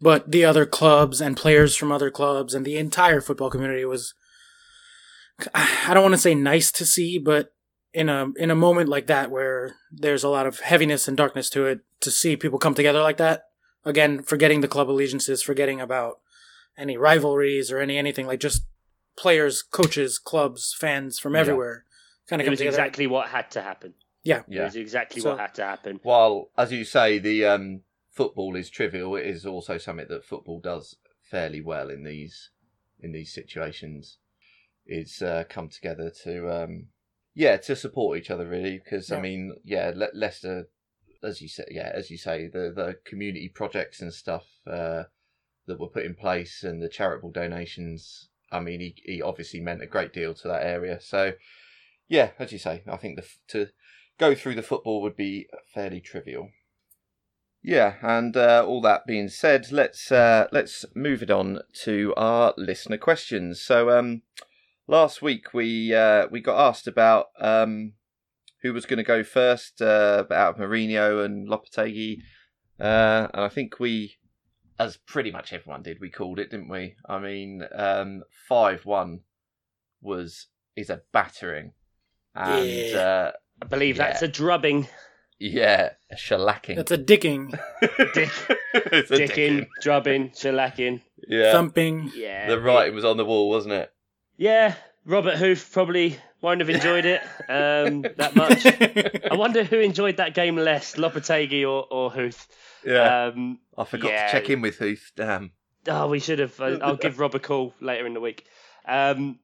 but 0.00 0.30
the 0.30 0.44
other 0.44 0.66
clubs 0.66 1.20
and 1.20 1.36
players 1.36 1.76
from 1.76 1.92
other 1.92 2.10
clubs 2.10 2.54
and 2.54 2.64
the 2.64 2.76
entire 2.76 3.20
football 3.20 3.50
community 3.50 3.84
was 3.84 4.14
I 5.54 5.94
don't 5.94 6.02
want 6.02 6.14
to 6.14 6.18
say 6.18 6.34
nice 6.34 6.70
to 6.72 6.86
see, 6.86 7.18
but 7.18 7.54
in 7.94 8.08
a 8.08 8.30
in 8.36 8.50
a 8.50 8.56
moment 8.56 8.88
like 8.88 9.06
that 9.06 9.30
where 9.30 9.76
there's 9.90 10.24
a 10.24 10.28
lot 10.28 10.46
of 10.46 10.60
heaviness 10.60 11.08
and 11.08 11.16
darkness 11.16 11.50
to 11.50 11.66
it, 11.66 11.80
to 12.00 12.10
see 12.10 12.36
people 12.36 12.58
come 12.58 12.74
together 12.74 13.02
like 13.02 13.18
that, 13.18 13.44
again, 13.84 14.22
forgetting 14.22 14.60
the 14.60 14.68
club 14.68 14.90
allegiances, 14.90 15.42
forgetting 15.42 15.80
about 15.80 16.18
any 16.78 16.96
rivalries 16.96 17.70
or 17.70 17.78
any 17.78 17.98
anything 17.98 18.26
like 18.26 18.40
just 18.40 18.64
players, 19.16 19.62
coaches, 19.62 20.18
clubs, 20.18 20.74
fans 20.78 21.18
from 21.18 21.34
Yeah. 21.34 21.40
everywhere 21.40 21.84
kind 22.28 22.40
of 22.40 22.46
It 22.46 22.50
come 22.50 22.56
together. 22.56 22.68
exactly 22.76 23.06
what 23.06 23.28
had 23.28 23.50
to 23.52 23.62
happen. 23.62 23.94
yeah. 24.22 24.38
It 24.40 24.44
yeah. 24.48 24.64
was 24.64 24.76
exactly 24.76 25.20
So- 25.20 25.30
what 25.30 25.40
had 25.40 25.54
to 25.56 25.64
happen. 25.64 26.00
While, 26.02 26.50
as 26.56 26.72
you 26.72 26.84
say, 26.84 27.18
the 27.18 27.44
um, 27.44 27.82
football 28.10 28.56
is 28.56 28.70
trivial, 28.70 29.16
it 29.16 29.26
is 29.26 29.44
also 29.44 29.76
something 29.78 30.06
that 30.08 30.24
football 30.24 30.60
does 30.60 30.96
fairly 31.30 31.60
well 31.60 31.90
in 31.90 32.04
these 32.04 32.50
in 33.00 33.12
these 33.12 33.32
situations. 33.34 34.18
Is 34.86 35.22
uh, 35.22 35.44
come 35.48 35.68
together 35.68 36.10
to 36.24 36.50
um, 36.50 36.88
yeah 37.34 37.56
to 37.58 37.76
support 37.76 38.18
each 38.18 38.30
other 38.30 38.48
really 38.48 38.78
because 38.82 39.12
I 39.12 39.20
mean 39.20 39.54
yeah 39.64 39.92
Le- 39.94 40.10
Leicester 40.12 40.68
as 41.22 41.40
you 41.40 41.48
say 41.48 41.64
yeah 41.70 41.90
as 41.94 42.10
you 42.10 42.18
say 42.18 42.48
the 42.48 42.72
the 42.74 42.98
community 43.04 43.48
projects 43.48 44.00
and 44.02 44.12
stuff 44.12 44.44
uh, 44.66 45.04
that 45.66 45.80
were 45.80 45.88
put 45.88 46.04
in 46.04 46.14
place 46.14 46.62
and 46.62 46.82
the 46.82 46.88
charitable 46.88 47.30
donations 47.30 48.28
I 48.50 48.60
mean 48.60 48.80
he 48.80 48.94
he 49.04 49.22
obviously 49.22 49.60
meant 49.60 49.82
a 49.82 49.86
great 49.86 50.12
deal 50.12 50.34
to 50.34 50.48
that 50.48 50.66
area 50.66 51.00
so 51.00 51.32
yeah 52.08 52.30
as 52.38 52.52
you 52.52 52.58
say 52.58 52.82
I 52.86 52.96
think 52.96 53.16
the 53.16 53.26
to 53.48 53.68
go 54.18 54.34
through 54.34 54.54
the 54.54 54.62
football 54.62 55.02
would 55.02 55.16
be 55.16 55.48
fairly 55.74 56.00
trivial. 56.00 56.50
Yeah, 57.62 57.94
and 58.02 58.36
uh, 58.36 58.64
all 58.66 58.80
that 58.82 59.06
being 59.06 59.28
said, 59.28 59.70
let's 59.70 60.10
uh, 60.10 60.48
let's 60.52 60.84
move 60.94 61.22
it 61.22 61.30
on 61.30 61.60
to 61.84 62.12
our 62.16 62.54
listener 62.56 62.98
questions. 62.98 63.60
So, 63.60 63.90
um, 63.90 64.22
last 64.88 65.22
week 65.22 65.54
we 65.54 65.94
uh, 65.94 66.26
we 66.30 66.40
got 66.40 66.68
asked 66.68 66.88
about 66.88 67.26
um, 67.38 67.92
who 68.62 68.72
was 68.72 68.86
going 68.86 68.98
to 68.98 69.04
go 69.04 69.22
first 69.22 69.80
uh, 69.80 70.24
out 70.30 70.54
of 70.54 70.56
Mourinho 70.56 71.24
and 71.24 71.48
Lopetegui, 71.48 72.18
uh, 72.80 73.28
and 73.32 73.44
I 73.44 73.48
think 73.48 73.78
we, 73.78 74.16
as 74.78 74.96
pretty 74.96 75.30
much 75.30 75.52
everyone 75.52 75.82
did, 75.82 76.00
we 76.00 76.10
called 76.10 76.38
it, 76.38 76.50
didn't 76.50 76.68
we? 76.68 76.96
I 77.08 77.18
mean, 77.18 77.62
um, 77.74 78.22
five 78.48 78.84
one 78.86 79.20
was 80.00 80.46
is 80.76 80.90
a 80.90 81.02
battering, 81.12 81.72
and 82.34 82.66
Yeah. 82.66 82.96
uh, 82.98 83.32
I 83.62 83.66
believe 83.66 83.96
Yeah. 83.96 84.08
that's 84.08 84.22
a 84.22 84.28
drubbing. 84.28 84.88
yeah, 85.38 85.90
a 86.10 86.14
shellacking. 86.16 86.76
That's 86.76 86.90
a 86.92 86.98
dicking, 86.98 87.50
Dick, 88.14 88.30
It's 88.74 89.10
a 89.10 89.14
dicking, 89.18 89.66
drubbing, 89.80 90.30
shellacking. 90.30 91.02
Yeah. 91.28 91.52
thumping. 91.52 92.10
Yeah. 92.14 92.48
the 92.48 92.60
writing 92.60 92.94
was 92.94 93.04
on 93.04 93.16
the 93.16 93.24
wall, 93.24 93.48
wasn't 93.50 93.74
it? 93.74 93.92
Yeah. 94.36 94.74
Robert 95.04 95.36
Huth 95.36 95.70
probably 95.72 96.18
won't 96.40 96.60
have 96.60 96.70
enjoyed 96.70 97.04
it 97.04 97.20
um, 97.48 98.02
that 98.16 98.34
much. 98.36 98.66
I 99.30 99.34
wonder 99.34 99.64
who 99.64 99.78
enjoyed 99.78 100.18
that 100.18 100.34
game 100.34 100.56
less, 100.56 100.96
Lopetegui 100.96 101.62
or, 101.62 101.86
or 101.90 102.10
Huth. 102.10 102.48
Yeah. 102.84 103.26
Um, 103.26 103.58
I 103.76 103.84
forgot 103.84 104.12
yeah. 104.12 104.26
to 104.26 104.32
check 104.32 104.50
in 104.50 104.60
with 104.60 104.78
Huth. 104.78 105.12
Damn. 105.16 105.52
Oh, 105.88 106.08
we 106.08 106.20
should 106.20 106.38
have. 106.38 106.60
I'll 106.60 106.96
give 106.96 107.18
Rob 107.18 107.34
a 107.34 107.40
call 107.40 107.74
later 107.80 108.06
in 108.06 108.14
the 108.14 108.20
week. 108.20 108.46
Um, 108.86 109.38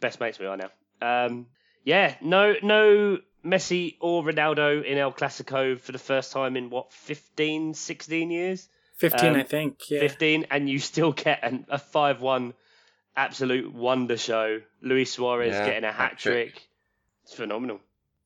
best 0.00 0.20
mates 0.20 0.38
we 0.38 0.46
are 0.46 0.56
now. 0.56 0.70
Um, 1.00 1.46
yeah, 1.84 2.14
no, 2.20 2.54
no 2.62 3.18
Messi 3.44 3.96
or 4.00 4.22
Ronaldo 4.22 4.84
in 4.84 4.98
El 4.98 5.12
Clasico 5.12 5.78
for 5.78 5.92
the 5.92 5.98
first 5.98 6.32
time 6.32 6.56
in 6.56 6.70
what 6.70 6.92
15, 6.92 7.74
16 7.74 8.30
years. 8.30 8.68
15, 8.96 9.30
Um, 9.30 9.36
I 9.36 9.42
think. 9.42 9.90
Yeah. 9.90 10.00
15, 10.00 10.46
and 10.50 10.70
you 10.70 10.78
still 10.78 11.12
get 11.12 11.40
an, 11.42 11.66
a 11.68 11.78
5 11.78 12.20
1 12.20 12.54
absolute 13.16 13.72
wonder 13.72 14.16
show. 14.16 14.60
Luis 14.82 15.12
Suarez 15.12 15.52
Yeah, 15.52 15.66
getting 15.66 15.84
a 15.84 15.92
hat 15.92 16.10
hat-trick. 16.12 16.52
trick. 16.54 16.68
It's 17.24 17.34
phenomenal. 17.34 17.80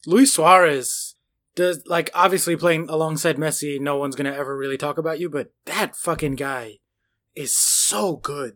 Luis 0.07 0.33
Suarez 0.33 1.15
does 1.55 1.83
like 1.87 2.11
obviously 2.15 2.57
playing 2.57 2.89
alongside 2.89 3.37
Messi. 3.37 3.81
No 3.81 3.97
one's 3.97 4.17
gonna 4.17 4.33
ever 4.33 4.57
really 4.57 4.77
talk 4.79 4.99
about 4.99 5.19
you, 5.19 5.29
but 5.29 5.53
that 5.67 5.97
fucking 5.97 6.37
guy 6.37 6.79
is 7.35 7.55
so 7.55 8.17
good. 8.17 8.55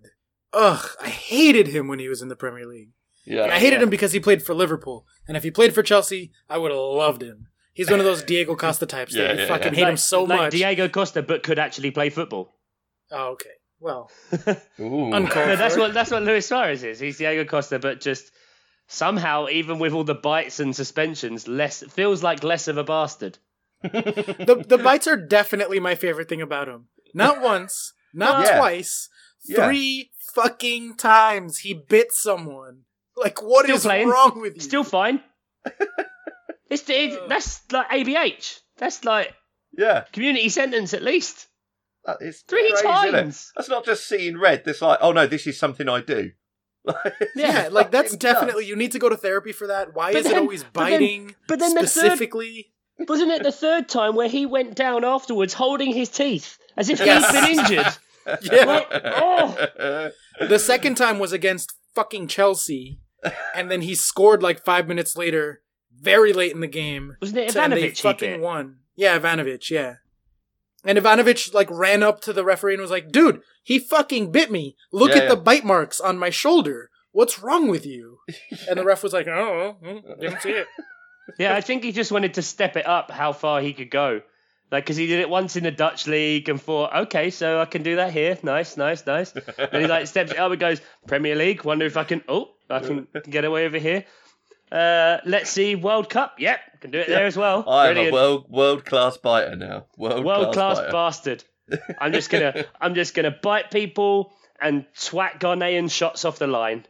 Ugh, 0.52 0.86
I 1.00 1.08
hated 1.08 1.68
him 1.68 1.88
when 1.88 1.98
he 1.98 2.08
was 2.08 2.22
in 2.22 2.28
the 2.28 2.36
Premier 2.36 2.66
League. 2.66 2.90
Yeah, 3.24 3.44
I 3.44 3.58
hated 3.58 3.76
yeah. 3.76 3.82
him 3.84 3.90
because 3.90 4.12
he 4.12 4.20
played 4.20 4.42
for 4.42 4.54
Liverpool, 4.54 5.06
and 5.28 5.36
if 5.36 5.42
he 5.42 5.50
played 5.50 5.74
for 5.74 5.82
Chelsea, 5.82 6.32
I 6.48 6.58
would 6.58 6.70
have 6.70 6.80
loved 6.80 7.22
him. 7.22 7.48
He's 7.72 7.90
one 7.90 8.00
of 8.00 8.06
those 8.06 8.22
Diego 8.22 8.56
Costa 8.56 8.86
types 8.86 9.14
Yeah, 9.14 9.28
that 9.28 9.34
you 9.36 9.42
yeah, 9.42 9.48
fucking 9.48 9.72
yeah. 9.74 9.78
hate 9.78 9.82
him 9.82 9.88
Like- 9.90 9.98
so 9.98 10.22
like 10.24 10.38
much. 10.40 10.52
Diego 10.52 10.88
Costa, 10.88 11.22
but 11.22 11.42
could 11.42 11.58
actually 11.58 11.90
play 11.92 12.10
football. 12.10 12.56
oh, 13.12 13.28
okay. 13.32 13.50
Well, 13.80 14.10
Ooh. 14.80 15.10
No, 15.10 15.20
that's 15.56 15.76
what 15.76 15.94
that's 15.94 16.10
what 16.10 16.22
Luis 16.22 16.46
Suarez 16.46 16.82
is. 16.84 17.00
He's 17.00 17.18
Diego 17.18 17.44
Costa, 17.44 17.78
but 17.78 18.00
just 18.00 18.30
somehow, 18.88 19.48
even 19.48 19.78
with 19.78 19.92
all 19.94 20.04
the 20.04 20.14
bites 20.14 20.60
and 20.60 20.76
suspensions, 20.76 21.48
less 21.48 21.82
feels 21.84 22.22
like 22.22 22.44
less 22.44 22.68
of 22.68 22.76
a 22.76 22.84
bastard. 22.84 23.38
the 23.82 24.64
the 24.68 24.76
bites 24.78 25.06
are 25.06 25.16
definitely 25.16 25.80
my 25.80 25.94
favorite 25.94 26.28
thing 26.28 26.42
about 26.42 26.68
him. 26.68 26.88
Not 27.14 27.40
once, 27.52 27.94
not 28.12 28.44
Yeah. 28.46 28.58
twice, 28.58 29.08
Yeah. 29.44 29.66
three 29.66 30.10
fucking 30.34 30.96
times 30.96 31.58
he 31.58 31.72
bit 31.74 32.12
someone. 32.12 32.82
Like, 33.16 33.42
what 33.42 33.68
is 33.68 33.80
Still 33.80 33.90
playing. 33.90 34.08
wrong 34.08 34.40
with 34.40 34.56
you? 34.56 34.60
Still 34.60 34.84
fine. 34.84 35.20
it's, 36.70 36.84
it's 36.88 37.16
that's 37.28 37.62
like 37.72 37.88
ABH. 37.90 38.60
That's 38.78 39.04
like 39.04 39.34
Yeah, 39.76 40.04
community 40.12 40.48
sentence 40.50 40.94
at 40.94 41.02
least. 41.02 41.46
That 42.04 42.18
is 42.20 42.42
Three 42.48 42.70
crazy, 42.70 42.82
times. 42.86 43.52
That's 43.56 43.68
not 43.68 43.84
just 43.84 44.06
seeing 44.06 44.38
red. 44.38 44.62
That's 44.64 44.82
like, 44.82 44.98
oh 45.02 45.12
no, 45.12 45.26
this 45.26 45.46
is 45.46 45.58
something 45.58 45.88
I 45.88 46.00
do. 46.00 46.30
yeah, 47.36 47.68
like 47.70 47.90
that's 47.90 48.16
definitely 48.16 48.66
you 48.66 48.74
need 48.74 48.92
to 48.92 48.98
go 48.98 49.08
to 49.10 49.16
therapy 49.16 49.52
for 49.52 49.66
that. 49.66 49.94
Why 49.94 50.12
But 50.12 50.20
is 50.20 50.26
it 50.26 50.28
then- 50.30 50.38
always 50.42 50.64
but 50.64 50.84
then- 50.86 50.92
biting? 51.00 51.34
but 51.46 51.58
then 51.58 51.74
the 51.74 51.80
third- 51.80 51.88
specifically, 51.90 52.72
Wasn't 53.06 53.30
it 53.30 53.42
the 53.42 53.52
third 53.52 53.88
time 53.88 54.14
where 54.14 54.28
he 54.28 54.46
went 54.46 54.74
down 54.76 55.04
afterwards 55.04 55.52
holding 55.54 55.92
his 55.92 56.08
teeth 56.08 56.58
as 56.76 56.88
if 56.88 56.98
Yes. 57.00 57.30
he'd 57.30 57.40
been 57.40 57.58
injured? 57.58 57.94
yeah. 58.52 58.84
Oh. 59.22 60.10
The 60.46 60.58
second 60.58 60.94
time 60.96 61.18
was 61.18 61.32
against 61.32 61.72
fucking 61.94 62.28
Chelsea, 62.28 63.00
and 63.54 63.70
then 63.70 63.82
he 63.82 63.94
scored 63.94 64.42
like 64.42 64.64
five 64.64 64.88
minutes 64.88 65.16
later, 65.16 65.62
very 66.00 66.32
late 66.32 66.52
in 66.52 66.60
the 66.60 66.66
game. 66.66 67.16
Wasn't 67.20 67.38
it 67.38 67.54
and 67.56 67.72
they 67.74 67.90
Ivanovic? 67.90 68.00
fucking 68.00 68.30
bit? 68.32 68.40
won. 68.40 68.76
Yeah, 68.96 69.18
Ivanovic. 69.18 69.68
Yeah. 69.70 69.96
And 70.84 70.98
Ivanovic 70.98 71.52
like 71.52 71.70
ran 71.70 72.02
up 72.02 72.20
to 72.22 72.32
the 72.32 72.44
referee 72.44 72.74
and 72.74 72.82
was 72.82 72.90
like, 72.90 73.10
"Dude, 73.12 73.42
he 73.62 73.78
fucking 73.78 74.32
bit 74.32 74.50
me. 74.50 74.76
Look 74.92 75.10
Yeah, 75.10 75.16
at 75.16 75.22
yeah. 75.24 75.28
the 75.30 75.36
bite 75.36 75.64
marks 75.64 76.00
on 76.00 76.18
my 76.18 76.30
shoulder. 76.30 76.90
What's 77.12 77.38
wrong 77.40 77.68
with 77.68 77.84
you?" 77.84 78.18
And 78.68 78.78
the 78.78 78.84
ref 78.84 79.02
was 79.02 79.12
like, 79.12 79.26
"Oh, 79.28 79.76
mm, 79.82 80.20
didn't 80.20 80.42
see 80.42 80.50
it." 80.52 80.66
Yeah, 81.38 81.54
I 81.54 81.60
think 81.60 81.84
he 81.84 81.92
just 81.92 82.10
wanted 82.10 82.34
to 82.34 82.42
step 82.42 82.76
it 82.76 82.86
up 82.88 83.08
how 83.12 83.32
far 83.32 83.60
he 83.60 83.72
could 83.72 83.90
go. 83.90 84.20
Like, 84.72 84.84
because 84.84 84.96
he 84.96 85.06
did 85.06 85.20
it 85.20 85.30
once 85.30 85.54
in 85.54 85.62
the 85.62 85.70
Dutch 85.70 86.08
league 86.08 86.48
and 86.48 86.60
thought, 86.60 86.92
okay, 87.02 87.30
so 87.30 87.60
I 87.60 87.66
can 87.66 87.84
do 87.84 87.96
that 87.96 88.12
here. 88.12 88.36
Nice, 88.42 88.76
nice, 88.76 89.06
nice. 89.06 89.32
and 89.58 89.80
he 89.80 89.86
like 89.86 90.08
steps 90.08 90.32
it 90.32 90.38
up 90.38 90.50
and 90.50 90.60
goes, 90.60 90.80
Premier 91.06 91.36
League, 91.36 91.64
wonder 91.64 91.86
if 91.86 91.96
I 91.96 92.02
can, 92.02 92.22
oh, 92.28 92.48
I 92.68 92.80
can 92.80 93.06
get 93.28 93.44
away 93.44 93.66
over 93.66 93.78
here. 93.78 94.06
Uh, 94.70 95.18
let's 95.26 95.50
see, 95.50 95.74
World 95.74 96.08
Cup. 96.08 96.34
Yep, 96.38 96.60
can 96.80 96.90
do 96.90 96.98
it 96.98 97.08
there 97.08 97.26
as 97.26 97.36
well. 97.36 97.64
I'm 97.68 97.90
a 97.90 97.92
Brilliant. 97.94 98.12
world 98.14 98.46
world 98.48 98.84
class 98.84 99.16
biter 99.16 99.56
now. 99.56 99.86
World, 99.96 100.24
World 100.24 100.54
class 100.54 100.78
biter. 100.78 100.92
bastard. 100.92 101.44
I'm 101.98 102.12
just 102.12 102.30
gonna, 102.30 102.64
I'm 102.80 102.94
just 102.94 103.14
gonna 103.14 103.36
bite 103.42 103.70
people 103.70 104.32
and 104.60 104.86
twat 104.96 105.40
Ghanaian 105.40 105.90
shots 105.90 106.24
off 106.24 106.38
the 106.38 106.46
line. 106.46 106.86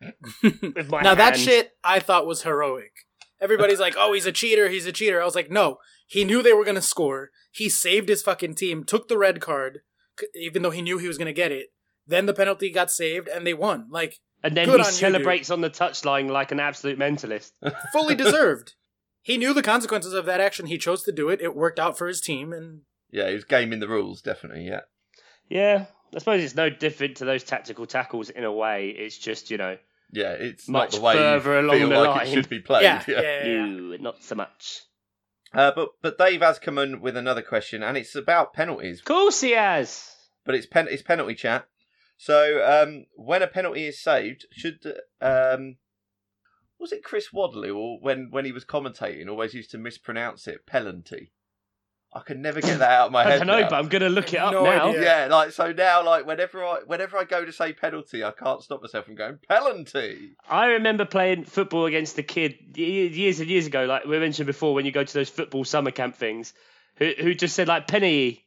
with 0.42 0.88
my 0.90 1.02
now 1.02 1.14
that 1.14 1.36
shit 1.36 1.72
I 1.84 2.00
thought 2.00 2.26
was 2.26 2.42
heroic. 2.42 2.92
Everybody's 3.40 3.80
like, 3.80 3.94
"Oh, 3.98 4.12
he's 4.12 4.26
a 4.26 4.32
cheater. 4.32 4.68
He's 4.68 4.86
a 4.86 4.92
cheater." 4.92 5.20
I 5.20 5.24
was 5.24 5.34
like, 5.34 5.50
"No, 5.50 5.78
he 6.06 6.24
knew 6.24 6.42
they 6.42 6.52
were 6.52 6.64
gonna 6.64 6.82
score. 6.82 7.30
He 7.52 7.68
saved 7.68 8.08
his 8.08 8.22
fucking 8.22 8.54
team. 8.54 8.84
Took 8.84 9.08
the 9.08 9.18
red 9.18 9.40
card, 9.40 9.80
even 10.34 10.62
though 10.62 10.70
he 10.70 10.82
knew 10.82 10.98
he 10.98 11.08
was 11.08 11.18
gonna 11.18 11.32
get 11.32 11.52
it. 11.52 11.68
Then 12.06 12.26
the 12.26 12.34
penalty 12.34 12.70
got 12.70 12.90
saved, 12.90 13.28
and 13.28 13.46
they 13.46 13.54
won. 13.54 13.86
Like 13.90 14.20
and 14.42 14.56
then 14.56 14.66
good 14.66 14.80
he 14.80 14.86
on 14.86 14.92
you, 14.92 14.92
celebrates 14.92 15.50
on 15.50 15.60
the 15.60 15.70
touchline 15.70 16.30
like 16.30 16.52
an 16.52 16.60
absolute 16.60 16.98
mentalist. 16.98 17.52
fully 17.92 18.14
deserved. 18.24 18.74
He 19.22 19.36
knew 19.36 19.52
the 19.52 19.62
consequences 19.62 20.12
of 20.14 20.24
that 20.26 20.40
action. 20.40 20.66
He 20.66 20.78
chose 20.78 21.02
to 21.04 21.12
do 21.12 21.28
it. 21.28 21.40
It 21.42 21.54
worked 21.54 21.78
out 21.78 21.98
for 21.98 22.08
his 22.08 22.20
team, 22.20 22.52
and 22.52 22.80
Yeah, 23.10 23.28
he 23.28 23.34
was 23.34 23.44
gaming 23.44 23.80
the 23.80 23.88
rules, 23.88 24.22
definitely. 24.22 24.66
Yeah, 24.66 24.80
Yeah, 25.48 25.86
I 26.14 26.18
suppose 26.18 26.42
it's 26.42 26.54
no 26.54 26.70
different 26.70 27.18
to 27.18 27.24
those 27.24 27.44
tactical 27.44 27.86
tackles 27.86 28.30
in 28.30 28.44
a 28.44 28.52
way. 28.52 28.88
It's 28.88 29.18
just 29.18 29.50
you 29.50 29.58
know, 29.58 29.76
yeah, 30.10 30.32
it's 30.32 30.68
Much 30.68 30.92
not 30.92 30.98
the 30.98 31.04
way 31.04 31.14
further 31.14 31.54
you 31.54 31.60
along 31.66 31.78
feel 31.78 31.88
the 31.90 31.94
like 31.98 32.08
line. 32.16 32.26
it 32.26 32.30
should 32.32 32.48
be 32.48 32.60
played. 32.60 32.82
yeah, 32.84 33.04
yeah, 33.06 33.20
yeah, 33.20 33.44
yeah. 33.44 33.66
you 33.66 33.98
not 34.00 34.22
so 34.22 34.34
much. 34.34 34.80
Uh, 35.52 35.72
but 35.74 35.90
but 36.00 36.16
Dave 36.16 36.40
has 36.40 36.58
come 36.58 36.78
in 36.78 37.00
with 37.00 37.16
another 37.16 37.42
question, 37.42 37.82
and 37.82 37.96
it's 37.96 38.14
about 38.14 38.54
penalties. 38.54 39.00
Of 39.00 39.04
course 39.04 39.40
he 39.40 39.50
has. 39.50 40.08
But 40.46 40.54
it's 40.54 40.66
pen 40.66 40.88
it's 40.90 41.02
penalty 41.02 41.34
chat. 41.34 41.66
So 42.22 42.62
um, 42.62 43.06
when 43.16 43.40
a 43.40 43.46
penalty 43.46 43.86
is 43.86 43.98
saved, 43.98 44.44
should 44.52 44.76
um, 45.22 45.76
was 46.78 46.92
it 46.92 47.02
Chris 47.02 47.32
Waddle 47.32 47.64
or 47.74 47.98
when 47.98 48.28
when 48.30 48.44
he 48.44 48.52
was 48.52 48.62
commentating 48.66 49.26
always 49.26 49.54
used 49.54 49.70
to 49.70 49.78
mispronounce 49.78 50.46
it 50.46 50.66
penalty? 50.66 51.32
I 52.12 52.20
can 52.20 52.42
never 52.42 52.60
get 52.60 52.78
that 52.80 52.90
out 52.90 53.06
of 53.06 53.12
my 53.12 53.22
head. 53.30 53.40
I 53.40 53.44
know, 53.46 53.60
now. 53.60 53.70
but 53.70 53.76
I'm 53.78 53.88
gonna 53.88 54.10
look 54.10 54.34
it 54.34 54.36
up 54.36 54.52
No 54.52 54.64
now. 54.64 54.88
idea. 54.88 55.02
Yeah, 55.02 55.28
like 55.30 55.52
so 55.52 55.72
now, 55.72 56.04
like 56.04 56.26
whenever 56.26 56.62
I 56.62 56.80
whenever 56.84 57.16
I 57.16 57.24
go 57.24 57.42
to 57.46 57.52
say 57.54 57.72
penalty, 57.72 58.22
I 58.22 58.32
can't 58.32 58.62
stop 58.62 58.82
myself 58.82 59.06
from 59.06 59.14
going 59.14 59.38
penalty. 59.48 60.32
I 60.46 60.66
remember 60.66 61.06
playing 61.06 61.44
football 61.44 61.86
against 61.86 62.18
a 62.18 62.22
kid 62.22 62.76
years 62.76 63.40
and 63.40 63.48
years 63.48 63.66
ago, 63.66 63.86
like 63.86 64.04
we 64.04 64.18
mentioned 64.18 64.46
before, 64.46 64.74
when 64.74 64.84
you 64.84 64.92
go 64.92 65.04
to 65.04 65.14
those 65.14 65.30
football 65.30 65.64
summer 65.64 65.90
camp 65.90 66.16
things, 66.16 66.52
who 66.96 67.12
who 67.18 67.34
just 67.34 67.56
said 67.56 67.66
like 67.66 67.88
penny, 67.88 68.44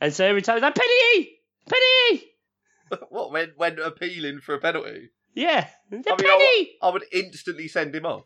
and 0.00 0.12
so 0.14 0.24
every 0.24 0.42
time 0.42 0.60
like 0.60 0.76
penny, 0.76 1.30
penny, 1.68 2.27
what 3.10 3.32
when 3.32 3.52
when 3.56 3.78
appealing 3.78 4.40
for 4.40 4.54
a 4.54 4.60
penalty? 4.60 5.10
yeah, 5.34 5.68
the 5.90 5.96
I 5.96 6.00
mean, 6.00 6.16
penny, 6.16 6.70
I 6.82 6.90
would 6.90 7.04
instantly 7.12 7.68
send 7.68 7.94
him 7.94 8.06
off. 8.06 8.24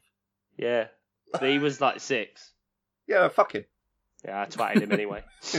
yeah. 0.57 0.87
But 1.33 1.43
he 1.45 1.59
was 1.59 1.81
like 1.81 2.01
six. 2.01 2.51
Yeah, 3.09 3.29
fuck 3.29 3.53
him. 3.53 3.65
Yeah, 4.25 4.43
I 4.43 4.47
twatted 4.47 4.83
him 4.83 4.93
anyway. 4.93 5.25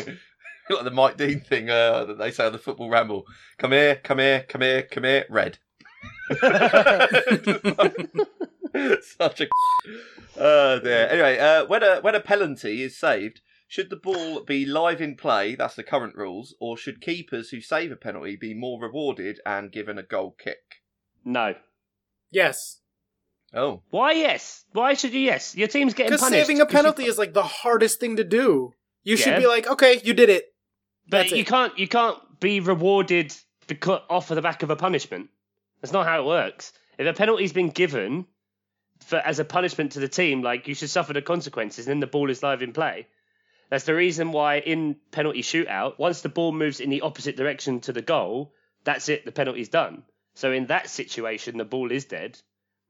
like 0.70 0.84
the 0.86 0.92
Mike 0.92 1.18
Dean 1.18 1.42
thing 1.42 1.70
uh, 1.70 2.06
that 2.06 2.18
they 2.18 2.32
say 2.32 2.46
on 2.46 2.54
the 2.54 2.58
football 2.58 2.90
ramble. 2.90 3.26
Come 3.58 3.74
here, 3.74 3.98
come 3.98 4.20
here, 4.20 4.46
come 4.48 4.62
here, 4.62 4.84
come 4.84 5.04
here. 5.04 5.26
Red. 5.30 5.58
Such 9.02 9.42
a. 9.42 9.48
Oh 10.38 10.80
dear. 10.80 11.08
Anyway, 11.12 11.38
uh, 11.38 11.66
when 11.66 11.84
a 11.84 12.00
when 12.00 12.16
a 12.16 12.22
penalty 12.22 12.82
is 12.82 12.98
saved, 12.98 13.42
should 13.74 13.90
the 13.90 13.96
ball 13.96 14.42
be 14.42 14.66
live 14.68 15.02
in 15.02 15.16
play? 15.16 15.56
That's 15.56 15.74
the 15.76 15.84
current 15.84 16.16
rules, 16.16 16.54
or 16.60 16.78
should 16.78 17.02
keepers 17.02 17.50
who 17.50 17.60
save 17.60 17.92
a 17.92 17.96
penalty 17.96 18.36
be 18.36 18.54
more 18.54 18.80
rewarded 18.80 19.40
and 19.48 19.72
given 19.72 19.98
a 19.98 20.04
goal 20.04 20.36
kick? 20.44 20.64
no. 21.26 21.56
yes, 22.32 22.80
Oh, 23.56 23.82
Why 23.92 24.12
yes? 24.14 24.66
Why 24.74 24.94
should 24.96 25.14
you 25.14 25.20
yes? 25.22 25.56
Your 25.56 25.68
team's 25.68 25.94
getting 25.94 26.10
punished. 26.10 26.22
because 26.22 26.30
punished. 26.30 26.48
saving 26.48 26.62
a 26.62 26.66
'cause 26.66 26.74
you- 26.74 26.78
penalty 26.80 27.06
is 27.06 27.18
like 27.20 27.34
the 27.34 27.44
hardest 27.44 28.00
thing 28.00 28.16
to 28.18 28.24
do. 28.24 28.74
You 29.04 29.16
should 29.18 29.38
be 29.38 29.46
like, 29.48 29.68
"Okay, 29.68 30.02
you 30.04 30.14
did 30.16 30.30
it." 30.30 30.46
But 31.10 31.18
That's 31.18 31.32
you 31.32 31.40
it. 31.40 31.48
can't 31.48 31.78
you 31.78 31.88
can't 31.88 32.18
be 32.40 32.60
rewarded 32.60 33.34
because 33.68 34.02
off 34.10 34.32
of 34.32 34.36
the 34.36 34.42
back 34.42 34.64
of 34.64 34.70
a 34.72 34.76
punishment. 34.76 35.30
That's 35.82 35.94
not 35.94 36.06
how 36.08 36.22
it 36.22 36.26
works. 36.26 36.74
If 36.98 37.06
a 37.08 37.14
penalty's 37.14 37.54
been 37.54 37.70
given 37.70 38.26
for 39.08 39.18
as 39.18 39.38
a 39.40 39.46
punishment 39.46 39.92
to 39.94 40.00
the 40.00 40.08
team, 40.22 40.42
like 40.42 40.68
you 40.68 40.74
should 40.76 40.90
suffer 40.90 41.14
the 41.14 41.22
consequences, 41.22 41.86
and 41.86 41.92
then 41.92 42.00
the 42.00 42.08
ball 42.16 42.30
is 42.32 42.42
live 42.44 42.62
in 42.64 42.74
play. 42.74 43.08
That's 43.70 43.86
the 43.86 43.96
reason 43.96 44.32
why 44.32 44.60
in 44.60 44.98
penalty 45.12 45.42
shootout, 45.42 45.98
once 45.98 46.22
the 46.22 46.30
ball 46.30 46.52
moves 46.52 46.80
in 46.80 46.90
the 46.90 47.02
opposite 47.02 47.38
direction 47.38 47.80
to 47.82 47.94
the 47.94 48.02
goal, 48.02 48.54
that's 48.84 49.10
it. 49.10 49.26
The 49.26 49.32
penalty's 49.32 49.70
done. 49.70 50.04
So 50.36 50.52
in 50.52 50.68
that 50.68 50.90
situation, 50.90 51.58
the 51.58 51.66
ball 51.66 51.92
is 51.92 52.06
dead. 52.06 52.40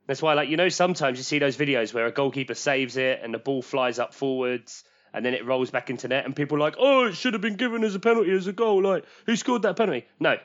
That's 0.07 0.21
why, 0.21 0.33
like 0.33 0.49
you 0.49 0.57
know, 0.57 0.69
sometimes 0.69 1.17
you 1.17 1.23
see 1.23 1.39
those 1.39 1.57
videos 1.57 1.93
where 1.93 2.05
a 2.05 2.11
goalkeeper 2.11 2.55
saves 2.55 2.97
it 2.97 3.21
and 3.23 3.33
the 3.33 3.39
ball 3.39 3.61
flies 3.61 3.99
up 3.99 4.13
forwards 4.13 4.83
and 5.13 5.23
then 5.23 5.33
it 5.33 5.45
rolls 5.45 5.69
back 5.69 5.89
into 5.89 6.07
net, 6.07 6.25
and 6.25 6.35
people 6.35 6.57
are 6.57 6.61
like, 6.61 6.75
"Oh, 6.77 7.05
it 7.05 7.15
should 7.15 7.33
have 7.33 7.41
been 7.41 7.55
given 7.55 7.83
as 7.83 7.93
a 7.95 7.99
penalty 7.99 8.31
as 8.31 8.47
a 8.47 8.53
goal." 8.53 8.81
Like, 8.81 9.05
who 9.25 9.35
scored 9.35 9.61
that 9.61 9.77
penalty? 9.77 10.07
No, 10.19 10.37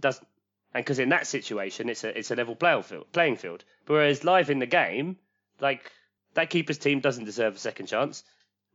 doesn't. 0.00 0.26
And 0.72 0.84
because 0.84 0.98
in 0.98 1.10
that 1.10 1.26
situation, 1.26 1.88
it's 1.88 2.04
a 2.04 2.18
it's 2.18 2.30
a 2.30 2.36
level 2.36 2.56
playing 2.56 3.36
field. 3.36 3.64
But 3.84 3.92
whereas 3.92 4.24
live 4.24 4.50
in 4.50 4.58
the 4.58 4.66
game, 4.66 5.18
like 5.60 5.92
that 6.32 6.50
keeper's 6.50 6.78
team 6.78 7.00
doesn't 7.00 7.26
deserve 7.26 7.54
a 7.54 7.58
second 7.58 7.86
chance. 7.86 8.24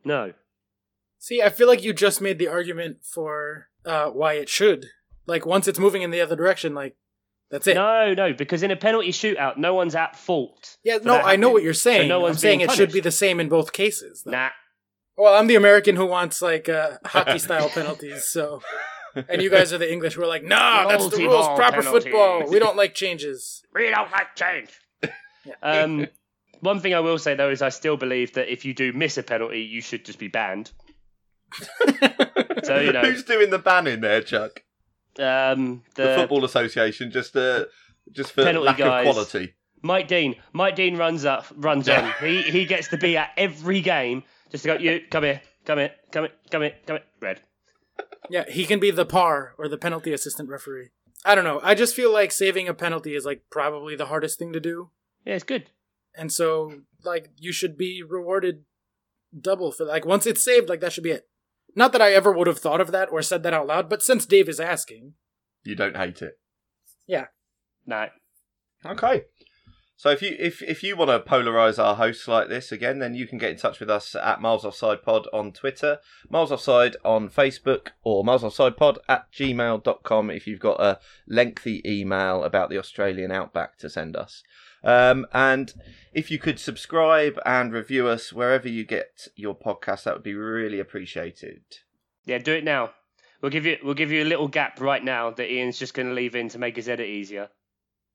No. 0.06 0.34
See, 1.20 1.42
I 1.42 1.50
feel 1.50 1.68
like 1.68 1.84
you 1.84 1.94
just 1.94 2.22
made 2.22 2.40
the 2.40 2.48
argument 2.48 3.00
for 3.04 3.68
uh, 3.86 4.08
why 4.08 4.34
it 4.34 4.50
should. 4.50 4.86
Like 5.28 5.46
once 5.46 5.68
it's 5.68 5.78
moving 5.78 6.02
in 6.02 6.12
the 6.12 6.22
other 6.22 6.36
direction, 6.36 6.74
like 6.74 6.96
that's 7.52 7.68
it. 7.68 7.76
No, 7.76 8.14
no, 8.14 8.34
because 8.34 8.64
in 8.64 8.72
a 8.72 8.76
penalty 8.76 9.10
shootout, 9.12 9.58
no 9.58 9.74
one's 9.74 9.96
at 9.96 10.16
fault. 10.16 10.78
yeah, 10.84 10.98
no, 11.04 11.16
I 11.18 11.36
know 11.36 11.50
what 11.50 11.62
you're 11.62 11.74
saying. 11.74 12.08
no 12.08 12.18
I'm 12.18 12.22
one's 12.24 12.40
saying 12.40 12.60
being 12.60 12.70
it 12.70 12.74
should 12.76 12.92
be 12.92 13.00
the 13.02 13.12
same 13.12 13.40
in 13.40 13.50
both 13.50 13.74
cases. 13.74 14.24
though. 14.24 14.32
Nah. 14.32 14.50
Well, 15.18 15.34
I'm 15.36 15.48
the 15.48 15.56
American 15.56 15.98
who 15.98 16.06
wants 16.06 16.42
like 16.42 16.70
uh, 16.70 16.98
hockey 17.06 17.40
style 17.48 17.70
penalties, 17.70 18.26
so 18.26 18.62
and 19.28 19.42
you 19.42 19.50
guys 19.50 19.74
are 19.74 19.78
the 19.78 19.92
English 19.92 20.18
We're 20.18 20.26
like, 20.28 20.44
nah, 20.44 20.88
that's 20.88 21.10
the 21.10 21.18
rules. 21.18 21.48
Proper 21.48 21.82
penalties." 21.82 22.04
football. 22.04 22.50
We 22.50 22.60
don't 22.60 22.78
like 22.78 22.94
changes. 22.94 23.64
We 23.74 23.90
don't 23.90 24.10
like 24.12 24.36
change. 24.36 24.70
um, 25.62 26.08
one 26.62 26.80
thing 26.80 26.94
I 26.94 27.02
will 27.02 27.18
say 27.18 27.36
though 27.36 27.50
is 27.50 27.62
I 27.62 27.70
still 27.70 27.98
believe 27.98 28.34
that 28.34 28.52
if 28.52 28.64
you 28.66 28.74
do 28.74 28.94
miss 28.94 29.18
a 29.18 29.24
penalty, 29.24 29.62
you 29.62 29.82
should 29.82 30.06
just 30.06 30.20
be 30.20 30.28
banned. 30.30 30.72
So 32.64 32.80
you 32.80 32.92
know, 32.92 33.02
Who's 33.02 33.24
doing 33.24 33.50
the 33.50 33.60
banning 33.60 34.02
there, 34.02 34.22
Chuck? 34.22 34.64
um, 35.20 35.84
The, 35.96 36.04
the, 36.04 36.16
Football 36.16 36.46
Association, 36.46 37.10
just 37.12 37.36
uh, 37.36 37.66
just 38.12 38.32
for 38.34 38.44
Penalty 38.44 38.68
lack 38.68 38.78
guys. 38.78 39.08
of 39.08 39.14
quality. 39.14 39.54
Mike 39.82 40.08
Dean. 40.08 40.36
Mike 40.54 40.76
Dean 40.76 40.98
runs 40.98 41.26
up, 41.26 41.46
runs 41.56 41.88
on. 41.88 42.12
He 42.22 42.42
he 42.44 42.66
gets 42.66 42.90
to 42.90 42.98
be 42.98 43.16
at 43.18 43.32
every 43.38 43.82
game. 43.82 44.24
Just 44.52 44.64
to 44.64 44.70
go, 44.70 44.74
you 44.76 45.02
come 45.10 45.24
here, 45.24 45.42
come 45.66 45.78
here, 45.80 45.92
come 46.12 46.24
here, 46.26 46.34
come 46.52 46.62
here, 46.64 46.76
come 46.86 46.98
here. 46.98 47.06
Red. 47.22 47.42
Yeah, 48.30 48.44
he 48.50 48.66
can 48.66 48.80
be 48.80 48.92
the 48.92 49.06
par 49.06 49.54
or 49.58 49.68
the 49.68 49.78
penalty 49.78 50.12
assistant 50.14 50.50
referee. 50.50 50.90
I 51.26 51.36
don't 51.36 51.46
know. 51.46 51.60
I 51.64 51.76
just 51.76 51.96
feel 51.96 52.12
like 52.12 52.32
saving 52.32 52.68
a 52.68 52.74
penalty 52.74 53.16
is 53.16 53.26
like 53.26 53.44
probably 53.50 53.96
the 53.96 54.08
hardest 54.08 54.38
thing 54.38 54.54
to 54.54 54.60
do. 54.60 54.90
Yeah, 55.26 55.36
it's 55.36 55.44
good. 55.44 55.72
And 56.16 56.32
so 56.32 56.82
like 57.04 57.30
you 57.38 57.52
should 57.54 57.78
be 57.78 58.04
rewarded 58.04 58.66
double 59.40 59.72
for 59.72 59.86
like 59.86 60.06
once 60.06 60.26
it's 60.26 60.44
saved, 60.44 60.68
like 60.70 60.82
that 60.82 60.92
should 60.92 61.04
be 61.04 61.12
it. 61.12 61.29
Not 61.76 61.92
that 61.92 62.02
I 62.02 62.14
ever 62.14 62.32
would 62.32 62.48
have 62.48 62.60
thought 62.60 62.82
of 62.82 62.92
that 62.92 63.12
or 63.12 63.22
said 63.22 63.44
that 63.44 63.54
out 63.54 63.68
loud, 63.68 63.90
but 63.90 64.02
since 64.02 64.26
Dave 64.26 64.50
is 64.50 64.60
asking, 64.60 65.14
You 65.64 65.76
don't 65.76 65.98
hate 65.98 66.22
it. 66.22 66.40
Yeah. 67.08 67.28
No. 67.86 68.08
Okay. 68.86 69.24
So 70.00 70.10
if 70.12 70.22
you 70.22 70.34
if 70.40 70.62
if 70.62 70.82
you 70.82 70.96
want 70.96 71.10
to 71.10 71.30
polarize 71.30 71.78
our 71.78 71.96
hosts 71.96 72.26
like 72.26 72.48
this 72.48 72.72
again, 72.72 73.00
then 73.00 73.16
you 73.16 73.28
can 73.28 73.38
get 73.38 73.50
in 73.50 73.58
touch 73.58 73.82
with 73.82 73.90
us 73.90 74.16
at 74.16 74.40
Miles 74.40 74.64
Offside 74.64 75.04
Pod 75.04 75.28
on 75.34 75.52
Twitter, 75.52 76.00
Miles 76.30 76.54
Offside 76.54 76.96
on 77.04 77.28
Facebook, 77.28 77.88
or 78.02 78.24
Miles 78.24 78.46
Offside 78.46 78.78
Pod 78.78 79.00
at 79.10 79.30
gmail.com 79.34 80.30
if 80.30 80.48
you've 80.48 80.62
got 80.62 80.80
a 80.80 81.00
lengthy 81.28 81.82
email 81.86 82.46
about 82.46 82.70
the 82.70 82.78
Australian 82.78 83.30
outback 83.30 83.78
to 83.80 83.90
send 83.90 84.16
us. 84.16 84.42
Um, 84.84 85.26
and 85.34 85.74
if 86.14 86.32
you 86.32 86.40
could 86.40 86.60
subscribe 86.60 87.38
and 87.46 87.72
review 87.74 88.08
us 88.08 88.32
wherever 88.34 88.68
you 88.68 88.86
get 88.86 89.28
your 89.36 89.56
podcast, 89.56 90.04
that 90.04 90.14
would 90.14 90.24
be 90.24 90.34
really 90.36 90.80
appreciated. 90.80 91.62
Yeah, 92.26 92.38
do 92.38 92.54
it 92.54 92.64
now. 92.64 92.92
We'll 93.42 93.52
give 93.52 93.66
you 93.66 93.78
we'll 93.84 93.94
give 93.94 94.12
you 94.12 94.24
a 94.24 94.26
little 94.26 94.48
gap 94.48 94.82
right 94.82 95.04
now 95.04 95.32
that 95.32 95.52
Ian's 95.52 95.80
just 95.80 95.94
going 95.94 96.08
to 96.10 96.14
leave 96.14 96.36
in 96.36 96.50
to 96.50 96.60
make 96.60 96.76
his 96.76 96.90
edit 96.90 97.08
easier. 97.08 97.50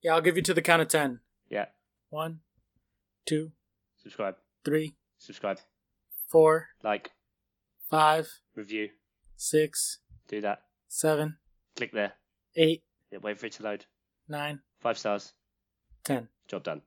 yeah, 0.03 0.15
I'll 0.15 0.21
give 0.21 0.37
you 0.37 0.43
to 0.43 0.55
the 0.55 0.62
count 0.62 0.83
of 0.83 0.89
ten. 0.89 1.21
Yeah. 1.49 1.67
One, 2.11 2.41
two, 3.27 3.53
Subscribe. 4.03 4.37
three, 4.65 4.97
Subscribe. 5.19 5.59
four, 6.29 6.69
Like. 6.83 7.11
five, 7.91 8.29
Review. 8.55 8.91
six, 9.37 9.99
Do 10.29 10.41
that. 10.43 10.61
seven, 10.89 11.39
Click 11.77 11.93
there. 11.93 12.12
eight, 12.57 12.85
Yeah, 13.11 13.19
wait 13.23 13.39
for 13.39 13.47
it 13.47 13.53
to 13.55 13.62
load. 13.62 13.87
nine, 14.29 14.61
Five 14.81 14.99
stars. 14.99 15.33
Ten. 16.05 16.28
Job 16.48 16.64
done. 16.64 16.82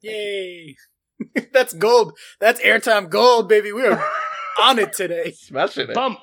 Yay! 0.00 0.76
That's 1.52 1.72
gold. 1.72 2.16
That's 2.40 2.60
airtime 2.60 3.08
gold, 3.08 3.48
baby. 3.48 3.72
We're 3.72 3.92
on 4.60 4.78
it 4.78 4.92
today. 4.92 5.32
Smashing 5.32 5.90
it. 5.90 5.94
Bump. 5.94 6.18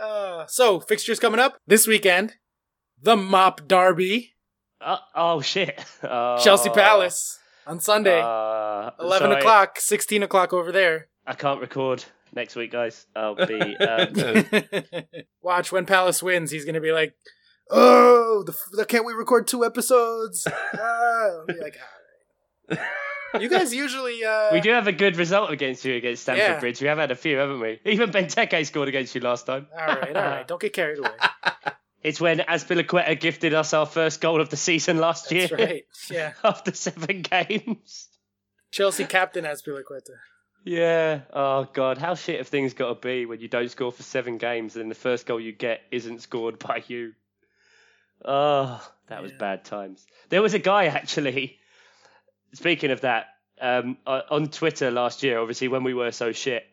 Uh, 0.00 0.46
so 0.46 0.80
fixtures 0.80 1.18
coming 1.20 1.40
up 1.40 1.58
this 1.66 1.86
weekend. 1.86 2.34
The 3.00 3.16
Mop 3.16 3.66
Derby, 3.66 4.34
Uh, 4.80 4.98
oh 5.14 5.40
shit. 5.40 5.84
Uh, 6.02 6.38
Chelsea 6.38 6.70
Palace 6.70 7.38
on 7.66 7.80
Sunday, 7.80 8.20
Uh, 8.22 8.90
eleven 9.00 9.30
sorry, 9.30 9.40
o'clock, 9.40 9.78
sixteen 9.80 10.22
o'clock 10.22 10.52
over 10.52 10.70
there. 10.72 11.08
I 11.26 11.34
can't 11.34 11.60
record 11.60 12.04
next 12.34 12.54
week, 12.56 12.70
guys. 12.72 13.06
I'll 13.14 13.34
be. 13.34 13.76
Um, 13.76 14.14
Watch 15.42 15.70
when 15.72 15.86
Palace 15.86 16.22
wins. 16.22 16.50
He's 16.50 16.64
gonna 16.64 16.80
be 16.80 16.92
like, 16.92 17.14
"Oh, 17.72 18.44
the, 18.46 18.54
the, 18.76 18.84
can't 18.84 19.04
we 19.04 19.12
record 19.14 19.46
two 19.48 19.64
episodes?" 19.64 20.46
Ah, 20.74 21.44
be 21.46 21.54
like, 21.54 21.76
"All 22.70 22.76
right." 22.76 22.80
You 23.40 23.48
guys 23.48 23.72
usually 23.72 24.22
uh, 24.24 24.52
we 24.52 24.60
do 24.60 24.70
have 24.72 24.86
a 24.86 24.92
good 24.92 25.16
result 25.16 25.50
against 25.50 25.84
you 25.86 25.94
against 25.94 26.22
Stamford 26.22 26.42
Yeah. 26.46 26.60
Bridge. 26.60 26.82
We 26.82 26.88
have 26.88 26.98
had 26.98 27.10
a 27.10 27.16
few, 27.16 27.38
haven't 27.38 27.60
we? 27.60 27.80
Even 27.86 28.10
Benteke 28.10 28.66
scored 28.66 28.88
against 28.88 29.14
you 29.14 29.22
last 29.22 29.46
time. 29.46 29.68
All 29.72 29.86
right, 29.86 30.14
all 30.14 30.22
right. 30.22 30.46
Don't 30.46 30.60
get 30.60 30.72
carried 30.74 30.98
away. 30.98 31.10
It's 32.02 32.20
when 32.20 32.38
Azpilicueta 32.40 33.18
gifted 33.20 33.54
us 33.54 33.72
our 33.72 33.86
first 33.86 34.20
goal 34.20 34.40
of 34.40 34.48
the 34.48 34.56
season 34.56 34.98
last 34.98 35.30
year 35.30 35.46
That's 35.46 35.52
right. 35.70 35.84
Yeah, 36.10 36.32
after 36.42 36.74
seven 36.74 37.22
games. 37.22 38.08
Chelsea 38.72 39.04
captain 39.04 39.44
Azpilicueta. 39.44 40.16
Yeah. 40.64 41.20
Oh 41.32 41.68
god, 41.72 41.98
how 41.98 42.16
shit 42.16 42.38
have 42.38 42.48
things 42.48 42.74
got 42.74 42.88
to 42.88 42.94
be 43.06 43.24
when 43.24 43.38
you 43.40 43.46
don't 43.46 43.70
score 43.70 43.92
for 43.92 44.02
seven 44.02 44.36
games 44.38 44.74
and 44.76 44.90
the 44.90 44.96
first 44.96 45.26
goal 45.26 45.38
you 45.40 45.52
get 45.52 45.80
isn't 45.92 46.22
scored 46.22 46.58
by 46.58 46.82
you? 46.88 47.12
Oh, 48.24 48.82
that 49.08 49.22
was 49.22 49.32
bad 49.32 49.64
times. 49.64 50.06
There 50.28 50.42
was 50.42 50.54
a 50.54 50.58
guy 50.58 50.86
actually. 51.00 51.58
Speaking 52.54 52.90
of 52.90 53.00
that, 53.00 53.26
um, 53.60 53.96
on 54.06 54.48
Twitter 54.48 54.90
last 54.90 55.22
year, 55.22 55.38
obviously 55.38 55.68
when 55.68 55.84
we 55.84 55.94
were 55.94 56.12
so 56.12 56.32
shit, 56.32 56.64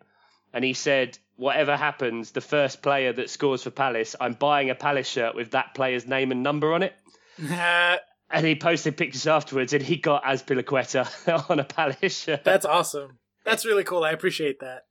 and 0.54 0.64
he 0.64 0.74
said, 0.74 1.18
"Whatever 1.38 1.78
happens, 1.78 2.32
the 2.32 2.41
first 2.41 2.82
player 2.82 3.14
that 3.14 3.30
scores 3.30 3.64
for 3.64 3.70
Palace, 3.70 4.16
I'm 4.20 4.34
buying 4.34 4.70
a 4.70 4.76
Palace 4.76 5.08
shirt 5.08 5.36
with 5.36 5.52
that 5.52 5.74
player's 5.76 6.08
name 6.08 6.32
and 6.32 6.43
number 6.43 6.74
on 6.74 6.84
it." 6.84 6.95
And 8.32 8.45
he 8.45 8.54
posted 8.56 8.95
pictures 8.95 9.26
afterwards, 9.26 9.74
and 9.74 9.82
he 9.82 9.95
got 9.95 10.24
Azpilicueta 10.24 11.50
on 11.50 11.60
a 11.60 11.64
Palace 11.64 12.16
shirt. 12.16 12.43
That's 12.43 12.66
awesome. 12.66 13.18
That's 13.43 13.66
really 13.66 13.84
cool. 13.84 14.04
I 14.04 14.12
appreciate 14.12 14.60
that. 14.60 14.84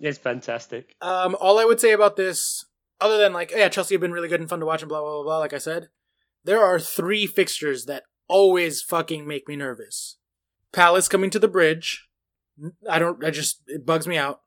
It's 0.00 0.18
fantastic. 0.18 0.94
Um, 1.00 1.36
all 1.40 1.58
I 1.58 1.64
would 1.64 1.80
say 1.80 1.90
about 1.90 2.14
this, 2.14 2.64
other 3.00 3.18
than 3.18 3.32
like, 3.32 3.52
oh, 3.54 3.58
yeah, 3.58 3.68
Chelsea 3.68 3.94
have 3.94 4.00
been 4.00 4.12
really 4.12 4.28
good 4.28 4.40
and 4.40 4.48
fun 4.48 4.60
to 4.60 4.66
watch 4.66 4.82
and 4.82 4.88
blah 4.88 5.00
blah 5.00 5.14
blah 5.14 5.22
blah. 5.22 5.38
Like 5.38 5.52
I 5.52 5.58
said, 5.58 5.88
there 6.44 6.62
are 6.62 6.78
three 6.78 7.26
fixtures 7.26 7.84
that 7.86 8.04
always 8.28 8.82
fucking 8.82 9.26
make 9.26 9.48
me 9.48 9.56
nervous. 9.56 10.16
Palace 10.72 11.08
coming 11.08 11.30
to 11.30 11.38
the 11.38 11.48
bridge. 11.48 12.08
I 12.88 12.98
don't. 12.98 13.24
I 13.24 13.30
just 13.30 13.62
it 13.66 13.86
bugs 13.86 14.06
me 14.06 14.16
out. 14.16 14.40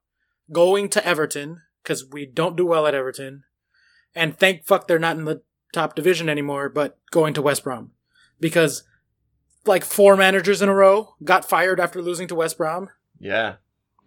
Going 0.51 0.89
to 0.89 1.05
Everton 1.05 1.61
because 1.81 2.05
we 2.05 2.25
don't 2.25 2.57
do 2.57 2.65
well 2.65 2.85
at 2.85 2.95
Everton, 2.95 3.43
and 4.13 4.37
thank 4.37 4.65
fuck 4.65 4.87
they're 4.87 4.99
not 4.99 5.17
in 5.17 5.25
the 5.25 5.41
top 5.73 5.95
division 5.95 6.29
anymore. 6.29 6.69
But 6.69 6.97
going 7.11 7.33
to 7.35 7.41
West 7.41 7.63
Brom 7.63 7.91
because 8.39 8.83
like 9.65 9.85
four 9.85 10.17
managers 10.17 10.61
in 10.61 10.69
a 10.69 10.73
row 10.73 11.15
got 11.23 11.47
fired 11.47 11.79
after 11.79 12.01
losing 12.01 12.27
to 12.27 12.35
West 12.35 12.57
Brom. 12.57 12.89
Yeah. 13.19 13.55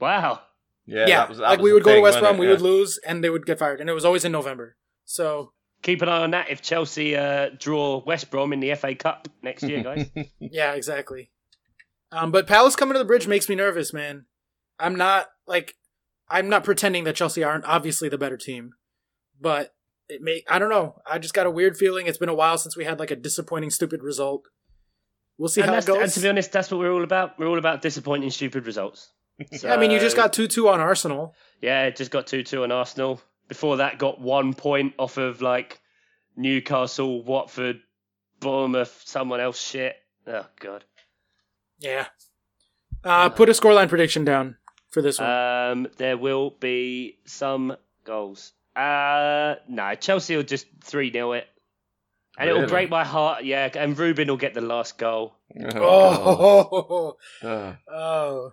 Wow. 0.01 0.41
Yeah. 0.87 1.07
Yeah, 1.07 1.19
that 1.21 1.29
was, 1.29 1.39
that 1.39 1.45
like 1.45 1.59
was 1.61 1.65
we 1.65 1.73
would 1.73 1.83
go 1.85 1.95
to 1.95 2.01
West 2.01 2.21
Brom, 2.21 2.37
we 2.39 2.47
Yeah. 2.47 2.53
would 2.53 2.61
lose, 2.63 2.99
and 3.07 3.23
they 3.25 3.31
would 3.31 3.47
get 3.47 3.59
fired, 3.59 3.81
and 3.81 3.89
it 3.89 3.95
was 3.95 4.05
always 4.05 4.25
in 4.25 4.33
November. 4.33 4.77
So 5.05 5.53
Keep 5.83 6.01
an 6.01 6.09
eye 6.09 6.23
on 6.23 6.31
that 6.31 6.49
if 6.51 6.63
Chelsea 6.63 7.15
uh, 7.15 7.51
draw 7.59 8.03
West 8.07 8.31
Brom 8.31 8.55
in 8.55 8.61
the 8.61 8.75
FA 8.75 8.95
Cup 8.95 9.29
next 9.43 9.63
year, 9.65 9.83
guys. 9.83 10.09
yeah, 10.41 10.73
exactly. 10.73 11.31
Um, 12.11 12.31
but 12.31 12.47
Palace 12.47 12.75
coming 12.75 12.95
to 12.95 12.99
the 12.99 13.05
bridge 13.05 13.27
makes 13.27 13.51
me 13.51 13.55
nervous, 13.55 13.93
man. 13.93 14.25
I'm 14.79 14.97
not 14.97 15.27
like 15.47 15.75
I'm 16.31 16.49
not 16.49 16.65
pretending 16.65 17.05
that 17.05 17.17
Chelsea 17.17 17.45
aren't 17.45 17.67
obviously 17.67 18.09
the 18.09 18.17
better 18.17 18.39
team, 18.39 18.71
but 19.39 19.75
it 20.09 20.23
may 20.23 20.43
I 20.49 20.59
don't 20.59 20.71
know. 20.71 20.97
I 21.07 21.19
just 21.19 21.35
got 21.35 21.47
a 21.47 21.51
weird 21.51 21.77
feeling. 21.77 22.07
It's 22.07 22.17
been 22.19 22.31
a 22.31 22.35
while 22.35 22.57
since 22.57 22.77
we 22.79 22.85
had 22.85 22.99
like 22.99 23.11
a 23.11 23.17
disappointing, 23.17 23.69
stupid 23.71 24.03
result. 24.03 24.45
We'll 25.37 25.49
see 25.51 25.61
and, 25.61 25.69
how 25.71 25.77
it 25.77 25.81
that's- 25.85 25.97
and 25.97 26.05
goes. 26.07 26.15
to 26.15 26.21
be 26.21 26.29
honest, 26.31 26.51
that's 26.53 26.71
what 26.71 26.79
we're 26.81 26.93
all 26.93 27.05
about. 27.05 27.39
We're 27.39 27.49
all 27.49 27.59
about 27.59 27.83
disappointing, 27.83 28.31
stupid 28.31 28.65
results. 28.67 29.11
So, 29.57 29.69
I 29.69 29.77
mean, 29.79 29.91
you 29.91 29.99
just 29.99 30.15
got 30.17 30.33
two 30.33 30.47
two 30.47 30.69
on 30.69 30.81
Arsenal. 30.81 31.35
yeah, 31.61 31.91
just 31.91 32.11
got 32.11 32.27
two 32.27 32.43
two 32.45 32.63
on 32.63 32.71
Arsenal. 32.71 33.21
Before 33.49 33.79
that, 33.79 33.99
got 33.99 34.21
one 34.21 34.55
point 34.55 34.95
off 34.99 35.17
of 35.17 35.43
like 35.43 35.81
Newcastle, 36.37 37.23
Watford, 37.25 37.81
Bournemouth, 38.41 39.03
someone 39.05 39.41
else 39.41 39.61
shit. 39.61 39.97
Oh 40.27 40.47
god. 40.61 40.85
Yeah. 41.79 42.07
Uh, 43.03 43.29
put 43.29 43.49
a 43.49 43.53
scoreline 43.53 43.89
prediction 43.89 44.25
down 44.25 44.57
for 44.91 45.03
this 45.03 45.19
one. 45.19 45.29
Um, 45.29 45.89
there 45.97 46.17
will 46.17 46.51
be 46.51 47.19
some 47.27 47.77
goals. 48.05 48.53
Uh, 48.77 49.57
no, 49.69 49.95
Chelsea 49.97 50.37
will 50.37 50.43
just 50.43 50.67
three 50.83 51.13
0 51.13 51.33
it, 51.33 51.47
and 52.39 52.49
it'll 52.49 52.67
break 52.67 52.89
my 52.89 53.05
heart. 53.05 53.45
Yeah, 53.45 53.69
and 53.75 53.99
Ruben 53.99 54.29
will 54.29 54.37
get 54.37 54.55
the 54.55 54.61
last 54.61 54.97
goal. 54.97 55.35
oh, 55.77 57.17
God. 57.43 57.77
oh, 57.89 58.53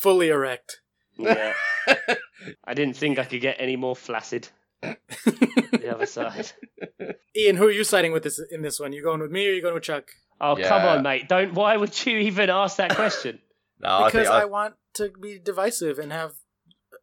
fully 0.00 0.28
erect. 0.28 0.80
Yeah. 1.16 1.52
I 2.64 2.74
didn't 2.74 2.96
think 2.96 3.18
I 3.18 3.24
could 3.24 3.40
get 3.40 3.56
any 3.58 3.76
more 3.76 3.94
flaccid. 3.94 4.48
the 4.82 5.90
other 5.94 6.06
side. 6.06 6.50
Ian, 7.36 7.56
who 7.56 7.66
are 7.66 7.70
you 7.70 7.84
siding 7.84 8.12
with 8.12 8.22
this 8.22 8.40
in 8.50 8.62
this 8.62 8.80
one? 8.80 8.92
You 8.92 9.02
going 9.02 9.20
with 9.20 9.30
me 9.30 9.46
or 9.46 9.52
you 9.52 9.62
going 9.62 9.74
with 9.74 9.82
Chuck? 9.82 10.08
Oh 10.40 10.56
Yeah. 10.56 10.68
come 10.68 10.86
on, 10.86 11.02
mate! 11.02 11.28
Don't. 11.28 11.52
Why 11.52 11.76
would 11.76 12.06
you 12.06 12.18
even 12.18 12.48
ask 12.50 12.78
that 12.78 12.94
question? 12.94 13.40
No, 13.82 13.88
I 13.88 14.08
Because 14.08 14.26
think 14.26 14.34
I, 14.34 14.42
I, 14.42 14.44
want 14.44 14.74
to 14.96 15.08
be 15.08 15.38
divisive 15.38 15.98
and 15.98 16.12
have 16.12 16.32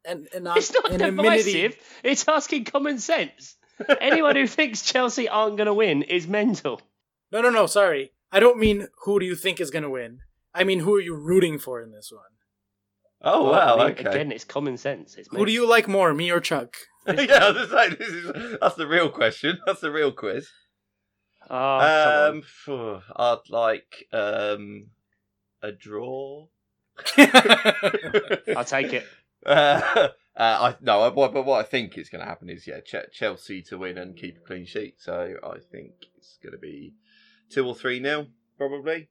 an 0.05 0.27
an, 0.31 0.47
it's 0.55 0.71
not 0.71 0.91
an 0.91 0.99
divisive. 1.15 1.75
It's 2.03 2.27
asking 2.27 2.65
common 2.65 2.99
sense. 2.99 3.55
Anyone 3.99 4.35
who 4.35 4.45
thinks 4.45 4.83
Chelsea 4.83 5.27
aren't 5.27 5.57
going 5.57 5.65
to 5.65 5.73
win 5.73 6.03
is 6.03 6.27
mental. 6.27 6.79
No, 7.31 7.41
no, 7.41 7.49
no. 7.49 7.65
Sorry, 7.65 8.11
I 8.31 8.39
don't 8.39 8.59
mean 8.59 8.89
who 9.05 9.19
do 9.19 9.25
you 9.25 9.35
think 9.35 9.59
is 9.59 9.71
going 9.71 9.81
to 9.81 9.89
win. 9.89 10.19
I 10.53 10.65
mean 10.65 10.81
who 10.81 10.93
are 10.93 11.01
you 11.01 11.15
rooting 11.15 11.57
for 11.57 11.81
in 11.81 11.91
this 11.91 12.11
one? 12.11 12.36
Oh 13.21 13.45
Well, 13.45 13.51
wow, 13.51 13.75
I 13.75 13.87
mean, 13.89 13.93
okay. 13.93 14.09
Again, 14.09 14.31
it's 14.31 14.43
common 14.43 14.77
sense. 14.77 15.15
It's 15.15 15.27
Who 15.29 15.45
do 15.45 15.51
you 15.51 15.67
like 15.67 15.87
more, 15.87 16.13
me 16.13 16.31
or 16.31 16.39
Chuck? 16.39 16.75
yeah, 17.07 17.13
I 17.15 17.49
was 17.51 17.57
just 17.57 17.71
saying, 17.71 17.95
this 17.99 18.09
is 18.09 18.57
that's 18.59 18.75
the 18.75 18.87
real 18.87 19.09
question. 19.09 19.57
That's 19.65 19.79
the 19.79 19.91
real 19.91 20.11
quiz. 20.11 20.49
Oh, 21.49 22.29
um, 22.29 22.41
phew, 22.41 22.99
I'd 23.15 23.49
like 23.49 24.07
um 24.11 24.87
a 25.61 25.71
draw. 25.71 26.47
I'll 27.17 28.65
take 28.65 28.93
it. 28.93 29.05
Uh, 29.45 29.81
uh, 29.95 30.09
I 30.35 30.75
no, 30.81 31.03
I, 31.03 31.09
but 31.09 31.45
what 31.45 31.59
I 31.59 31.63
think 31.63 31.97
is 31.97 32.09
going 32.09 32.21
to 32.21 32.27
happen 32.27 32.49
is 32.49 32.67
yeah, 32.67 32.81
Ch- 32.81 33.11
Chelsea 33.13 33.61
to 33.63 33.77
win 33.77 33.97
and 33.97 34.17
keep 34.17 34.37
a 34.37 34.41
clean 34.41 34.65
sheet. 34.65 34.95
So 34.97 35.35
I 35.43 35.59
think 35.71 35.91
it's 36.17 36.37
going 36.43 36.53
to 36.53 36.59
be 36.59 36.93
two 37.49 37.65
or 37.65 37.73
three 37.73 37.99
nil, 37.99 38.27
probably. 38.57 39.09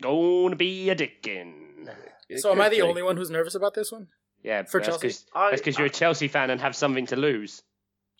Gonna 0.00 0.56
be 0.56 0.90
a 0.90 0.94
dickin. 0.96 1.88
It 2.28 2.40
so 2.40 2.52
am 2.52 2.60
I 2.60 2.68
the 2.68 2.76
be. 2.76 2.82
only 2.82 3.02
one 3.02 3.16
who's 3.16 3.30
nervous 3.30 3.54
about 3.54 3.74
this 3.74 3.92
one? 3.92 4.08
Yeah, 4.42 4.62
For 4.64 4.78
that's 4.80 4.88
Chelsea? 4.88 5.08
'cause- 5.08 5.26
I, 5.34 5.50
That's 5.50 5.60
because 5.62 5.78
you're 5.78 5.86
a 5.86 5.90
Chelsea 5.90 6.28
fan 6.28 6.50
and 6.50 6.60
have 6.60 6.76
something 6.76 7.06
to 7.06 7.16
lose. 7.16 7.62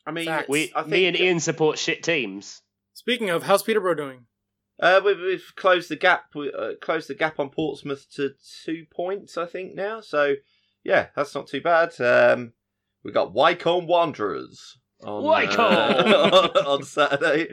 I 0.06 0.10
mean, 0.10 0.26
Facts. 0.26 0.48
We, 0.48 0.72
I 0.74 0.80
think, 0.82 0.92
me 0.92 1.06
and 1.06 1.18
Ian 1.18 1.40
support 1.40 1.78
shit 1.78 2.02
teams. 2.02 2.60
Speaking 2.92 3.30
of, 3.30 3.42
how's 3.44 3.62
Peterborough 3.62 3.94
doing? 3.94 4.26
Uh, 4.80 5.00
we've, 5.04 5.18
we've 5.18 5.52
closed 5.56 5.88
the 5.88 5.96
gap. 5.96 6.26
We 6.34 6.52
uh, 6.52 6.72
closed 6.80 7.08
the 7.08 7.14
gap 7.14 7.38
on 7.38 7.48
Portsmouth 7.50 8.06
to 8.16 8.30
two 8.64 8.84
points, 8.94 9.38
I 9.38 9.46
think 9.46 9.74
now. 9.74 10.00
So 10.00 10.34
yeah, 10.82 11.08
that's 11.16 11.34
not 11.34 11.46
too 11.46 11.60
bad. 11.60 11.98
Um, 12.00 12.52
we 13.02 13.12
got 13.12 13.32
Wycombe 13.32 13.86
Wanderers 13.86 14.78
on 15.02 15.22
Wycombe! 15.24 15.58
uh, 15.58 16.48
on 16.66 16.82
Saturday. 16.84 17.48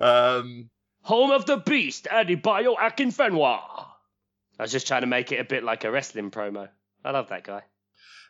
Um, 0.00 0.70
Home 1.08 1.30
of 1.30 1.46
the 1.46 1.56
Beast, 1.56 2.06
Adebayo 2.10 2.76
Akinfenwa. 2.76 3.60
I 4.58 4.62
was 4.62 4.70
just 4.70 4.86
trying 4.86 5.00
to 5.00 5.06
make 5.06 5.32
it 5.32 5.40
a 5.40 5.44
bit 5.44 5.64
like 5.64 5.84
a 5.84 5.90
wrestling 5.90 6.30
promo. 6.30 6.68
I 7.02 7.12
love 7.12 7.30
that 7.30 7.44
guy. 7.44 7.62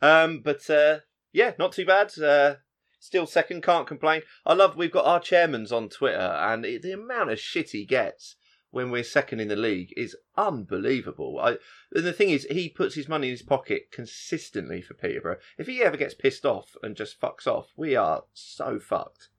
um, 0.01 0.43
but 0.45 0.71
uh, 0.71 1.01
yeah, 1.33 1.55
not 1.59 1.73
too 1.73 1.85
bad. 1.85 2.17
Uh, 2.17 2.55
still 3.01 3.27
second, 3.27 3.65
can't 3.65 3.89
complain. 3.89 4.23
I 4.47 4.55
love 4.55 4.77
we've 4.77 4.93
got 4.93 5.07
our 5.07 5.19
chairman's 5.19 5.73
on 5.73 5.89
Twitter, 5.89 6.21
and 6.21 6.65
it, 6.65 6.83
the 6.83 6.93
amount 6.93 7.33
of 7.33 7.41
shit 7.41 7.71
he 7.71 7.85
gets 7.85 8.37
when 8.71 8.93
we're 8.93 9.03
second 9.03 9.41
in 9.41 9.49
the 9.49 9.57
league 9.57 9.93
is 9.97 10.17
unbelievable. 10.37 11.41
I, 11.43 11.57
and 11.93 12.05
the 12.05 12.13
thing 12.13 12.31
is, 12.31 12.47
he 12.49 12.69
puts 12.69 12.95
his 12.95 13.09
money 13.09 13.27
in 13.27 13.33
his 13.33 13.43
pocket 13.43 13.91
consistently 13.91 14.83
for 14.83 14.95
Peterborough. 14.95 15.39
If 15.59 15.67
he 15.67 15.83
ever 15.83 15.97
gets 15.97 16.15
pissed 16.15 16.47
off 16.47 16.77
and 16.81 16.95
just 16.95 17.21
fucks 17.21 17.49
off, 17.49 17.73
we 17.77 17.97
are 17.97 18.23
so 18.35 18.79
fucked. 18.79 19.31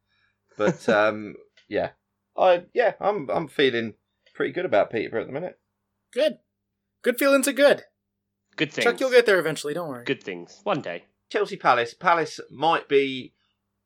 But 0.58 0.90
um, 0.90 1.36
yeah, 1.70 1.92
I 2.40 2.64
yeah, 2.74 2.94
I'm 3.00 3.30
I'm 3.30 3.48
feeling 3.48 3.96
pretty 4.34 4.54
good 4.54 4.66
about 4.66 4.90
Peterborough 4.90 5.22
at 5.22 5.28
the 5.28 5.34
minute. 5.34 5.60
Good. 6.14 6.38
Good 7.02 7.18
feelings 7.18 7.48
are 7.48 7.54
good. 7.54 7.84
Good 8.56 8.74
things. 8.74 8.86
Chuck, 8.86 9.00
you'll 9.00 9.12
get 9.12 9.26
there 9.26 9.40
eventually. 9.40 9.74
Don't 9.74 9.90
worry. 9.90 10.06
Good 10.06 10.24
things. 10.24 10.62
One 10.64 10.82
day. 10.82 11.06
Chelsea 11.30 11.56
Palace. 11.56 11.94
Palace 11.94 12.40
might 12.50 12.90
be 12.90 13.34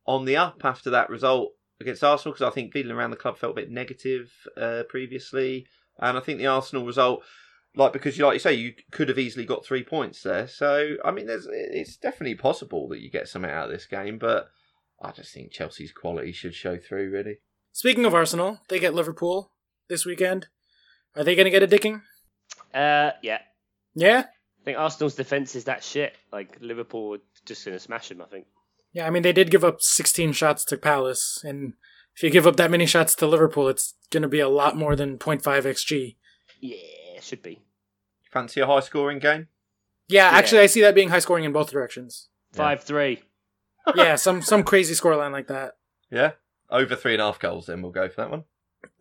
on 0.05 0.25
the 0.25 0.37
up 0.37 0.61
after 0.63 0.89
that 0.89 1.09
result 1.09 1.53
against 1.79 2.03
Arsenal 2.03 2.33
because 2.33 2.47
I 2.47 2.53
think 2.53 2.71
feeling 2.71 2.91
around 2.91 3.11
the 3.11 3.17
club 3.17 3.37
felt 3.37 3.51
a 3.51 3.61
bit 3.61 3.71
negative 3.71 4.31
uh, 4.57 4.83
previously, 4.89 5.67
and 5.99 6.17
I 6.17 6.21
think 6.21 6.39
the 6.39 6.47
Arsenal 6.47 6.85
result, 6.85 7.23
like 7.75 7.93
because 7.93 8.17
you 8.17 8.25
like 8.25 8.35
you 8.35 8.39
say, 8.39 8.53
you 8.53 8.73
could 8.91 9.09
have 9.09 9.19
easily 9.19 9.45
got 9.45 9.65
three 9.65 9.83
points 9.83 10.23
there. 10.23 10.47
So 10.47 10.95
I 11.03 11.11
mean, 11.11 11.27
there's 11.27 11.47
it's 11.51 11.97
definitely 11.97 12.35
possible 12.35 12.87
that 12.89 13.01
you 13.01 13.09
get 13.09 13.27
something 13.27 13.51
out 13.51 13.65
of 13.65 13.71
this 13.71 13.85
game, 13.85 14.17
but 14.17 14.47
I 15.01 15.11
just 15.11 15.33
think 15.33 15.51
Chelsea's 15.51 15.91
quality 15.91 16.31
should 16.31 16.55
show 16.55 16.77
through. 16.77 17.11
Really, 17.11 17.37
Speaking 17.73 18.05
of 18.05 18.13
Arsenal, 18.13 18.59
they 18.69 18.79
get 18.79 18.93
Liverpool 18.93 19.51
this 19.89 20.05
weekend. 20.05 20.47
Are 21.15 21.23
they 21.23 21.35
going 21.35 21.45
to 21.45 21.51
get 21.51 21.63
a 21.63 21.67
dicking? 21.67 22.01
Uh, 22.73 23.11
yeah. 23.21 23.39
Yeah? 23.95 24.23
I 24.61 24.63
think 24.63 24.77
Arsenal's 24.77 25.15
defence 25.15 25.55
is 25.55 25.65
that 25.65 25.83
shit. 25.83 26.13
Like, 26.31 26.57
Liverpool 26.61 27.15
are 27.15 27.19
just 27.45 27.65
going 27.65 27.75
to 27.75 27.79
smash 27.83 28.09
them, 28.09 28.21
I 28.21 28.25
think. 28.25 28.45
Yeah, 28.93 29.07
I 29.07 29.09
mean, 29.09 29.23
they 29.23 29.33
did 29.33 29.51
give 29.51 29.63
up 29.63 29.81
16 29.81 30.33
shots 30.33 30.63
to 30.65 30.77
Palace, 30.77 31.41
and 31.43 31.73
if 32.15 32.21
you 32.23 32.29
give 32.29 32.45
up 32.47 32.55
that 32.57 32.69
many 32.71 32.85
shots 32.85 33.15
to 33.15 33.27
Liverpool, 33.27 33.67
it's 33.67 33.95
going 34.11 34.21
to 34.21 34.29
be 34.29 34.39
a 34.39 34.47
lot 34.47 34.77
more 34.77 34.95
than 34.95 35.17
0.5 35.17 35.41
xg. 35.41 36.15
Yeah, 36.61 36.75
it 37.17 37.23
should 37.23 37.41
be. 37.41 37.59
fancy 38.31 38.61
a 38.61 38.67
high 38.67 38.79
scoring 38.81 39.19
game. 39.19 39.47
Yeah, 40.07 40.29
Yeah. 40.31 40.37
actually, 40.37 40.61
I 40.61 40.67
see 40.67 40.81
that 40.81 40.95
being 40.95 41.09
high 41.09 41.19
scoring 41.19 41.43
in 41.43 41.51
both 41.53 41.71
directions. 41.71 42.29
5 42.53 42.83
3. 42.83 43.23
Yeah, 43.95 44.15
some 44.15 44.41
some 44.41 44.63
crazy 44.63 44.93
scoreline 44.93 45.31
like 45.31 45.47
that. 45.47 45.73
Yeah, 46.11 46.31
over 46.73 46.95
three 46.97 47.13
and 47.13 47.21
a 47.21 47.25
half 47.25 47.39
goals. 47.39 47.67
Then 47.67 47.81
we'll 47.81 47.91
go 47.93 48.09
for 48.09 48.15
that 48.17 48.29
one. 48.31 48.43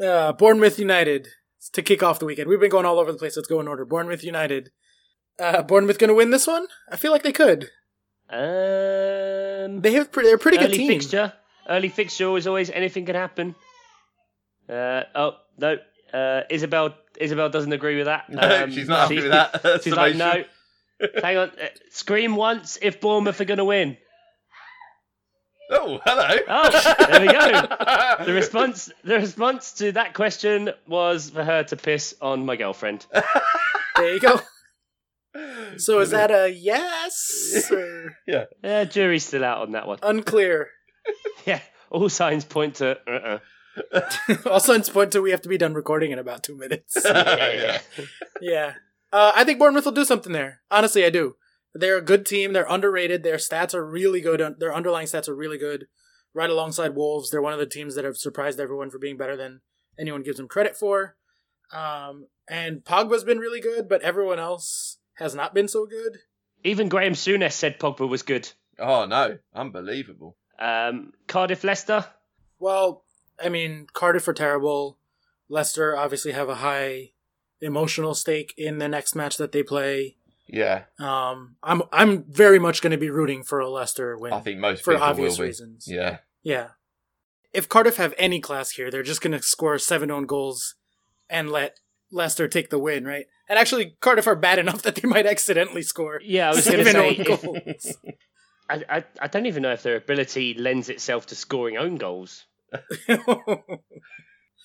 Uh, 0.00 0.32
Bournemouth 0.32 0.78
United 0.78 1.26
to 1.72 1.82
kick 1.82 2.02
off 2.02 2.20
the 2.20 2.26
weekend. 2.26 2.48
We've 2.48 2.60
been 2.60 2.70
going 2.70 2.86
all 2.86 3.00
over 3.00 3.10
the 3.10 3.18
place. 3.18 3.36
Let's 3.36 3.48
go 3.48 3.58
in 3.60 3.66
order. 3.66 3.84
Bournemouth 3.84 4.22
United. 4.22 4.70
Uh, 5.40 5.62
Bournemouth 5.62 5.98
going 5.98 6.08
to 6.08 6.14
win 6.14 6.30
this 6.30 6.46
one? 6.46 6.66
I 6.90 6.96
feel 6.96 7.10
like 7.10 7.22
they 7.24 7.32
could. 7.32 7.70
Um, 8.30 9.80
They 9.80 9.92
have 9.94 10.12
pre- 10.12 10.24
they're 10.24 10.36
a 10.36 10.38
pretty 10.38 10.58
good 10.58 10.66
early 10.68 10.78
team. 10.78 10.88
fixture. 10.88 11.32
Early 11.68 11.88
fixture 11.88 12.36
is 12.36 12.46
always 12.46 12.70
anything 12.70 13.06
can 13.06 13.14
happen. 13.14 13.54
Uh, 14.68 15.02
oh, 15.14 15.32
no. 15.58 15.76
Uh, 16.12 16.42
Isabel 16.50 16.94
Isabel 17.18 17.48
doesn't 17.50 17.72
agree 17.72 17.96
with 17.96 18.06
that. 18.06 18.28
No, 18.30 18.64
Um, 18.64 18.70
she's 18.72 18.88
not 18.88 19.02
happy 19.02 19.16
she- 19.16 19.22
with 19.22 19.30
that. 19.32 19.80
She's 19.82 19.94
like, 19.94 20.16
no. 20.26 20.44
Hang 21.22 21.36
on. 21.38 21.50
Uh, 21.50 21.66
scream 21.90 22.36
once 22.36 22.78
if 22.82 23.00
Bournemouth 23.00 23.40
are 23.40 23.44
going 23.44 23.58
to 23.58 23.64
win. 23.64 23.96
Oh, 25.74 26.00
hello. 26.04 26.28
Oh, 26.48 27.06
there 27.08 27.20
we 27.20 27.28
go. 27.28 28.24
The 28.26 28.32
response, 28.32 28.92
the 29.04 29.16
response 29.16 29.72
to 29.74 29.92
that 29.92 30.14
question 30.14 30.70
was 30.86 31.30
for 31.30 31.42
her 31.42 31.64
to 31.64 31.76
piss 31.76 32.14
on 32.20 32.44
my 32.46 32.56
girlfriend. 32.56 33.06
There 33.96 34.14
you 34.14 34.20
go. 34.20 34.40
So 35.78 36.00
is 36.00 36.10
that 36.10 36.30
a 36.30 36.50
yes? 36.52 37.70
Or 37.70 38.16
Yeah, 38.26 38.84
jury's 38.84 39.24
still 39.24 39.44
out 39.44 39.62
on 39.62 39.72
that 39.72 39.86
one. 39.86 39.98
unclear. 40.02 40.68
Yeah, 41.46 41.60
all 41.90 42.08
signs 42.10 42.44
point 42.44 42.76
to. 42.76 42.98
Uh-uh. 43.08 43.38
All 44.46 44.60
signs 44.60 44.90
point 44.90 45.12
to 45.12 45.22
we 45.22 45.30
have 45.30 45.40
to 45.42 45.48
be 45.48 45.56
done 45.56 45.72
recording 45.72 46.10
in 46.12 46.18
about 46.18 46.42
two 46.42 46.56
minutes. 46.56 46.98
Yeah. 47.04 47.80
yeah. 48.42 48.74
Uh, 49.10 49.32
I 49.34 49.44
think 49.44 49.58
Bournemouth 49.58 49.86
will 49.86 49.92
do 49.92 50.04
something 50.04 50.32
there. 50.32 50.60
Honestly, 50.70 51.04
I 51.04 51.10
do. 51.10 51.36
They're 51.74 51.98
a 51.98 52.02
good 52.02 52.26
team. 52.26 52.52
They're 52.52 52.66
underrated. 52.68 53.22
Their 53.22 53.36
stats 53.36 53.74
are 53.74 53.86
really 53.86 54.20
good. 54.20 54.42
Their 54.58 54.74
underlying 54.74 55.06
stats 55.06 55.28
are 55.28 55.34
really 55.34 55.58
good. 55.58 55.86
Right 56.34 56.50
alongside 56.50 56.94
Wolves, 56.94 57.30
they're 57.30 57.42
one 57.42 57.52
of 57.52 57.58
the 57.58 57.66
teams 57.66 57.94
that 57.94 58.04
have 58.04 58.16
surprised 58.16 58.58
everyone 58.58 58.90
for 58.90 58.98
being 58.98 59.16
better 59.16 59.36
than 59.36 59.60
anyone 59.98 60.22
gives 60.22 60.38
them 60.38 60.48
credit 60.48 60.76
for. 60.76 61.16
Um, 61.72 62.26
and 62.48 62.84
Pogba's 62.84 63.24
been 63.24 63.38
really 63.38 63.60
good, 63.60 63.88
but 63.88 64.02
everyone 64.02 64.38
else 64.38 64.98
has 65.14 65.34
not 65.34 65.54
been 65.54 65.68
so 65.68 65.86
good. 65.86 66.18
Even 66.64 66.88
Graham 66.88 67.12
Souness 67.12 67.52
said 67.52 67.78
Pogba 67.78 68.08
was 68.08 68.22
good. 68.22 68.50
Oh 68.78 69.04
no, 69.06 69.38
unbelievable. 69.54 70.36
Um, 70.58 71.12
Cardiff 71.26 71.64
Leicester. 71.64 72.06
Well, 72.58 73.04
I 73.42 73.48
mean, 73.48 73.86
Cardiff 73.92 74.28
are 74.28 74.32
terrible. 74.32 74.98
Leicester 75.48 75.96
obviously 75.96 76.32
have 76.32 76.48
a 76.48 76.56
high 76.56 77.10
emotional 77.60 78.14
stake 78.14 78.54
in 78.56 78.78
the 78.78 78.88
next 78.88 79.14
match 79.14 79.36
that 79.36 79.52
they 79.52 79.62
play. 79.62 80.16
Yeah, 80.52 80.84
Um, 80.98 81.56
I'm 81.62 81.82
I'm 81.92 82.24
very 82.30 82.58
much 82.58 82.82
going 82.82 82.90
to 82.92 82.98
be 82.98 83.08
rooting 83.10 83.42
for 83.42 83.58
a 83.58 83.68
Leicester 83.70 84.16
win 84.18 84.32
I 84.34 84.40
think 84.40 84.60
most 84.60 84.84
for 84.84 84.96
obvious 84.96 85.38
will 85.38 85.44
be. 85.44 85.48
reasons. 85.48 85.86
Yeah, 85.88 86.18
Yeah. 86.42 86.68
If 87.54 87.68
Cardiff 87.68 87.96
have 87.96 88.14
any 88.18 88.38
class 88.40 88.70
here, 88.72 88.90
they're 88.90 89.02
just 89.02 89.20
going 89.22 89.32
to 89.36 89.42
score 89.42 89.78
seven 89.78 90.10
own 90.10 90.26
goals 90.26 90.74
and 91.28 91.50
let 91.50 91.80
Leicester 92.10 92.48
take 92.48 92.68
the 92.70 92.78
win, 92.78 93.04
right? 93.06 93.26
And 93.48 93.58
actually, 93.58 93.96
Cardiff 94.00 94.26
are 94.26 94.36
bad 94.36 94.58
enough 94.64 94.82
that 94.82 94.94
they 94.96 95.08
might 95.08 95.26
accidentally 95.26 95.82
score 95.82 96.20
Yeah, 96.24 96.50
I 96.50 96.54
was 96.54 96.66
going 96.66 96.84
to 96.84 96.90
say. 96.92 97.24
goals. 97.24 97.96
I, 98.70 98.84
I, 98.88 99.04
I 99.20 99.26
don't 99.28 99.46
even 99.46 99.62
know 99.62 99.72
if 99.72 99.82
their 99.82 99.96
ability 99.96 100.54
lends 100.54 100.88
itself 100.88 101.26
to 101.26 101.34
scoring 101.34 101.76
own 101.78 101.96
goals. 101.96 102.44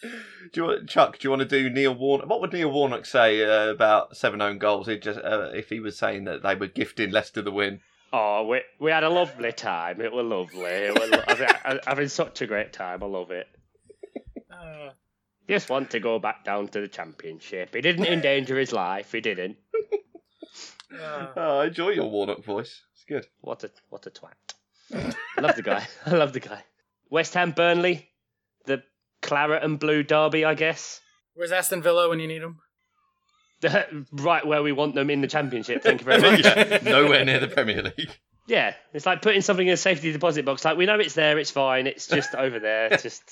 do 0.02 0.10
you 0.54 0.64
want, 0.64 0.90
Chuck? 0.90 1.18
Do 1.20 1.26
you 1.26 1.30
want 1.32 1.42
to 1.42 1.48
do 1.48 1.70
Neil 1.70 1.94
Warnock? 1.96 2.30
What 2.30 2.42
would 2.42 2.54
Neil 2.54 2.72
Warnock 2.72 3.06
say 3.06 3.44
uh, 3.44 3.70
about 3.70 4.16
seven 4.18 4.42
own 4.42 4.58
goals? 4.60 4.88
He 4.88 4.98
just 4.98 5.20
uh, 5.20 5.52
if 5.54 5.70
he 5.70 5.80
was 5.80 5.98
saying 5.98 6.26
that 6.26 6.44
they 6.44 6.56
were 6.56 6.68
gifting 6.68 7.12
Leicester 7.12 7.42
the 7.42 7.52
win. 7.52 7.82
Oh, 8.14 8.46
we, 8.48 8.62
we 8.80 8.92
had 8.92 9.04
a 9.04 9.10
lovely 9.10 9.52
time. 9.52 10.00
It 10.00 10.14
was 10.14 10.26
lovely. 10.26 10.64
It 10.64 10.94
was, 10.98 11.10
lo- 11.10 11.24
I've, 11.28 11.42
I've 11.66 11.80
having 11.86 12.08
such 12.08 12.42
a 12.42 12.48
great 12.48 12.72
time. 12.72 13.04
I 13.04 13.06
love 13.06 13.32
it. 13.32 13.48
Uh, 14.50 14.92
Just 15.50 15.70
want 15.70 15.90
to 15.92 16.00
go 16.00 16.18
back 16.18 16.46
down 16.46 16.70
to 16.70 16.80
the 16.82 16.88
championship. 16.88 17.76
He 17.76 17.82
didn't 17.82 18.06
endanger 18.06 18.58
his 18.58 18.72
life. 18.72 19.12
He 19.12 19.20
didn't. 19.22 19.58
uh, 20.94 21.28
Oh, 21.36 21.60
I 21.60 21.66
enjoy 21.68 21.90
your 21.90 22.10
Warnock 22.10 22.44
voice. 22.44 22.82
It's 22.94 23.04
good. 23.04 23.26
What 23.42 23.64
a 23.64 23.72
what 23.90 24.06
a 24.08 24.10
twat. 24.10 25.14
I 25.38 25.42
love 25.42 25.56
the 25.56 25.62
guy. 25.62 25.86
I 26.06 26.12
love 26.12 26.34
the 26.34 26.40
guy. 26.40 26.64
West 27.10 27.34
Ham 27.34 27.52
Burnley, 27.52 27.96
the 27.96 28.06
claret 29.28 29.64
and 29.64 29.80
blue 29.80 30.02
derby, 30.02 30.44
I 30.46 30.56
guess. 30.56 31.00
where's 31.36 31.52
Aston 31.52 31.84
Villa 31.84 32.10
when 32.10 32.20
you 32.20 32.28
need 32.28 32.42
them? 32.42 32.60
right 34.12 34.46
where 34.46 34.64
we 34.64 34.72
want 34.72 34.96
them 34.96 35.10
in 35.10 35.22
the 35.22 35.28
championship. 35.28 35.84
Thank 35.84 36.02
you 36.02 36.06
very 36.06 36.22
much. 36.22 36.44
yeah, 36.46 36.80
nowhere 36.84 37.26
near 37.26 37.40
the 37.40 37.48
Premier 37.48 37.84
League. 37.84 38.12
Yeah, 38.48 38.74
it's 38.94 39.06
like 39.06 39.22
putting 39.22 39.42
something 39.42 39.68
in 39.68 39.74
a 39.74 39.78
safety 39.78 40.12
deposit 40.12 40.46
box. 40.46 40.64
Like 40.64 40.78
we 40.78 40.86
know 40.86 41.00
it's 41.00 41.16
there, 41.16 41.38
it's 41.38 41.52
fine. 41.52 41.88
It's 41.88 42.08
just 42.08 42.34
over 42.36 42.60
there, 42.60 42.90
just 42.90 43.24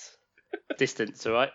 distance. 0.78 1.26
All 1.26 1.34
right. 1.34 1.52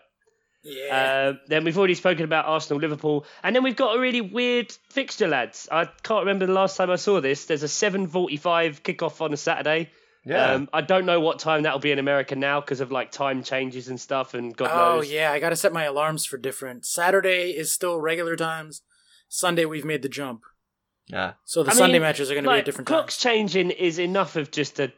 Yeah. 0.62 1.32
Uh, 1.34 1.38
then 1.46 1.64
we've 1.64 1.76
already 1.76 1.94
spoken 1.94 2.24
about 2.24 2.44
Arsenal, 2.44 2.80
Liverpool, 2.80 3.24
and 3.42 3.56
then 3.56 3.62
we've 3.62 3.76
got 3.76 3.96
a 3.96 4.00
really 4.00 4.20
weird 4.20 4.70
fixture, 4.90 5.26
lads. 5.26 5.68
I 5.70 5.86
can't 5.86 6.20
remember 6.20 6.46
the 6.46 6.52
last 6.52 6.76
time 6.76 6.90
I 6.90 6.96
saw 6.96 7.20
this. 7.20 7.46
There's 7.46 7.62
a 7.62 7.66
7:45 7.66 8.82
kickoff 8.82 9.20
on 9.20 9.32
a 9.32 9.36
Saturday. 9.36 9.90
Yeah. 10.24 10.52
Um, 10.52 10.68
I 10.72 10.82
don't 10.82 11.06
know 11.06 11.20
what 11.20 11.38
time 11.38 11.62
that'll 11.62 11.78
be 11.78 11.92
in 11.92 11.98
America 11.98 12.36
now 12.36 12.60
because 12.60 12.80
of 12.80 12.92
like 12.92 13.10
time 13.10 13.42
changes 13.42 13.88
and 13.88 13.98
stuff, 13.98 14.34
and 14.34 14.54
God 14.56 14.70
oh 14.72 14.96
knows. 14.96 15.10
yeah, 15.10 15.32
I 15.32 15.38
got 15.40 15.48
to 15.50 15.56
set 15.56 15.72
my 15.72 15.84
alarms 15.84 16.26
for 16.26 16.36
different. 16.36 16.84
Saturday 16.84 17.50
is 17.50 17.72
still 17.72 17.98
regular 17.98 18.36
times. 18.36 18.82
Sunday 19.28 19.64
we've 19.64 19.84
made 19.84 20.02
the 20.02 20.08
jump, 20.10 20.42
yeah. 21.06 21.34
so 21.44 21.62
the 21.62 21.70
I 21.70 21.74
Sunday 21.74 21.94
mean, 21.94 22.02
matches 22.02 22.30
are 22.30 22.34
going 22.34 22.44
to 22.44 22.48
be 22.50 22.52
like, 22.54 22.58
at 22.60 22.64
different 22.66 22.88
times. 22.88 22.96
clocks 22.96 23.16
times. 23.16 23.32
changing 23.52 23.70
is 23.70 23.98
enough 23.98 24.36
of 24.36 24.50
just 24.50 24.78
a 24.80 24.92